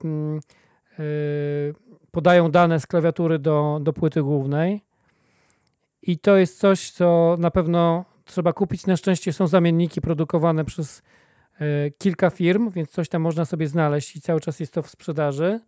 [0.97, 1.73] yy,
[2.11, 4.81] podają dane z klawiatury do, do płyty głównej.
[6.01, 8.85] I to jest coś, co na pewno trzeba kupić.
[8.87, 11.01] Na szczęście są zamienniki produkowane przez
[11.59, 14.89] yy, kilka firm, więc coś tam można sobie znaleźć i cały czas jest to w
[14.89, 15.59] sprzedaży.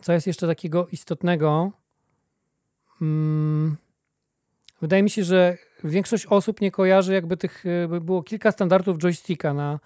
[0.00, 1.70] Co jest jeszcze takiego istotnego?
[2.98, 3.76] Hmm
[4.82, 9.54] Wydaje mi się, że większość osób nie kojarzy, jakby tych e, było kilka standardów joysticka
[9.54, 9.80] na,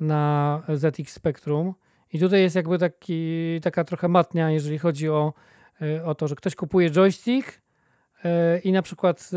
[0.00, 1.74] na ZX Spectrum.
[2.12, 5.32] I tutaj jest jakby taki, taka trochę matnia, jeżeli chodzi o,
[5.82, 7.60] e, o to, że ktoś kupuje joystick
[8.24, 9.30] e, i na przykład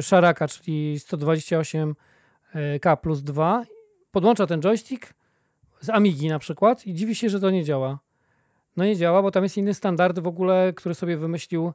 [0.00, 3.64] szaraka, czyli 128K plus 2,
[4.10, 5.14] podłącza ten joystick
[5.80, 7.98] z Amigi na przykład i dziwi się, że to nie działa.
[8.76, 11.72] No nie działa, bo tam jest inny standard w ogóle, który sobie wymyślił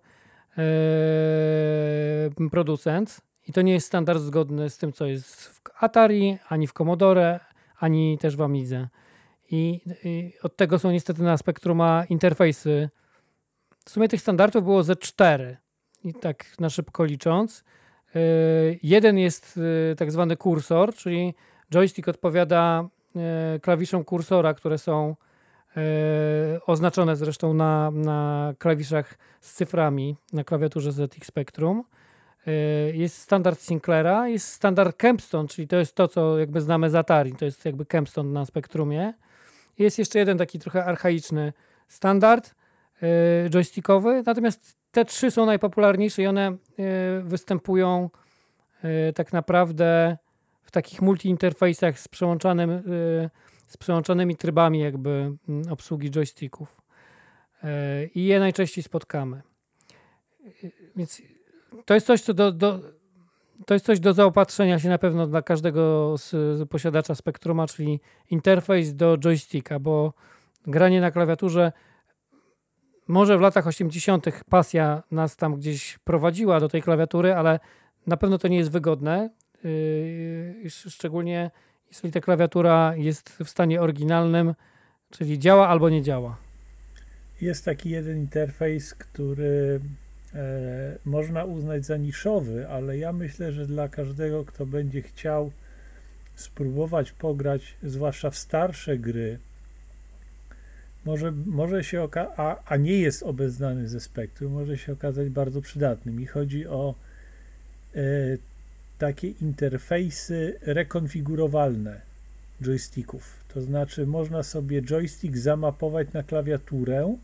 [0.58, 6.68] Yy, producent i to nie jest standard zgodny z tym, co jest w Atari, ani
[6.68, 7.40] w Commodore,
[7.80, 8.88] ani też w Amidze.
[9.52, 12.90] I, I, od tego są niestety na Spectruma interfejsy.
[13.86, 15.58] W sumie tych standardów było ze cztery.
[16.04, 17.64] I tak na szybko licząc.
[18.16, 18.22] Yy,
[18.84, 21.34] jeden jest yy, tak zwany kursor, czyli
[21.74, 22.90] joystick odpowiada
[23.62, 25.16] klawiszom kursora, które są
[26.66, 31.84] oznaczone zresztą na, na klawiszach z cyframi na klawiaturze ZX Spectrum.
[32.94, 37.36] Jest standard Sinclaira, jest standard Kempstone, czyli to jest to, co jakby znamy z Atari,
[37.36, 39.14] to jest jakby Kempstone na Spektrumie.
[39.80, 41.54] Jest jeszcze jeden taki trochę archaiczny
[41.88, 42.56] standard
[43.50, 46.58] joystickowy, natomiast te trzy są najpopularniejsze i one
[47.24, 48.10] występują
[49.16, 50.18] tak naprawdę
[50.64, 52.84] w takich multi-interfejsach z, przełączanym,
[53.68, 55.10] z przełączanymi trybami jakby
[55.50, 56.82] mm, obsługi joysticków.
[57.64, 57.68] Y,
[58.16, 59.42] I je najczęściej spotkamy.
[60.64, 61.22] Y, więc
[61.86, 62.80] to jest coś, co do, do,
[63.66, 68.00] to jest coś do zaopatrzenia się na pewno dla każdego z, z posiadacza Spectruma, czyli
[68.30, 70.14] interfejs do joysticka, bo
[70.68, 71.72] granie na klawiaturze
[73.08, 74.26] może w latach 80.
[74.50, 77.60] pasja nas tam gdzieś prowadziła do tej klawiatury, ale
[78.08, 79.30] na pewno to nie jest wygodne.
[79.64, 81.52] Yy, szczególnie
[81.90, 84.54] jeżeli ta klawiatura jest w stanie oryginalnym,
[85.12, 86.38] czyli działa albo nie działa.
[87.42, 89.80] Jest taki jeden interfejs, który
[90.34, 95.52] e, można uznać za niszowy, ale ja myślę, że dla każdego, kto będzie chciał
[96.36, 99.40] spróbować pograć, zwłaszcza w starsze gry,
[101.06, 105.62] może, może się oka- a, a nie jest obeznany ze spektrum, może się okazać bardzo
[105.62, 106.16] przydatnym.
[106.16, 106.96] Mi chodzi o
[107.96, 108.02] e,
[108.98, 112.02] takie interfejsy rekonfigurowalne
[112.62, 113.44] joysticków.
[113.54, 117.16] To znaczy, można sobie joystick zamapować na klawiaturę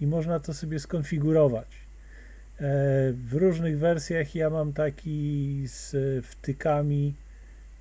[0.00, 1.66] i można to sobie skonfigurować.
[1.66, 2.62] E,
[3.12, 5.96] w różnych wersjach ja mam taki z
[6.26, 7.14] wtykami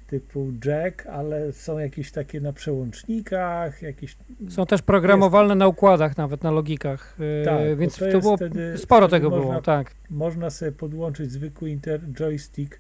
[0.08, 4.18] typu jack, ale są jakieś takie na przełącznikach, jakieś...
[4.50, 5.60] Są też programowalne jest...
[5.60, 9.30] na układach, nawet na logikach, e, tak, więc to, to było, wtedy, sporo wtedy tego
[9.30, 9.92] można, było, tak.
[10.10, 12.80] Można sobie podłączyć zwykły inter joystick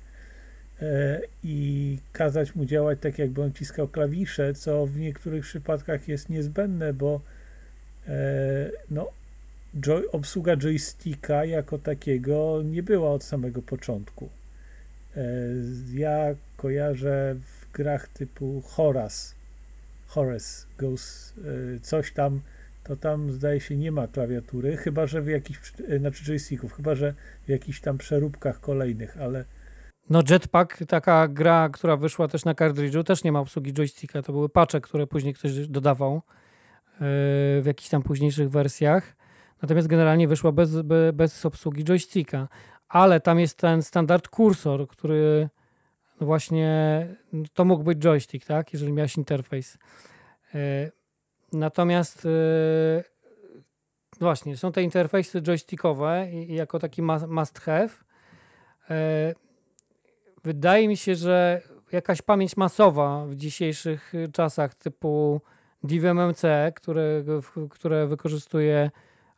[1.43, 6.93] i kazać mu działać tak, jakby on ciskał klawisze, co w niektórych przypadkach jest niezbędne,
[6.93, 7.21] bo
[8.07, 8.11] e,
[8.91, 9.09] no,
[9.79, 14.29] joy, obsługa joysticka jako takiego nie była od samego początku.
[15.17, 15.21] E,
[15.93, 19.35] ja kojarzę w grach typu Horace,
[20.07, 21.33] Horace Goes
[21.81, 22.41] coś tam,
[22.83, 27.13] to tam zdaje się nie ma klawiatury, chyba że w jakichś, znaczy joysticków, chyba że
[27.45, 29.45] w jakichś tam przeróbkach kolejnych, ale
[30.09, 34.21] no Jetpack, taka gra, która wyszła też na kartridżu, też nie ma obsługi joysticka.
[34.21, 36.21] To były patche, które później ktoś dodawał yy,
[37.61, 39.15] w jakichś tam późniejszych wersjach.
[39.61, 40.71] Natomiast generalnie wyszła bez,
[41.13, 42.47] bez obsługi joysticka.
[42.87, 45.49] Ale tam jest ten standard kursor, który
[46.21, 47.07] właśnie
[47.53, 48.73] to mógł być joystick, tak?
[48.73, 49.77] Jeżeli miałeś interfejs.
[50.53, 50.59] Yy,
[51.53, 53.03] natomiast yy,
[54.19, 57.89] właśnie są te interfejsy joystickowe jako taki must have.
[60.43, 61.61] Wydaje mi się, że
[61.91, 65.41] jakaś pamięć masowa w dzisiejszych czasach typu
[65.83, 66.41] DVMMC,
[66.75, 67.23] które,
[67.69, 68.91] które wykorzystuje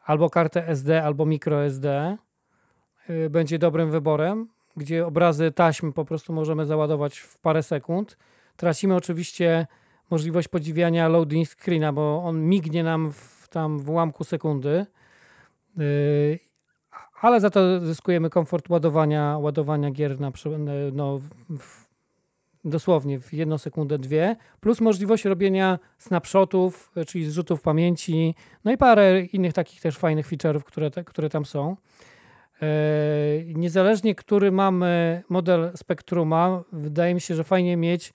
[0.05, 2.17] albo kartę SD, albo microSD,
[3.09, 4.47] y, będzie dobrym wyborem,
[4.77, 8.17] gdzie obrazy taśmy po prostu możemy załadować w parę sekund.
[8.55, 9.67] Tracimy oczywiście
[10.09, 14.85] możliwość podziwiania loading screena, bo on mignie nam w, tam w ułamku sekundy
[15.79, 16.39] y,
[17.21, 20.31] ale za to zyskujemy komfort ładowania, ładowania gier na,
[20.93, 21.19] no,
[21.49, 21.85] w,
[22.65, 28.35] dosłownie w jedną sekundę, dwie, plus możliwość robienia snapshotów, czyli zrzutów pamięci,
[28.65, 31.75] no i parę innych takich też fajnych feature'ów, które, które tam są.
[32.61, 32.67] E,
[33.45, 38.13] niezależnie, który mamy model Spectruma, wydaje mi się, że fajnie mieć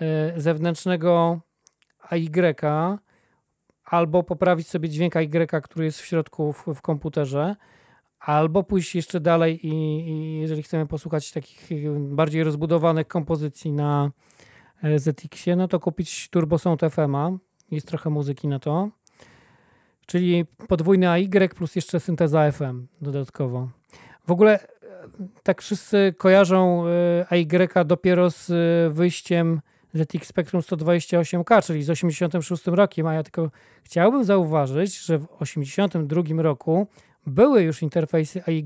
[0.00, 1.40] e, zewnętrznego
[2.10, 2.30] AY,
[3.84, 7.56] albo poprawić sobie dźwięk AY, który jest w środku w, w komputerze,
[8.22, 9.70] albo pójść jeszcze dalej i,
[10.08, 11.68] i, jeżeli chcemy posłuchać takich
[11.98, 14.10] bardziej rozbudowanych kompozycji na
[14.82, 17.30] e, ZX-ie, no to kupić Turbo Sound FM-a.
[17.70, 18.90] Jest trochę muzyki na to.
[20.06, 23.68] Czyli podwójny AY plus jeszcze synteza FM dodatkowo.
[24.26, 24.66] W ogóle e,
[25.42, 28.52] tak wszyscy kojarzą e, AY dopiero z
[28.94, 29.60] wyjściem
[29.94, 33.50] ZX Spectrum 128K, czyli z 86 rokiem, a ja tylko
[33.82, 36.86] chciałbym zauważyć, że w 82 roku
[37.26, 38.64] były już interfejsy AY,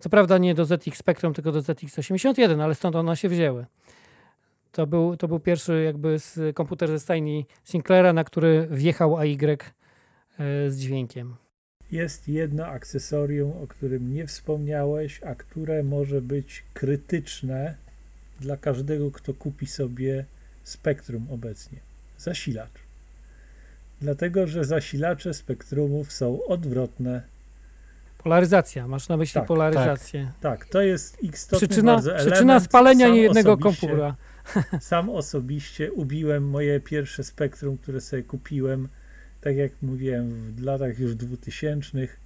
[0.00, 3.66] co prawda nie do ZX Spectrum, tylko do ZX81, ale stąd one się wzięły.
[4.72, 9.36] To był, to był pierwszy jakby z komputer ze stajni Sinclaira, na który wjechał AY
[10.38, 11.36] e, z dźwiękiem.
[11.92, 17.76] Jest jedno akcesorium, o którym nie wspomniałeś, a które może być krytyczne
[18.40, 20.24] dla każdego, kto kupi sobie
[20.62, 21.78] Spektrum obecnie.
[22.18, 22.85] Zasilacz
[24.00, 27.22] dlatego że zasilacze spektrumów są odwrotne.
[28.18, 30.30] Polaryzacja, masz na myśli tak, polaryzację.
[30.40, 32.32] Tak, tak, to jest istotny przyczyna, bardzo element.
[32.32, 34.16] Przyczyna spalenia jednego komputera.
[34.80, 38.88] Sam osobiście ubiłem moje pierwsze spektrum, które sobie kupiłem,
[39.40, 42.20] tak jak mówiłem, w latach już dwutysięcznych,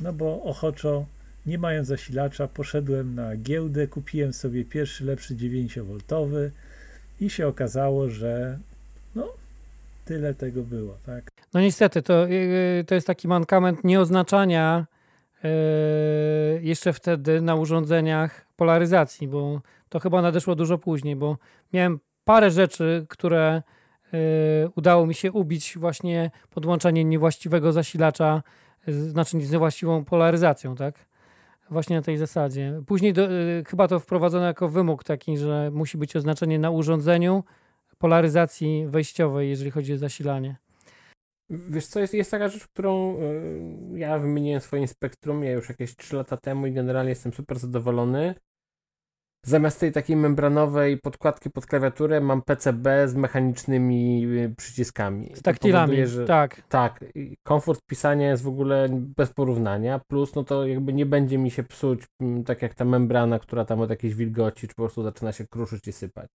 [0.00, 1.06] no bo ochoczo
[1.46, 6.50] nie mając zasilacza, poszedłem na giełdę, kupiłem sobie pierwszy lepszy 9V
[7.20, 8.58] i się okazało, że
[10.04, 11.30] tyle tego było, tak?
[11.54, 14.86] No niestety, to, yy, to jest taki mankament nieoznaczania
[15.44, 15.50] yy,
[16.62, 21.38] jeszcze wtedy na urządzeniach polaryzacji, bo to chyba nadeszło dużo później, bo
[21.72, 23.62] miałem parę rzeczy, które
[24.12, 24.18] yy,
[24.76, 28.42] udało mi się ubić właśnie podłączanie niewłaściwego zasilacza,
[28.86, 30.94] yy, znaczy z niewłaściwą polaryzacją, tak?
[31.70, 32.82] Właśnie na tej zasadzie.
[32.86, 37.44] Później do, yy, chyba to wprowadzono jako wymóg taki, że musi być oznaczenie na urządzeniu
[37.98, 40.56] polaryzacji wejściowej, jeżeli chodzi o zasilanie.
[41.50, 43.16] Wiesz co, jest, jest taka rzecz, którą
[43.94, 47.58] y, ja wymieniłem w swoim spektrumie już jakieś 3 lata temu i generalnie jestem super
[47.58, 48.34] zadowolony.
[49.46, 55.26] Zamiast tej takiej membranowej podkładki pod klawiaturę mam PCB z mechanicznymi y, przyciskami.
[55.26, 56.62] Z To taktylami, powoduje, że- tak.
[56.68, 57.04] Tak,
[57.42, 61.62] komfort pisania jest w ogóle bez porównania, plus no to jakby nie będzie mi się
[61.62, 65.32] psuć, mm, tak jak ta membrana, która tam od jakiejś wilgoci, czy po prostu zaczyna
[65.32, 66.30] się kruszyć i sypać.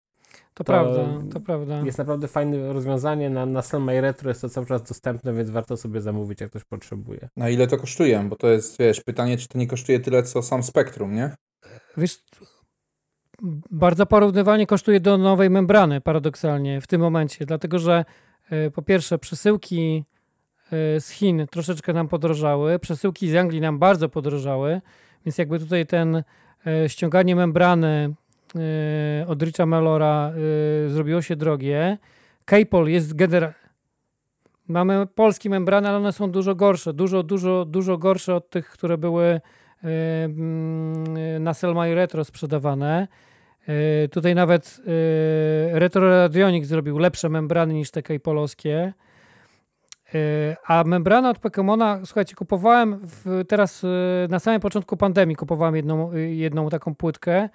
[0.54, 1.82] To, To prawda, to prawda.
[1.86, 5.50] Jest naprawdę fajne rozwiązanie, na, na Sell My Retro jest to cały czas dostępne, więc
[5.50, 7.30] warto sobie zamówić, jak ktoś potrzebuje.
[7.38, 8.26] Na ile to kosztuje?
[8.30, 11.36] Bo to jest, wiesz, pytanie, czy to nie kosztuje tyle, co sam Spektrum, nie?
[11.98, 12.18] Wiesz,
[13.72, 18.06] bardzo porównywalnie kosztuje do nowej membrany, paradoksalnie, w tym momencie, dlatego że
[18.52, 20.04] y, po pierwsze przesyłki
[20.98, 24.82] y, z Chin troszeczkę nam podrożały, przesyłki z Anglii nam bardzo podrożały,
[25.26, 26.24] więc jakby tutaj ten y,
[26.90, 28.14] ściąganie membrany
[29.28, 30.32] od Richa Mellora
[30.86, 31.98] y, zrobiło się drogie.
[32.46, 33.60] Cable jest generalnie
[34.70, 38.98] Mamy polskie membrany, ale one są dużo gorsze, dużo, dużo, dużo gorsze od tych, które
[38.98, 39.88] były y,
[40.26, 43.08] mm, na Sell My Retro sprzedawane.
[44.06, 44.80] Y, Tutaj nawet
[45.76, 48.94] y, Retro Radionic zrobił lepsze membrany niż te polskie.
[50.68, 53.88] A membrana od Pokemona, słuchajcie, kupowałem w, teraz y,
[54.30, 57.50] na samym początku pandemii kupowałem jedną, y, jedną taką płytkę.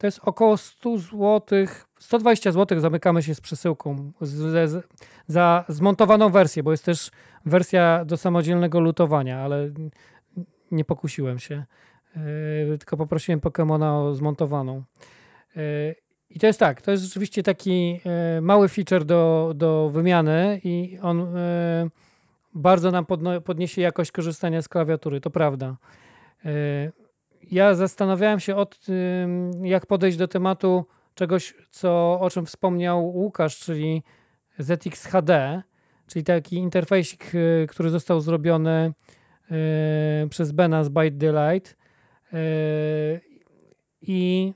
[0.00, 1.66] To jest około 100 zł,
[1.98, 4.88] 120 zł zamykamy się z przesyłką z, z,
[5.26, 7.10] za zmontowaną wersję, bo jest też
[7.46, 9.70] wersja do samodzielnego lutowania, ale
[10.70, 11.64] nie pokusiłem się.
[12.68, 14.82] Yy, tylko poprosiłem Pokemona o zmontowaną.
[15.56, 15.62] Yy,
[16.30, 20.98] I to jest tak, to jest rzeczywiście taki yy, mały feature do, do wymiany i
[21.02, 21.90] on yy,
[22.54, 25.76] bardzo nam podno- podniesie jakość korzystania z klawiatury, to prawda.
[27.50, 33.58] Ja zastanawiałem się o tym, jak podejść do tematu czegoś, co, o czym wspomniał Łukasz,
[33.58, 34.02] czyli
[34.58, 35.62] ZX HD,
[36.06, 38.92] czyli taki interfejsik, yy, który został zrobiony
[39.50, 41.76] yy, przez Bena z Byte Delight.
[42.32, 42.38] Yy,
[44.02, 44.52] I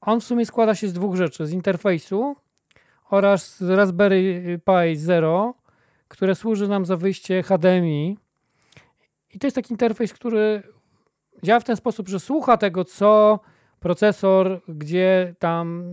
[0.00, 2.36] on w sumie składa się z dwóch rzeczy: z interfejsu
[3.10, 5.54] oraz z Raspberry Pi Zero,
[6.08, 8.18] które służy nam za wyjście HDMI.
[9.34, 10.62] I to jest taki interfejs, który
[11.42, 13.40] działa w ten sposób, że słucha tego, co
[13.80, 15.84] procesor, gdzie tam,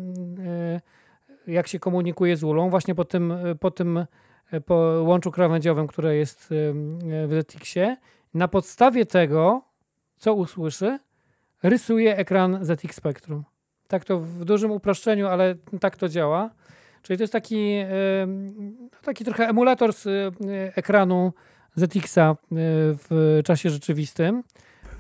[1.48, 4.06] yy, jak się komunikuje z ulą, właśnie po tym, po tym
[4.66, 7.98] po łączu krawędziowym, które jest yy, w ZX-ie.
[8.34, 9.62] Na podstawie tego,
[10.18, 11.00] co usłyszy,
[11.64, 13.44] rysuje ekran ZX Spectrum.
[13.88, 16.50] Tak to w dużym uproszczeniu, ale tak to działa.
[17.02, 17.76] Czyli to jest taki,
[19.04, 20.36] taki trochę emulator z
[20.76, 21.34] ekranu
[21.76, 22.36] ZX-a
[23.10, 24.44] w czasie rzeczywistym.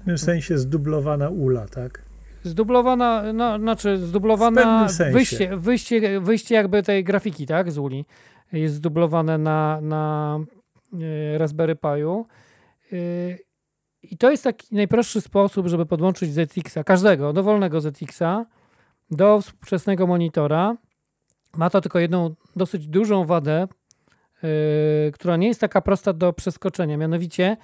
[0.06, 2.02] W pewnym sensie zdublowana ula, tak?
[2.44, 8.06] Zdublowana, no, znaczy zdublowana wyjście, wyjście, wyjście jakby tej grafiki, tak, z uli
[8.53, 10.40] jest zdublowane na, na
[10.94, 12.23] y, Raspberry Pi'u.
[12.94, 13.40] Y,
[14.03, 18.45] I to jest taki najprostszy sposób, żeby podłączyć ZX-a, każdego, dowolnego ZX-a
[19.11, 20.77] do współczesnego monitora.
[21.57, 23.68] Ma to tylko jedną dosyć dużą wadę,
[24.44, 26.98] y, która nie jest taka prosta do przeskoczenia.
[26.98, 27.57] Mianowicie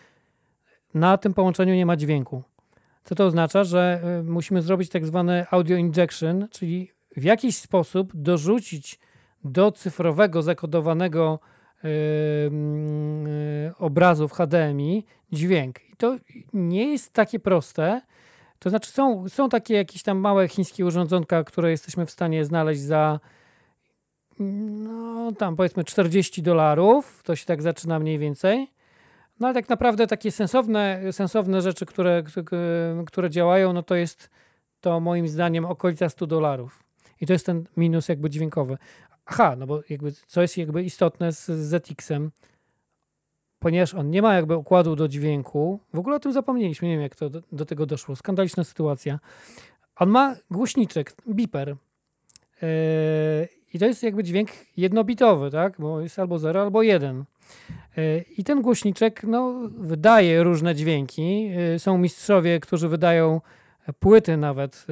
[0.94, 2.44] na tym połączeniu nie ma dźwięku.
[3.04, 3.64] Co to oznacza?
[3.64, 9.00] Że y, musimy zrobić tak zwany audio injection, czyli w jakiś sposób dorzucić
[9.44, 11.40] do cyfrowego, zakodowanego
[11.84, 15.80] y, y, obrazu w HDMI dźwięk.
[15.94, 16.18] I to
[16.54, 18.02] nie jest takie proste.
[18.60, 22.82] To znaczy są, są takie jakieś tam małe chińskie urządzonka, które jesteśmy w stanie znaleźć
[22.82, 23.20] za
[24.40, 27.24] no tam powiedzmy 40 dolarów.
[27.24, 28.68] To się tak zaczyna mniej więcej.
[29.42, 32.24] No ale tak naprawdę takie sensowne, sensowne rzeczy, które,
[33.06, 34.30] które- działają, no to jest
[34.82, 36.84] to moim zdaniem okolica 100 dolarów.
[37.22, 38.78] I to jest ten minus jakby dźwiękowy.
[39.26, 42.32] Aha, no bo jakby co jest jakby istotne z ZX-em,
[43.60, 47.04] ponieważ on nie ma jakby układu do dźwięku, w ogóle o tym zapomnieliśmy, nie wiem
[47.04, 49.20] jak to do, do tego doszło, skandaliczna sytuacja.
[49.96, 51.68] On ma głośniczek, beeper.
[52.62, 52.68] Yy,
[53.74, 55.76] I to jest jakby dźwięk jednobitowy, tak?
[55.80, 57.26] Bo jest albo 0, albo 1.
[57.98, 61.52] Y, I ten głośniczek no, wydaje różne dźwięki.
[61.76, 63.42] Y, są mistrzowie, którzy wydają
[64.00, 64.86] płyty nawet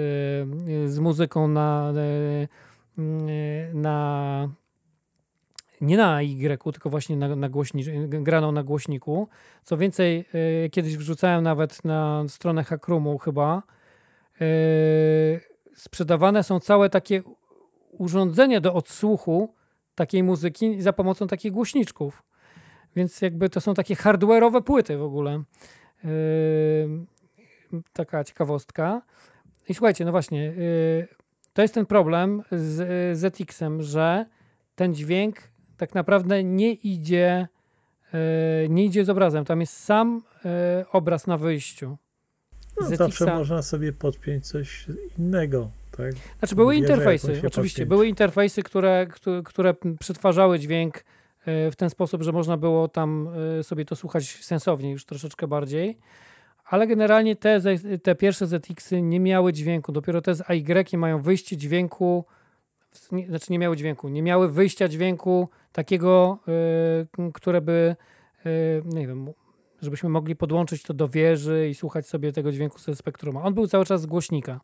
[0.85, 1.93] z muzyką na,
[3.73, 4.49] na
[5.81, 7.49] nie na Y, tylko właśnie na, na
[8.07, 9.27] graną na głośniku.
[9.63, 10.25] Co więcej,
[10.71, 13.63] kiedyś wrzucałem nawet na stronę Hackrumu chyba,
[15.75, 17.21] sprzedawane są całe takie
[17.91, 19.53] urządzenia do odsłuchu
[19.95, 22.23] takiej muzyki za pomocą takich głośniczków.
[22.95, 25.43] Więc jakby to są takie hardware'owe płyty w ogóle.
[26.03, 26.09] Yy,
[27.93, 29.01] taka ciekawostka.
[29.69, 31.07] I słuchajcie, no właśnie, yy,
[31.53, 34.25] to jest ten problem z ZX-em, że
[34.75, 35.37] ten dźwięk
[35.77, 37.47] tak naprawdę nie idzie,
[38.13, 38.19] yy,
[38.69, 39.45] nie idzie z obrazem.
[39.45, 40.51] Tam jest sam yy,
[40.91, 41.97] obraz na wyjściu.
[42.81, 44.85] No, zawsze można sobie podpiąć coś
[45.17, 45.69] innego.
[45.91, 46.13] Tak?
[46.39, 47.59] Znaczy były interfejsy, oczywiście.
[47.59, 47.89] Podpiąć.
[47.89, 49.07] Były interfejsy, które,
[49.45, 51.03] które przetwarzały dźwięk
[51.71, 55.97] w ten sposób, że można było tam e, sobie to słuchać sensownie już troszeczkę bardziej.
[56.65, 57.61] Ale generalnie te,
[58.03, 59.91] te pierwsze ZX-y nie miały dźwięku.
[59.91, 62.25] Dopiero te z AY mają wyjście dźwięku,
[63.11, 66.39] nie, znaczy nie miały dźwięku, nie miały wyjścia dźwięku takiego,
[67.19, 67.95] y, które by,
[68.45, 69.29] y, nie wiem,
[69.81, 73.37] żebyśmy mogli podłączyć to do wieży i słuchać sobie tego dźwięku ze spektrum.
[73.37, 74.59] On był cały czas z głośnika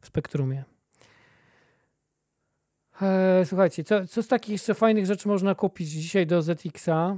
[0.00, 0.64] w spektrumie.
[3.02, 7.16] Eee, słuchajcie, co, co z takich jeszcze fajnych rzeczy można kupić dzisiaj do ZX-a?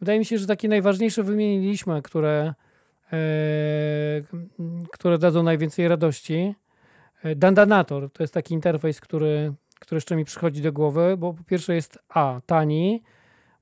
[0.00, 2.54] Wydaje mi się, że takie najważniejsze wymieniliśmy, które,
[3.12, 3.16] e,
[4.92, 6.54] które dadzą najwięcej radości.
[7.22, 11.44] E, Dandanator to jest taki interfejs, który, który jeszcze mi przychodzi do głowy, bo po
[11.44, 13.02] pierwsze jest A, tani,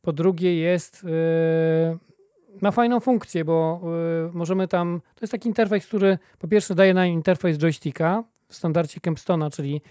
[0.03, 1.99] po drugie jest e,
[2.61, 3.81] ma fajną funkcję, bo
[4.33, 5.01] możemy tam.
[5.15, 9.83] To jest taki interfejs, który po pierwsze daje nam interfejs joysticka w standardzie Kempstona, czyli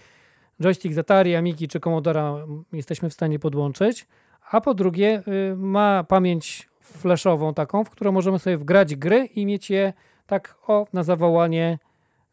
[0.60, 2.34] joystick z Atari, Amigi czy Commodora
[2.72, 4.06] jesteśmy w stanie podłączyć,
[4.50, 5.22] a po drugie
[5.52, 9.92] y, ma pamięć flashową taką, w którą możemy sobie wgrać gry i mieć je
[10.26, 11.78] tak o na zawołanie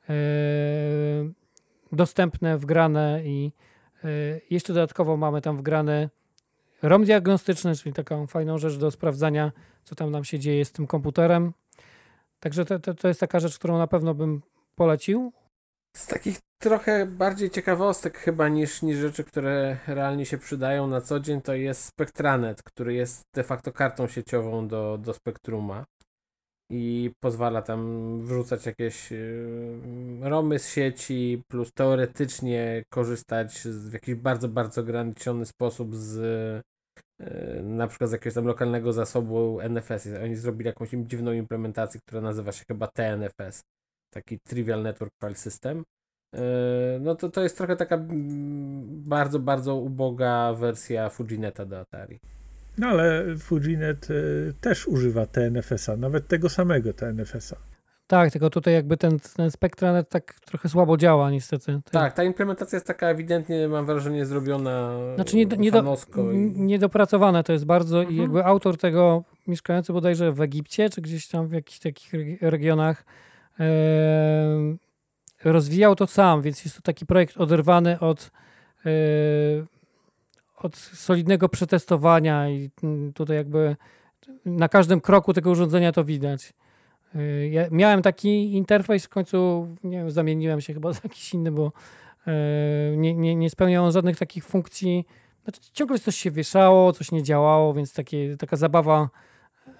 [0.09, 0.13] y,
[1.91, 3.51] dostępne, wgrane i
[4.05, 6.09] y, jeszcze dodatkowo mamy tam wgrane
[6.81, 9.51] ROM diagnostyczny, czyli taką fajną rzecz do sprawdzania,
[9.83, 11.53] co tam nam się dzieje z tym komputerem.
[12.39, 14.41] Także to, to, to jest taka rzecz, którą na pewno bym
[14.75, 15.33] polecił.
[15.97, 21.19] Z takich trochę bardziej ciekawostek chyba niż, niż rzeczy, które realnie się przydają na co
[21.19, 25.85] dzień, to jest Spectranet, który jest de facto kartą sieciową do, do Spectruma
[26.71, 29.79] i pozwala tam wrzucać jakieś y,
[30.21, 36.17] romy z sieci, plus teoretycznie korzystać w jakiś bardzo, bardzo ograniczony sposób z
[37.21, 40.07] y, na przykład z jakiegoś tam lokalnego zasobu NFS.
[40.23, 43.63] Oni zrobili jakąś dziwną implementację, która nazywa się chyba TNFS,
[44.09, 45.83] taki Trivial Network File System.
[46.35, 46.39] Y,
[46.99, 47.97] no to to jest trochę taka
[48.87, 52.19] bardzo, bardzo uboga wersja Fujineta do Atari.
[52.77, 57.55] No ale Fujinet y, też używa TNFS-a, nawet tego samego TNFS-a.
[58.07, 61.81] Tak, tylko tutaj jakby ten, ten Spectranet tak trochę słabo działa niestety.
[61.91, 66.37] Tak, ta implementacja jest taka ewidentnie, mam wrażenie, zrobiona Znaczy nie, nie do, i...
[66.55, 68.15] niedopracowane to jest bardzo mhm.
[68.15, 72.11] i jakby autor tego mieszkający bodajże w Egipcie, czy gdzieś tam w jakichś takich
[72.41, 73.28] regionach e,
[75.43, 78.31] rozwijał to sam, więc jest to taki projekt oderwany od
[78.85, 78.89] e,
[80.57, 83.75] od solidnego przetestowania i mm, tutaj jakby
[84.45, 86.53] na każdym kroku tego urządzenia to widać.
[87.51, 91.71] Ja miałem taki interfejs, w końcu nie wiem, zamieniłem się chyba za jakiś inny, bo
[92.97, 95.05] nie, nie, nie spełniał on żadnych takich funkcji.
[95.43, 99.09] Znaczy, ciągle coś się wieszało, coś nie działało, więc takie, taka zabawa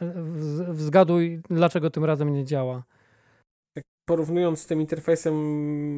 [0.02, 2.84] w, w zgaduj, dlaczego tym razem nie działa
[4.10, 5.36] porównując z tym interfejsem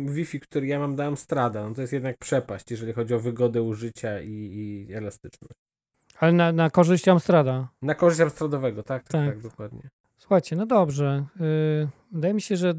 [0.08, 3.62] Wi-Fi, który ja mam do Amstrada, no to jest jednak przepaść, jeżeli chodzi o wygodę
[3.62, 5.54] użycia i, i elastyczność.
[6.20, 7.68] Ale na, na korzyść Amstrada.
[7.82, 9.90] Na korzyść Amstradowego, tak, tak, tak, tak dokładnie.
[10.18, 11.26] Słuchajcie, no dobrze.
[11.40, 12.74] Yy, wydaje mi się, że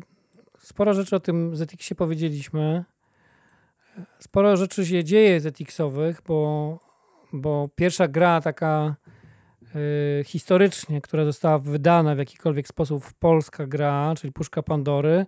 [0.59, 2.84] sporo rzeczy o tym ZX-ie powiedzieliśmy.
[4.18, 6.78] Sporo rzeczy się dzieje ZX-owych, bo,
[7.32, 8.96] bo pierwsza gra taka
[10.24, 15.27] historycznie, która została wydana w jakikolwiek sposób w polska gra, czyli Puszka Pandory,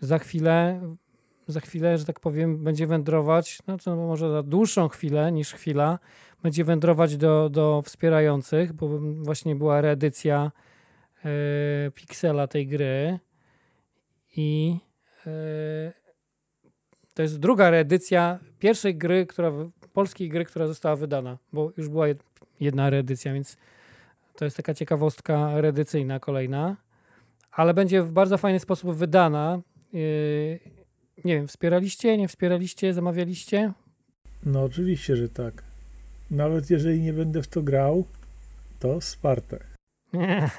[0.00, 0.80] za chwilę,
[1.46, 5.98] za chwilę, że tak powiem, będzie wędrować, no to może za dłuższą chwilę niż chwila,
[6.42, 10.52] będzie wędrować do, do wspierających, bo właśnie była reedycja
[11.24, 13.18] y, Pixela tej gry
[14.36, 14.76] i
[15.26, 15.92] y,
[17.14, 19.52] to jest druga reedycja pierwszej gry, która,
[19.92, 22.06] polskiej gry, która została wydana, bo już była
[22.60, 23.56] jedna reedycja, więc
[24.36, 26.76] to jest taka ciekawostka reedycyjna kolejna,
[27.52, 29.60] ale będzie w bardzo fajny sposób wydana.
[29.92, 30.58] Yy,
[31.24, 33.72] nie wiem, wspieraliście, nie wspieraliście, zamawialiście?
[34.46, 35.62] No oczywiście, że tak.
[36.30, 38.04] Nawet jeżeli nie będę w to grał,
[38.78, 39.58] To Sparte.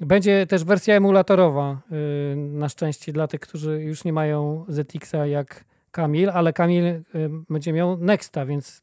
[0.00, 1.80] Będzie też wersja emulatorowa,
[2.32, 7.02] y, na szczęście dla tych, którzy już nie mają ZX-a jak Kamil, ale Kamil y,
[7.50, 8.80] będzie miał Nexta, więc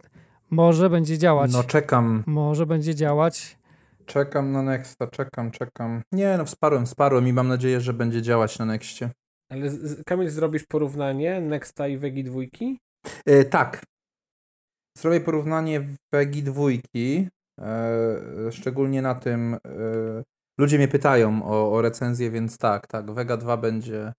[0.49, 1.53] może będzie działać.
[1.53, 3.57] No czekam, Może będzie działać.
[4.05, 6.01] czekam na Nexta, czekam, czekam.
[6.11, 9.09] Nie, no wsparłem, wsparłem i mam nadzieję, że będzie działać na Nexcie.
[9.51, 12.79] Ale z- Kamil, zrobisz porównanie Nexta i Wegi dwójki?
[13.25, 13.83] E, tak.
[14.97, 15.81] Zrobię porównanie
[16.13, 17.27] Wegi dwójki,
[17.61, 19.59] e, szczególnie na tym, e,
[20.59, 24.13] ludzie mnie pytają o, o recenzję, więc tak, tak, Vega 2 będzie,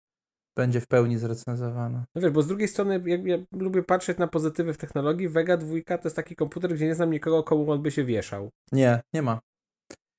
[0.57, 2.05] będzie w pełni zrecenzowana.
[2.15, 5.29] No wiesz, bo z drugiej strony jak ja lubię patrzeć na pozytywy w technologii.
[5.29, 8.51] Vega dwójka to jest taki komputer, gdzie nie znam nikogo, komu on by się wieszał.
[8.73, 9.41] Nie, nie ma.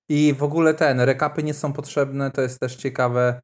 [0.10, 3.42] I w ogóle ten, rekapy nie są potrzebne, to jest też ciekawe.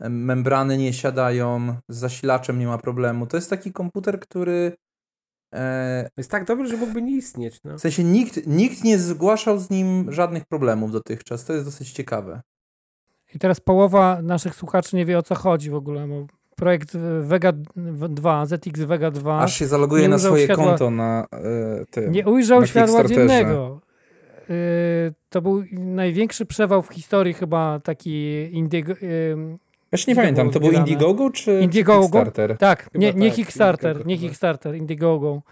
[0.00, 3.26] Membrany nie siadają, z zasilaczem nie ma problemu.
[3.26, 4.72] To jest taki komputer, który
[5.54, 7.60] e, Jest tak dobry, że mógłby nie istnieć.
[7.64, 7.78] No.
[7.78, 11.44] w sensie nikt, nikt nie zgłaszał z nim żadnych problemów dotychczas.
[11.44, 12.40] To jest dosyć ciekawe.
[13.34, 16.26] I teraz połowa naszych słuchaczy nie wie o co chodzi w ogóle, bo
[16.56, 17.52] projekt Vega
[18.08, 22.12] 2, ZX Vega 2 Aż się zaloguje na swoje światła- konto na e, tym.
[22.12, 23.80] nie ujrzał na światła dziennego.
[24.50, 28.12] Y, To był największy przewał w historii chyba taki
[28.52, 29.36] Indigo, y,
[29.90, 30.70] Właśnie nie pamiętam, to był.
[30.72, 32.00] Indiegogo czy Indiegogo?
[32.02, 32.58] Kickstarter?
[32.58, 34.28] Tak, nie, nie tak, Kickstarter, nie chyba.
[34.28, 35.42] Kickstarter, Indiegogo.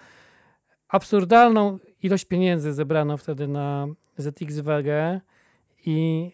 [0.89, 3.87] Absurdalną ilość pieniędzy zebrano wtedy na
[4.17, 5.21] ZX Vega
[5.87, 6.31] i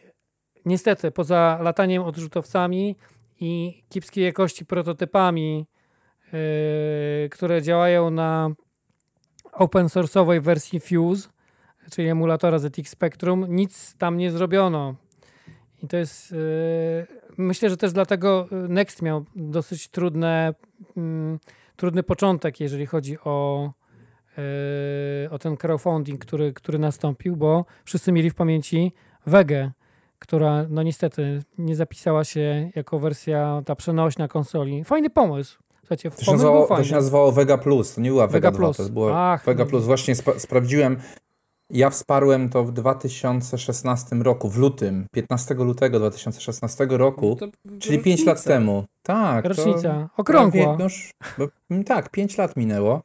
[0.70, 2.97] niestety poza lataniem odrzutowcami
[3.40, 5.66] i kiepskiej jakości prototypami,
[6.32, 8.51] yy, które działają na
[9.52, 11.28] open source'owej wersji Fuse,
[11.90, 14.94] czyli emulatora ZX Spectrum, nic tam nie zrobiono.
[15.82, 16.32] I to jest.
[16.32, 16.38] Yy,
[17.38, 20.55] myślę, że też dlatego Next miał dosyć trudne,
[20.97, 21.38] mm,
[21.76, 23.70] trudny początek, jeżeli chodzi o,
[24.36, 28.92] yy, o ten crowdfunding, który, który nastąpił, bo wszyscy mieli w pamięci
[29.26, 29.70] Vegę,
[30.20, 34.84] która no niestety nie zapisała się jako wersja ta przenośna konsoli.
[34.84, 35.59] Fajny pomysł.
[35.80, 38.59] Słuchajcie, To się, nazywało, to się nazywało Vega Plus, to nie była Vega, Vega 2,
[38.59, 38.76] Plus.
[38.76, 39.84] to była Ach, Vega no Plus.
[39.84, 40.97] Właśnie spra- sprawdziłem,
[41.70, 47.47] ja wsparłem to w 2016 roku, w lutym, 15 lutego 2016 roku, To
[47.80, 48.84] czyli 5 lat temu.
[49.02, 50.09] Tak, Rocznica.
[50.16, 50.76] Okrągła.
[50.76, 53.02] noż, bo, mm, tak, 5 lat minęło.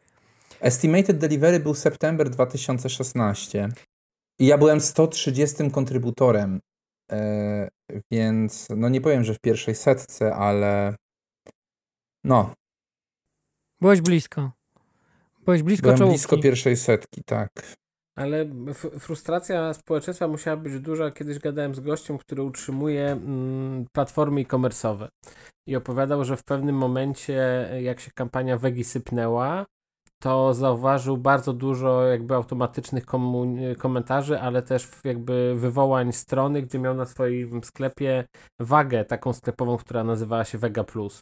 [0.62, 3.70] Estimated Delivery był september 2016
[4.40, 6.60] i ja byłem 130 kontrybutorem,
[8.12, 10.96] więc no nie powiem, że w pierwszej setce, ale
[12.24, 12.54] no,
[13.82, 14.52] Byłeś blisko.
[15.46, 16.18] Byłeś blisko byłem czołówki.
[16.18, 17.50] blisko pierwszej setki, tak.
[18.18, 21.12] Ale f- frustracja społeczeństwa musiała być duża.
[21.12, 25.08] Kiedyś gadałem z gościem, który utrzymuje mm, platformy e-commerce'owe
[25.68, 29.66] i opowiadał, że w pewnym momencie, jak się kampania Wegi sypnęła,
[30.20, 33.06] to zauważył bardzo dużo jakby automatycznych
[33.78, 38.26] komentarzy, ale też jakby wywołań strony, gdzie miał na swoim sklepie
[38.60, 41.22] wagę taką sklepową, która nazywała się Vega Plus.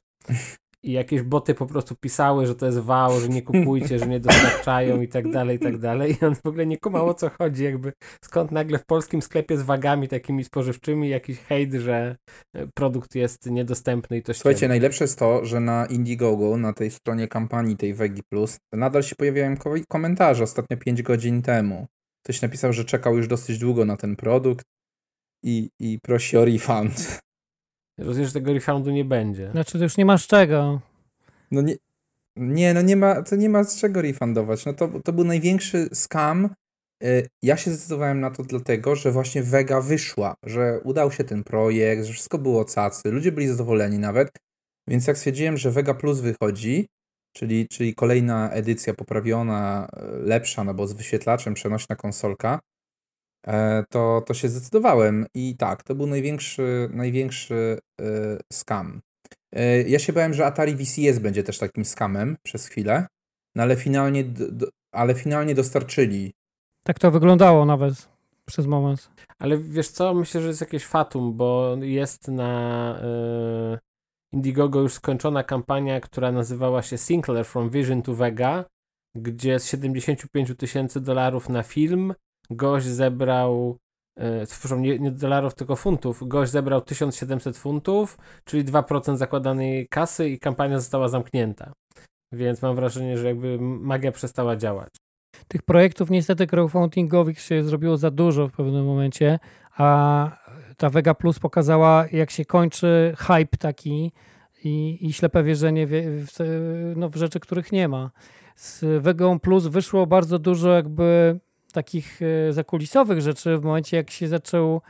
[0.85, 4.19] I jakieś boty po prostu pisały, że to jest wał, że nie kupujcie, że nie
[4.19, 6.17] dostarczają i tak dalej, i tak dalej.
[6.21, 7.93] I on w ogóle nie kumał o co chodzi, jakby
[8.23, 12.15] skąd nagle w polskim sklepie z wagami takimi spożywczymi jakiś hejt, że
[12.55, 14.69] e, produkt jest niedostępny i to Słuchajcie, ściema.
[14.69, 19.15] najlepsze jest to, że na Indiegogo, na tej stronie kampanii tej Vegi Plus, nadal się
[19.15, 21.87] pojawiają ko- komentarze ostatnio 5 godzin temu.
[22.25, 24.65] Ktoś napisał, że czekał już dosyć długo na ten produkt
[25.43, 27.19] i, i prosi o refund.
[27.97, 29.51] Rozumiem, że tego refundu nie będzie.
[29.51, 30.81] Znaczy, to już nie masz czego.
[31.51, 31.75] No nie,
[32.37, 34.65] nie, no nie ma, to nie ma z czego refundować.
[34.65, 36.49] No to, to był największy scam.
[37.03, 41.43] Y, Ja się zdecydowałem na to dlatego, że właśnie Vega wyszła, że udał się ten
[41.43, 44.29] projekt, że wszystko było cacy, ludzie byli zadowoleni nawet.
[44.87, 46.87] Więc jak stwierdziłem, że Vega Plus wychodzi,
[47.33, 52.59] czyli, czyli kolejna edycja poprawiona, e, lepsza, no bo z wyświetlaczem, przenośna konsolka,
[53.89, 55.25] to, to się zdecydowałem.
[55.33, 58.05] I tak, to był największy, największy e,
[58.53, 59.01] scam.
[59.51, 63.07] E, Ja się bałem, że Atari VCS będzie też takim scamem przez chwilę,
[63.55, 64.23] no ale finalnie,
[64.91, 66.33] ale finalnie dostarczyli.
[66.83, 68.09] Tak to wyglądało nawet
[68.45, 69.09] przez moment.
[69.39, 73.79] Ale wiesz co, myślę, że jest jakieś fatum, bo jest na e,
[74.33, 78.65] Indiegogo już skończona kampania, która nazywała się Sinclair From Vision to Vega,
[79.15, 82.13] gdzie z 75 tysięcy dolarów na film
[82.49, 83.77] gość zebrał,
[84.17, 90.29] e, przepraszam, nie, nie dolarów, tylko funtów, gość zebrał 1700 funtów, czyli 2% zakładanej kasy
[90.29, 91.73] i kampania została zamknięta.
[92.31, 94.89] Więc mam wrażenie, że jakby magia przestała działać.
[95.47, 99.39] Tych projektów niestety crowdfundingowych się zrobiło za dużo w pewnym momencie,
[99.77, 100.29] a
[100.77, 104.11] ta Vega Plus pokazała, jak się kończy hype taki
[104.63, 108.11] i, i ślepe wierzenie w, w, no, w rzeczy, których nie ma.
[108.55, 111.39] Z Vegą Plus wyszło bardzo dużo jakby
[111.73, 114.81] takich e, zakulisowych rzeczy w momencie, jak się zaczął,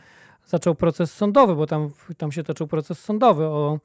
[0.45, 3.80] zaczął proces sądowy, bo tam, tam się toczył proces sądowy o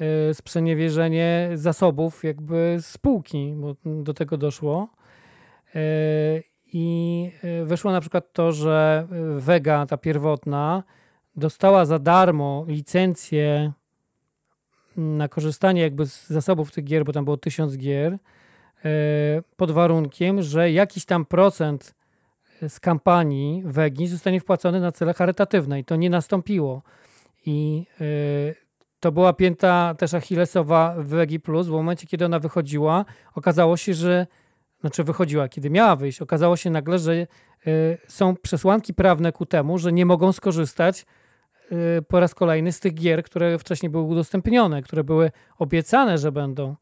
[0.00, 4.88] e, sprzeniewierzenie zasobów jakby spółki, bo do tego doszło.
[5.74, 5.80] E,
[6.72, 7.30] I
[7.64, 9.06] wyszło na przykład to, że
[9.36, 10.82] Vega, ta pierwotna,
[11.36, 13.72] dostała za darmo licencję
[14.96, 18.18] na korzystanie jakby z zasobów tych gier, bo tam było tysiąc gier,
[19.56, 21.94] pod warunkiem, że jakiś tam procent
[22.68, 26.82] z kampanii Wegi zostanie wpłacony na cele charytatywne i to nie nastąpiło.
[27.46, 28.54] I y,
[29.00, 33.04] to była pięta też achillesowa Wegi Plus, w momencie, kiedy ona wychodziła,
[33.34, 34.26] okazało się, że
[34.80, 37.26] znaczy wychodziła, kiedy miała wyjść, okazało się nagle, że y,
[38.08, 41.06] są przesłanki prawne ku temu, że nie mogą skorzystać
[41.72, 46.32] y, po raz kolejny z tych gier, które wcześniej były udostępnione, które były obiecane, że
[46.32, 46.76] będą,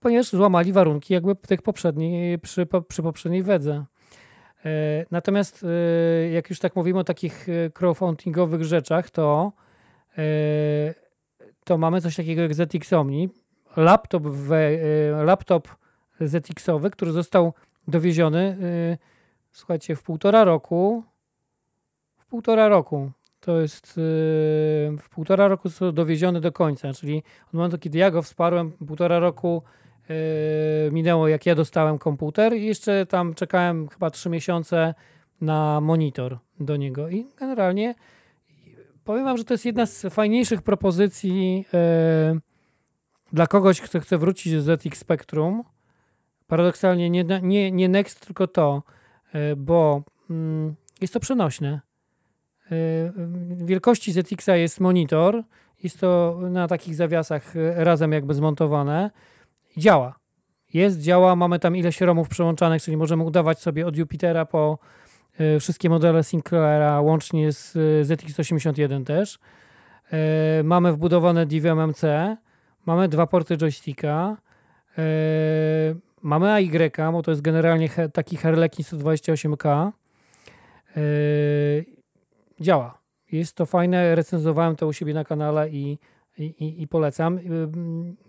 [0.00, 3.84] ponieważ złamali warunki jakby tych poprzedniej, przy, przy poprzedniej wedze.
[4.64, 9.52] E, natomiast e, jak już tak mówimy o takich e, crowdfundingowych rzeczach, to,
[11.64, 13.28] to mamy coś takiego jak ZX Omni,
[13.76, 14.22] laptop,
[15.24, 15.68] laptop
[16.20, 17.52] ZX-owy, który został
[17.88, 18.56] dowieziony,
[19.52, 21.04] słuchajcie, w półtora roku.
[22.18, 23.10] W półtora roku.
[23.40, 23.92] To jest
[24.98, 29.62] w półtora roku dowieziony do końca, czyli od momentu, kiedy ja go wsparłem, półtora roku
[30.92, 34.94] minęło, jak ja dostałem komputer i jeszcze tam czekałem chyba trzy miesiące
[35.40, 37.08] na monitor do niego.
[37.08, 37.94] I generalnie
[39.04, 42.40] powiem wam, że to jest jedna z fajniejszych propozycji yy,
[43.32, 45.64] dla kogoś, kto chce wrócić do ZX Spectrum.
[46.46, 48.82] Paradoksalnie nie, nie, nie Next, tylko to,
[49.34, 51.80] yy, bo mm, jest to przenośne.
[53.56, 55.42] Wielkości ZX jest monitor,
[55.82, 59.10] jest to na takich zawiasach razem jakby zmontowane
[59.76, 60.18] działa.
[60.74, 64.78] Jest, działa, mamy tam ileś ROMów przełączanych, czyli możemy udawać sobie od Jupitera po
[65.40, 69.38] y, wszystkie modele Sinclaira, łącznie z y, ZX81 też.
[70.60, 72.36] Y, mamy wbudowane DVM-MC,
[72.86, 74.36] mamy dwa porty joysticka,
[76.22, 79.92] mamy AY, bo to jest generalnie taki Harlequin 128K.
[82.60, 82.98] działa.
[83.32, 85.98] Jest to fajne, recenzowałem to u siebie na kanale i
[86.38, 87.38] i, i, polecam.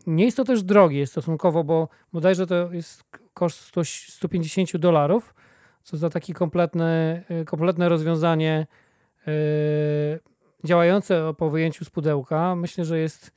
[0.08, 3.04] Nie jest to też drogie stosunkowo, bo bodajże to jest
[3.34, 5.36] koszt 100, 150 dolarów,
[5.84, 8.68] co za takie kompletne, y, kompletne rozwiązanie
[9.28, 9.34] yy,
[10.64, 12.56] działające po wyjęciu z pudełka.
[12.56, 13.32] Myślę, że jest,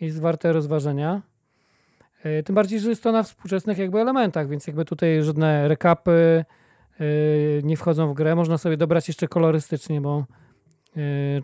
[0.00, 1.22] jest warte rozważenia.
[2.44, 6.44] Tym bardziej, że jest to na współczesnych jakby elementach, więc jakby tutaj żadne rekapy
[7.62, 8.34] nie wchodzą w grę.
[8.34, 10.24] Można sobie dobrać jeszcze kolorystycznie, bo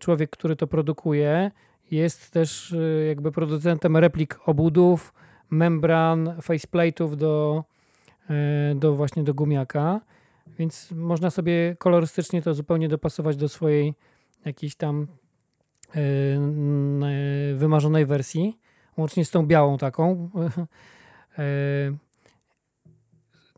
[0.01, 1.51] człowiek, który to produkuje,
[1.93, 5.14] jest też y, jakby producentem replik obudów,
[5.51, 7.64] membran, faceplate'ów do,
[8.31, 10.01] y, do właśnie do gumiaka,
[10.59, 13.94] więc można sobie kolorystycznie to zupełnie dopasować do swojej
[14.44, 15.06] jakiejś tam
[15.97, 16.39] y,
[17.56, 18.59] wymarzonej wersji,
[18.97, 20.31] łącznie z tą białą taką.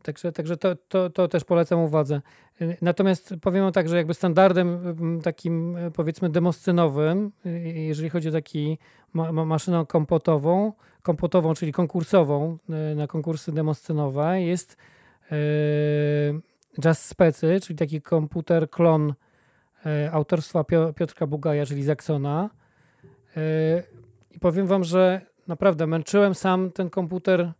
[0.05, 2.21] Także, także to, to, to też polecam uwadze.
[2.81, 7.31] Natomiast powiem tak, że jakby standardem takim powiedzmy demoscynowym,
[7.75, 8.77] jeżeli chodzi o taki
[9.13, 14.77] ma, ma maszynę kompotową, kompotową, czyli konkursową e, na konkursy demoscenowe jest
[15.31, 15.35] e,
[16.81, 19.13] Jazz Specy, czyli taki komputer klon
[19.85, 20.63] e, autorstwa
[20.95, 22.49] Piotrka Bugaja, czyli Zaxona.
[24.31, 27.53] I powiem wam, że naprawdę męczyłem sam ten komputer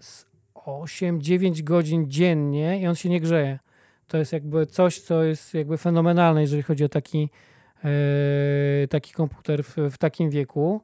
[0.00, 0.27] z
[0.68, 3.58] 8-9 godzin dziennie i on się nie grzeje.
[4.08, 7.30] To jest jakby coś, co jest jakby fenomenalne, jeżeli chodzi o taki,
[7.84, 10.80] yy, taki komputer w, w, takim wieku.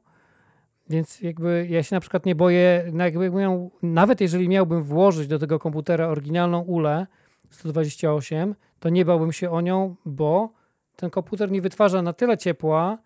[0.89, 5.39] Więc jakby ja się na przykład nie boję, no miał, nawet jeżeli miałbym włożyć do
[5.39, 7.07] tego komputera oryginalną ULE
[7.49, 10.49] 128, to nie bałbym się o nią, bo
[10.95, 12.97] ten komputer nie wytwarza na tyle ciepła,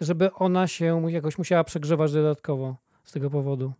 [0.00, 3.72] żeby ona się jakoś musiała przegrzewać dodatkowo z tego powodu.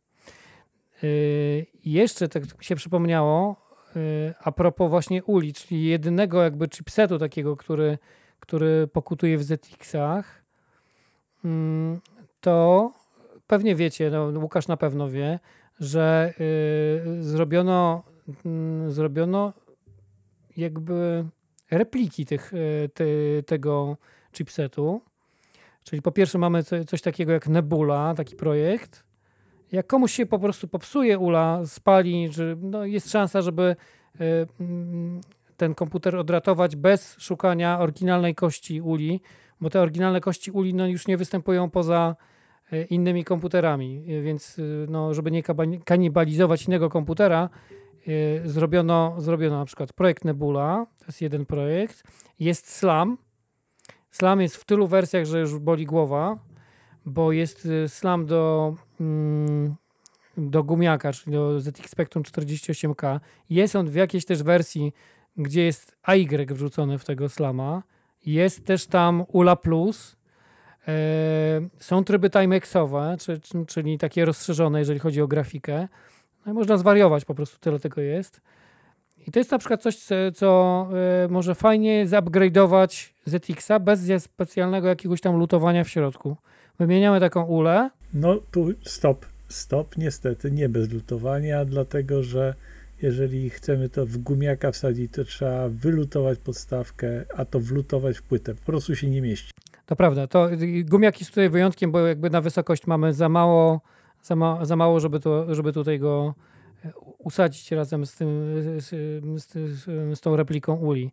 [1.04, 3.56] Yy, jeszcze tak mi się przypomniało,
[3.94, 7.98] yy, a propos właśnie uli, czyli jedynego jakby chipsetu takiego, który,
[8.40, 10.42] który pokutuje w ZX-ach,
[11.44, 11.50] yy,
[12.40, 12.92] to
[13.46, 15.38] pewnie wiecie, no Łukasz na pewno wie,
[15.80, 16.34] że
[17.20, 18.02] zrobiono,
[18.88, 19.52] zrobiono
[20.56, 21.24] jakby
[21.70, 22.52] repliki tych,
[22.94, 23.04] te,
[23.46, 23.96] tego
[24.32, 25.00] chipsetu.
[25.84, 29.04] Czyli po pierwsze mamy coś takiego jak Nebula, taki projekt,
[29.74, 33.76] jak komuś się po prostu popsuje ula, spali, że no jest szansa, żeby e,
[34.60, 35.20] mm,
[35.56, 39.20] ten komputer odratować bez szukania oryginalnej kości uli,
[39.60, 42.16] bo te oryginalne kości uli no, już nie występują poza
[42.72, 45.42] e, innymi komputerami, e, więc no, żeby nie
[45.84, 47.48] kanibalizować innego komputera,
[48.44, 52.02] zrobiono, zrobiono na przykład projekt Nebula, to jest jeden projekt,
[52.40, 53.18] jest Slam.
[54.10, 56.38] Slam jest w tylu wersjach, że już boli głowa,
[57.06, 58.74] bo jest Slam do,
[60.36, 63.20] do gumiaka, czyli do ZX Spectrum 48K.
[63.50, 64.92] Jest on w jakiejś też wersji,
[65.36, 67.82] gdzie jest AY wrzucony w tego Slama.
[68.26, 70.16] Jest też tam ULA Plus.
[70.88, 70.92] E,
[71.78, 75.88] są tryby timexowe, czy, czy- czyli takie rozszerzone, jeżeli chodzi o grafikę.
[76.46, 78.40] No i można zwariować, po prostu tyle tego jest.
[79.26, 79.96] I to jest na przykład coś,
[80.34, 80.88] co,
[81.24, 86.36] e, może fajnie zupgrade'ować ZX-a bez ja- specjalnego jakiegoś tam lutowania w środku.
[86.78, 87.90] Wymieniamy taką ulę.
[88.14, 92.54] No tu stop, stop, niestety nie bez lutowania, dlatego że
[93.02, 98.54] jeżeli chcemy to w gumiaka wsadzić, to trzeba wylutować podstawkę, a to wlutować w płytę.
[98.54, 99.50] Po prostu się nie mieści.
[99.86, 100.26] To prawda.
[100.26, 103.80] To y, gumiak jest tutaj wyjątkiem, bo jakby na wysokość mamy za mało,
[104.22, 106.34] za, ma, za mało żeby, to, żeby tutaj go
[106.84, 108.28] e, usadzić razem z, tym,
[108.80, 108.88] z,
[109.78, 109.84] z,
[110.18, 111.12] z tą repliką uli.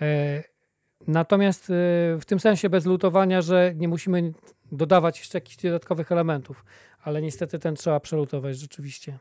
[0.00, 0.55] E,
[1.06, 1.72] Natomiast e,
[2.20, 4.32] w tym sensie bez lutowania, że nie musimy
[4.72, 6.64] dodawać jeszcze jakichś dodatkowych elementów,
[7.02, 9.18] ale niestety ten trzeba przelutować rzeczywiście.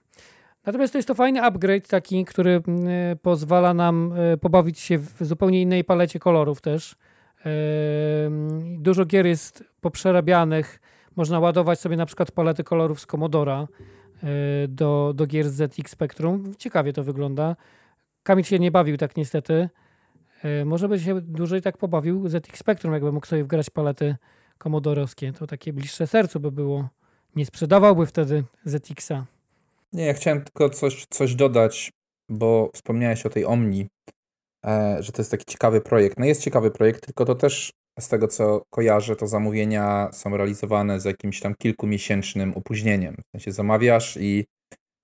[0.66, 2.62] Natomiast to jest to fajny upgrade taki, który e,
[3.16, 6.96] pozwala nam e, pobawić się w zupełnie innej palecie kolorów też.
[8.78, 10.80] Dużo gier jest poprzerabianych.
[11.16, 13.68] Można ładować sobie na przykład palety kolorów z Commodora
[14.68, 16.56] do, do gier ZX Spectrum.
[16.58, 17.56] Ciekawie to wygląda.
[18.24, 19.70] Kamil się nie bawił tak niestety.
[20.46, 24.16] E, Może by się dłużej tak pobawił ZX Spectrum, jakby mógł sobie wgrać palety
[24.58, 25.34] komodorowskie.
[25.34, 26.90] To takie bliższe sercu by było.
[27.36, 29.26] Nie sprzedawałby wtedy ZX-a.
[29.94, 31.92] Nie, ja chciałem tylko coś, coś dodać,
[32.30, 33.88] bo wspomniałeś o tej Omni,
[34.66, 36.20] e, że to jest taki ciekawy projekt.
[36.20, 41.00] No jest ciekawy projekt, tylko to też z tego co kojarzę, to zamówienia są realizowane
[41.00, 43.16] z jakimś tam kilkumiesięcznym opóźnieniem.
[43.16, 44.46] W sensie zamawiasz i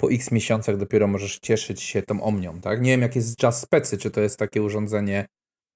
[0.01, 2.81] po x miesiącach dopiero możesz cieszyć się tą Omnią, tak?
[2.81, 5.25] Nie wiem jak jest Jazz Specy, czy to jest takie urządzenie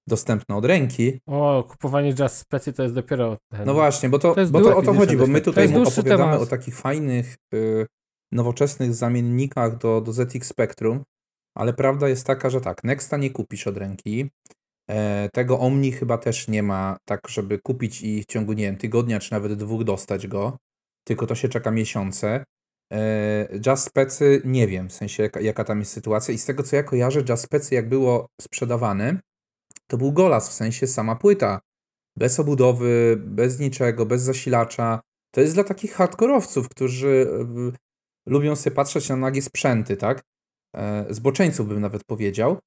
[0.07, 1.19] dostępne od ręki.
[1.27, 3.37] O, kupowanie Jazz Specy to jest dopiero...
[3.51, 3.65] Ten...
[3.65, 6.41] No właśnie, bo to, To bo to o to chodzi, bo my tutaj opowiadamy temat.
[6.41, 7.85] o takich fajnych, y,
[8.31, 11.03] nowoczesnych zamiennikach do, do ZX Spectrum,
[11.57, 14.29] ale prawda jest taka, że tak, Nexta nie kupisz od ręki,
[14.89, 18.77] e, tego Omni chyba też nie ma tak, żeby kupić i w ciągu, nie wiem,
[18.77, 20.57] tygodnia czy nawet dwóch dostać go,
[21.07, 22.43] tylko to się czeka miesiące.
[22.93, 26.63] E, Jazz Specy nie wiem, w sensie jaka, jaka tam jest sytuacja i z tego
[26.63, 29.19] co ja kojarzę, Jazz Specy jak było sprzedawane,
[29.87, 31.59] to był golas, w sensie sama płyta,
[32.17, 34.99] bez obudowy, bez niczego, bez zasilacza.
[35.31, 37.27] To jest dla takich hardkorowców, którzy
[37.67, 40.21] y, lubią sobie patrzeć na nagie sprzęty, tak?
[40.75, 42.59] E, zboczeńców bym nawet powiedział.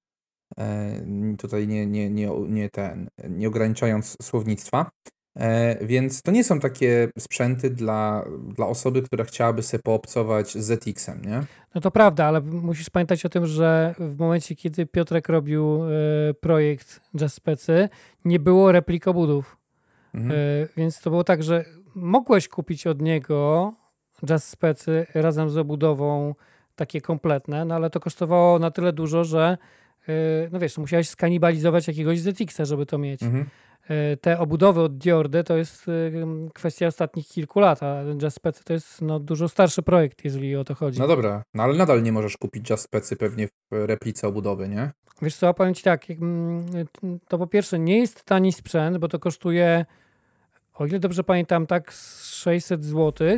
[0.59, 1.07] E,
[1.39, 4.91] tutaj nie, nie, nie, nie, ten, nie ograniczając słownictwa.
[5.39, 8.25] E, więc to nie są takie sprzęty dla,
[8.57, 11.43] dla osoby, która chciałaby sobie poobcować z ZX-em, nie?
[11.75, 15.89] No to prawda, ale musisz pamiętać o tym, że w momencie, kiedy Piotrek robił e,
[16.35, 17.89] projekt Jazz Specy,
[18.25, 19.57] nie było replik obudów.
[20.15, 20.41] Mhm.
[20.41, 23.73] E, więc to było tak, że mogłeś kupić od niego
[24.27, 26.35] Jazz Specy razem z obudową
[26.77, 29.59] takie kompletne, no ale to kosztowało na tyle dużo, że
[30.53, 33.23] no wiesz, musiałeś skanibalizować jakiegoś ZX-a, żeby to mieć.
[33.23, 33.47] Mhm.
[33.89, 35.93] E, Te obudowy od Diordy to jest e,
[36.55, 40.65] kwestia ostatnich kilku lat, a Jazz Specy to jest no, dużo starszy projekt, jeżeli o
[40.65, 41.01] to chodzi.
[41.01, 44.91] No dobra, no ale nadal nie możesz kupić Jazz Specy pewnie w replice obudowy, nie?
[45.23, 46.07] Wiesz co, powiem ci tak,
[47.29, 49.87] to po pierwsze nie jest tani sprzęt, bo to kosztuje,
[50.75, 53.29] o ile dobrze pamiętam, tak z 600 zł.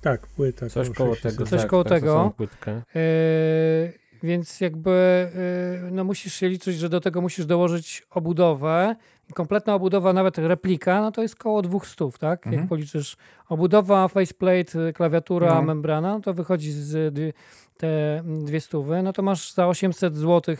[0.00, 0.68] Tak, płyta.
[0.68, 1.32] Coś koło koło 600.
[1.32, 1.46] tego.
[1.50, 2.32] Coś tak, koło tak, tego.
[2.36, 2.82] płytkę.
[2.94, 3.92] Yy,
[4.24, 5.28] więc jakby
[5.82, 8.96] yy, no musisz się liczyć, że do tego musisz dołożyć obudowę.
[9.34, 12.46] Kompletna obudowa, nawet replika, no to jest koło 200, tak?
[12.46, 12.60] Mhm.
[12.60, 13.16] Jak policzysz
[13.48, 15.62] obudowa, faceplate, klawiatura, No.
[15.62, 17.14] membrana, no to wychodzi z
[17.76, 20.56] te dwie stówy, no to masz za 800 zł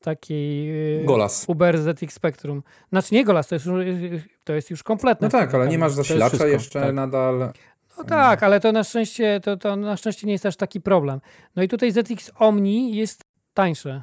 [0.00, 0.66] takiej
[0.98, 1.44] yy, Golas.
[1.48, 2.62] Uber ZX Spectrum.
[2.88, 5.26] Znaczy nie Golas, to jest, już- to jest już kompletne.
[5.26, 6.94] No tak, ale nie masz zasilacza wszystko, jeszcze tak.
[6.94, 7.52] nadal.
[8.02, 11.20] No tak, ale to na szczęście to, to na szczęście nie jest aż taki problem.
[11.56, 13.24] No i tutaj ZX Omni jest
[13.54, 14.02] tańsze.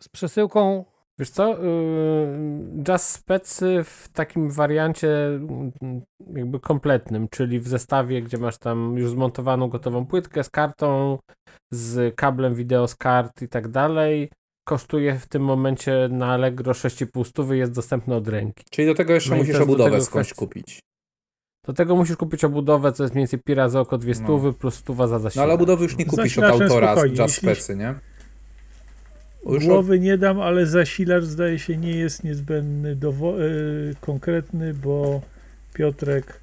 [0.00, 0.84] Z przesyłką
[1.18, 5.72] Wiesz co, yy, Jazz Specy w takim wariancie mm,
[6.34, 11.18] jakby kompletnym, czyli w zestawie, gdzie masz tam już zmontowaną gotową płytkę z kartą,
[11.70, 14.30] z kablem wideo z kart i tak dalej,
[14.64, 18.64] kosztuje w tym momencie na Allegro 6,5 stówy, jest dostępny od ręki.
[18.70, 20.80] Czyli do tego jeszcze No musisz obudowę skądś kupić.
[21.66, 24.20] Do tego musisz kupić obudowę, co jest mniej więcej pi razy oko dwie No.
[24.24, 25.44] stówy plus stuwa za No zasilacz.
[25.44, 27.94] ale obudowy już nie kupisz od Zasilaczem autora z Specy, nie?
[29.46, 35.20] Już Głowy nie dam, ale zasilacz zdaje się nie jest niezbędny, dowo- y, konkretny, bo
[35.74, 36.40] Piotrek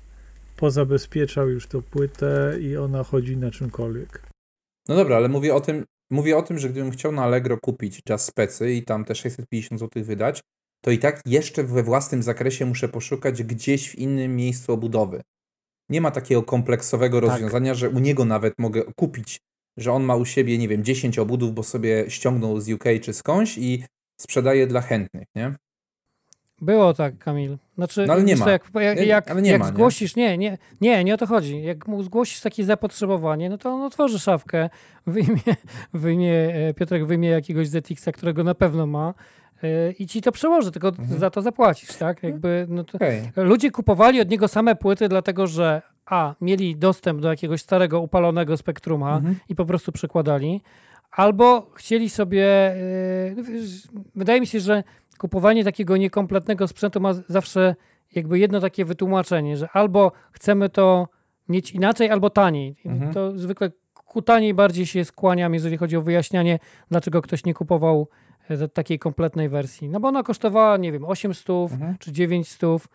[0.57, 4.21] pozabezpieczał już tą płytę i ona chodzi na czymkolwiek.
[4.89, 8.01] No dobra, ale mówię o tym, mówię o tym, że gdybym chciał na Allegro kupić
[8.09, 10.41] Jazz Specy i tam te 650 zł wydać,
[10.85, 15.21] to i tak jeszcze we własnym zakresie muszę poszukać gdzieś w innym miejscu obudowy.
[15.89, 17.29] Nie ma takiego kompleksowego Tak.
[17.29, 19.39] rozwiązania, że u niego nawet mogę kupić,
[19.77, 23.13] że on ma u siebie, nie wiem, 10 obudów, bo sobie ściągnął z UK czy
[23.13, 23.83] skądś i
[24.21, 25.55] sprzedaje dla chętnych, nie?
[26.61, 27.57] Było tak, Kamil.
[27.75, 28.51] Znaczy, No ale nie ma.
[28.51, 30.37] Jak, jak, Nie, jak, ale nie jak ma, zgłosisz, nie?
[30.37, 31.63] Nie, nie, nie o to chodzi.
[31.63, 34.69] Jak mu zgłosisz takie zapotrzebowanie, no to on otworzy szafkę,
[35.07, 35.41] wyjmie,
[35.93, 39.13] wyjmie e, Piotrek wyjmie jakiegoś ZX-a, którego na pewno ma
[39.99, 41.19] i ci to przełoży, tylko Mhm.
[41.19, 42.23] za to zapłacisz, tak?
[42.23, 43.31] Jakby, no to, Okej.
[43.35, 48.57] Ludzie kupowali od niego same płyty, dlatego że a, mieli dostęp do jakiegoś starego, upalonego
[48.57, 49.35] spektruma Mhm.
[49.49, 50.61] i po prostu przekładali,
[51.11, 52.75] albo chcieli sobie.
[53.27, 53.43] yy, no
[54.15, 54.83] wydaje mi się, że
[55.17, 57.75] kupowanie takiego niekompletnego sprzętu ma zawsze
[58.15, 61.07] jakby jedno takie wytłumaczenie, że albo chcemy to
[61.49, 62.75] mieć inaczej, albo taniej.
[62.85, 63.13] Mhm.
[63.13, 63.71] To zwykle
[64.05, 66.59] ku taniej bardziej się skłaniam, jeżeli chodzi o wyjaśnianie,
[66.91, 68.07] dlaczego ktoś nie kupował
[68.73, 69.89] takiej kompletnej wersji.
[69.89, 71.97] No bo ona kosztowała, nie wiem, 800 Mhm.
[71.99, 72.87] czy 900.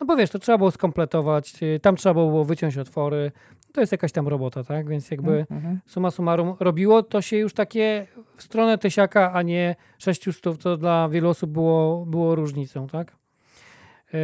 [0.00, 3.32] No bo wiesz, to trzeba było skompletować, y, tam trzeba było wyciąć otwory.
[3.72, 4.88] To jest jakaś tam robota, tak?
[4.88, 5.80] Więc jakby Mhm.
[5.86, 8.06] suma summarum robiło to się już takie
[8.36, 13.16] w stronę tysiaka, a nie 600, to dla wielu osób było, było różnicą, tak?
[14.12, 14.20] Yy,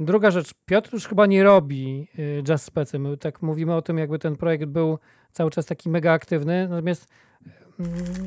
[0.00, 2.08] druga rzecz, Piotr już chyba nie robi
[2.42, 2.98] jazz specy.
[2.98, 4.98] My tak mówimy o tym, jakby ten projekt był
[5.32, 7.06] cały czas taki mega aktywny, natomiast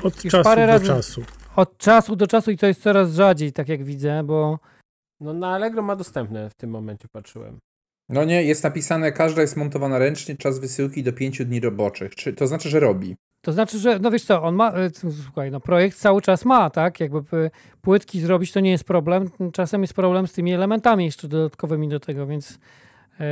[0.04, 1.24] Od już czasu parę do razy czasu.
[1.56, 4.60] od czasu do czasu i to jest coraz rzadziej, tak jak widzę, bo
[5.20, 7.58] No na Allegro ma dostępne w tym momencie, patrzyłem.
[8.10, 12.16] No nie, jest napisane, każda jest montowana ręcznie, czas wysyłki do 5 dni roboczych.
[12.16, 13.16] Czy, to znaczy, że robi.
[13.42, 14.90] To znaczy, że no wiesz co, on ma, e,
[15.24, 17.00] słuchaj, no projekt cały czas ma, tak?
[17.00, 17.52] Jakby
[17.82, 19.30] płytki zrobić to nie jest problem.
[19.54, 22.60] Czasem jest problem z tymi elementami jeszcze dodatkowymi do tego, więc
[23.20, 23.26] e,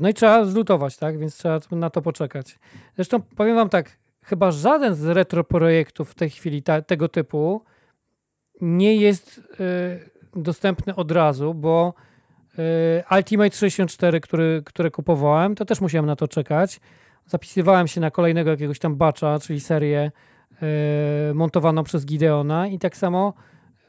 [0.00, 1.18] no i trzeba zlutować, tak?
[1.18, 2.58] Więc trzeba na to poczekać.
[2.96, 3.98] Zresztą powiem wam tak,
[4.28, 7.64] chyba żaden z retro projektów w tej chwili ta, tego typu
[8.60, 11.94] nie jest e, dostępny od razu, bo
[12.58, 16.80] e, Ultimate 64, który, które kupowałem, to też musiałem na to czekać
[17.28, 20.10] zapisywałem się na kolejnego jakiegoś tam batcha, czyli serię
[20.62, 23.34] e, montowaną przez Gideona i tak samo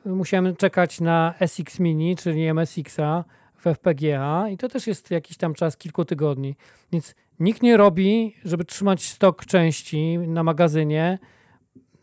[0.05, 3.23] musiałem czekać na SX Mini, czyli MSX-a
[3.57, 6.55] w FPGA i to też jest jakiś tam czas, kilku tygodni.
[6.91, 11.19] Więc nikt nie robi, żeby trzymać stok części na magazynie,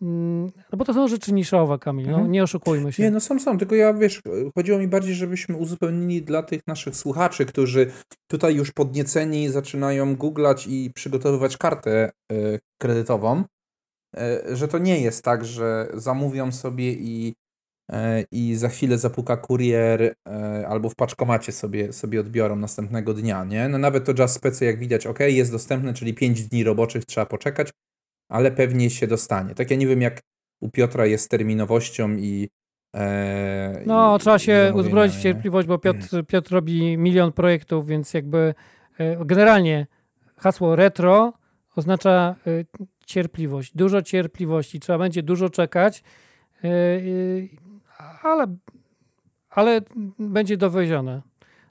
[0.03, 2.33] mm, no bo to są rzeczy niszowe, Kamil, no, Mhm.
[2.33, 3.03] nie oszukujmy się.
[3.03, 4.23] Nie, no są, są, tylko ja, wiesz,
[4.55, 7.91] chodziło mi bardziej, żebyśmy uzupełnili dla tych naszych słuchaczy, którzy
[8.31, 13.45] tutaj już podnieceni zaczynają googlać i przygotowywać kartę y, kredytową,
[14.51, 17.35] y, że to nie jest tak, że zamówią sobie i,
[18.33, 20.15] i za chwilę zapuka kurier y,
[20.69, 23.69] albo w paczkomacie sobie, sobie odbiorą następnego dnia, nie?
[23.69, 27.27] No nawet to Just Specy, jak widać, ok, jest dostępne, czyli 5 dni roboczych trzeba
[27.27, 27.71] poczekać,
[28.31, 29.55] ale pewnie się dostanie.
[29.55, 30.21] Tak ja nie wiem, jak
[30.61, 32.49] u Piotra jest terminowością i
[32.97, 38.15] e, No, i- trzeba się uzbroić w cierpliwość, bo Piotr, Piotr robi milion projektów, więc
[38.15, 38.55] jakby
[38.99, 39.87] e, generalnie
[40.37, 41.33] hasło retro
[41.77, 42.51] oznacza e,
[43.07, 44.81] cierpliwość, dużo cierpliwości.
[44.81, 46.03] Trzeba będzie dużo czekać,
[46.65, 47.01] e, e,
[48.23, 48.47] ale,
[49.51, 49.81] ale
[50.19, 51.23] będzie dowiezione.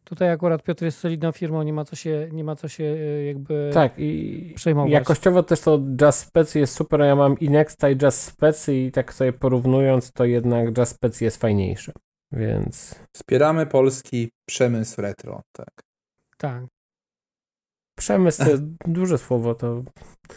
[0.03, 3.23] Tutaj akurat Piotr jest solidną firmą, nie ma co się, nie ma co się e,
[3.25, 4.91] jakby Tak, i przejmować.
[4.91, 8.69] jakościowo też to Jazz Spec jest super, a ja mam i Nexta i Jazz Spec
[8.69, 11.91] i tak sobie porównując, to jednak Jazz Spec jest fajniejszy.
[12.31, 15.69] Więc Wspieramy polski przemysł retro, tak.
[16.37, 16.63] Tak.
[17.95, 18.51] Przemysł to
[18.85, 19.83] duże słowo, to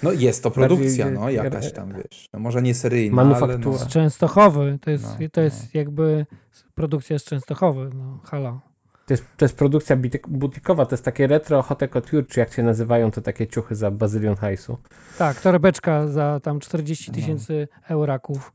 [0.03, 3.77] No jest to produkcja, Bardziej, no e, jakaś tam, wiesz, no może nie seryjna, Manufaktura.
[3.79, 5.43] ale Z Częstochowy, to jest, No, to no.
[5.43, 6.27] jest jakby
[6.75, 8.61] produkcja z Częstochowy, no halo.
[9.07, 9.97] to jest, to jest produkcja
[10.29, 13.91] butikowa, to jest takie retro hot couture, czy jak się nazywają, to takie ciuchy za
[13.91, 14.79] bazylion hajsu.
[15.19, 17.15] Tak, torebeczka za tam 40 No.
[17.15, 18.53] tysięcy euraków.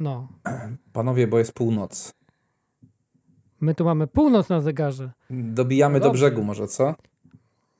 [0.00, 0.28] No.
[0.44, 0.50] no.
[0.92, 2.12] Panowie, bo jest północ.
[3.60, 5.10] My tu mamy północ na zegarze.
[5.30, 6.94] Dobijamy No do brzegu może, co?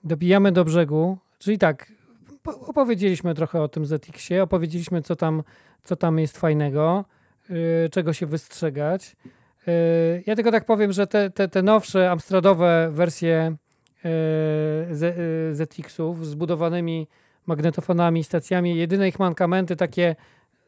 [0.05, 1.19] Dobijamy do brzegu.
[1.39, 1.93] Czyli tak,
[2.43, 5.43] po- opowiedzieliśmy trochę o tym ZX-ie, opowiedzieliśmy, co tam,
[5.83, 7.05] co tam jest fajnego,
[7.49, 7.57] yy,
[7.91, 9.17] czego się wystrzegać.
[9.67, 9.73] Yy,
[10.27, 13.57] ja tylko tak powiem, że te, te, te nowsze Amstradowe wersje
[14.05, 14.11] yy,
[14.97, 17.09] Z- ZX-ów z budowanymi
[17.47, 20.17] magnetofonami, stacjami, jedyne ich mankamenty takie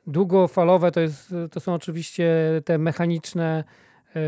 [0.07, 2.27] długofalowe to, jest, to są oczywiście
[2.65, 3.65] te mechaniczne
[4.15, 4.21] yy,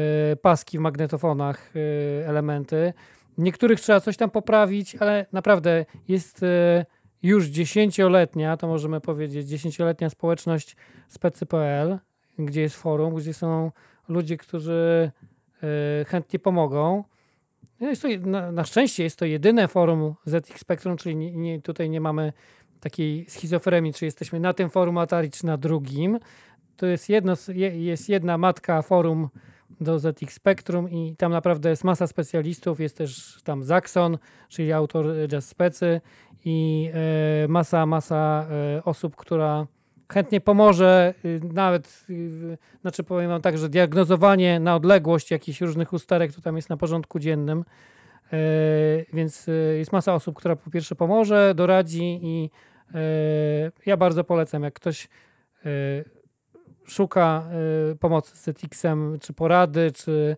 [0.42, 2.92] paski w magnetofonach, yy, elementy.
[3.38, 6.86] Niektórych trzeba coś tam poprawić, ale naprawdę jest e,
[7.22, 10.76] już dziesięcioletnia, to możemy powiedzieć, dziesięcioletnia społeczność
[11.08, 11.98] specy.pl,
[12.38, 13.72] gdzie jest forum, gdzie są
[14.08, 15.10] ludzie, którzy
[15.62, 17.04] e, chętnie pomogą.
[17.80, 21.90] No to, na, na szczęście jest to jedyne forum ZX Spectrum, czyli nie, nie, tutaj
[21.90, 22.32] nie mamy
[22.80, 26.18] takiej schizofrenii, czy jesteśmy na tym forum Atari, czy na drugim.
[26.76, 27.34] To jest, jedno,
[27.72, 29.28] jest jedna matka forum
[29.80, 35.06] do ZX Spectrum i tam naprawdę jest masa specjalistów, jest też tam Zaxon, czyli autor
[35.28, 36.00] Jazz Specy
[36.44, 36.90] i
[37.44, 39.66] e, masa, masa e, osób, która
[40.12, 45.92] chętnie pomoże, y, nawet, y, znaczy powiem wam tak, że diagnozowanie na odległość jakichś różnych
[45.92, 47.64] usterek to tam jest na porządku dziennym,
[48.32, 48.38] e,
[49.12, 49.46] więc
[49.78, 52.50] jest masa osób, która po pierwsze pomoże, doradzi i
[52.94, 52.98] e,
[53.86, 55.08] ja bardzo polecam, jak ktoś
[55.64, 55.68] e,
[56.86, 57.44] szuka
[58.00, 60.36] pomocy z ZX-em, czy porady, czy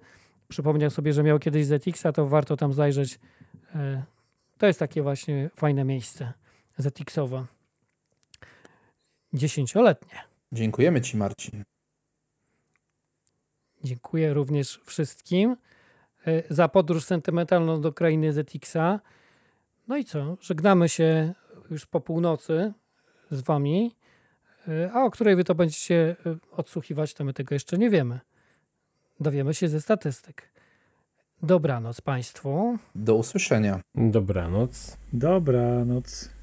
[0.48, 3.18] przypomniał sobie, że miał kiedyś ZX-a, to warto tam zajrzeć.
[4.58, 6.32] To jest takie właśnie fajne miejsce
[6.78, 7.44] ZX-owe.
[9.32, 10.18] Dziesięcioletnie.
[10.52, 11.64] Dziękujemy Ci, Marcin.
[13.84, 15.56] Dziękuję również wszystkim
[16.26, 19.00] e, za podróż sentymentalną do krainy ZX-a.
[19.88, 20.36] No i co?
[20.40, 21.34] Żegnamy się
[21.70, 22.72] już po północy
[23.30, 23.94] z Wami.
[24.68, 28.20] E, a o której Wy to będziecie e, odsłuchiwać, to my tego jeszcze nie wiemy.
[29.20, 30.50] Dowiemy się ze statystyk.
[31.42, 32.78] Dobranoc Państwu.
[32.94, 33.80] Do usłyszenia.
[33.94, 34.96] Dobranoc.
[35.12, 36.37] Dobranoc.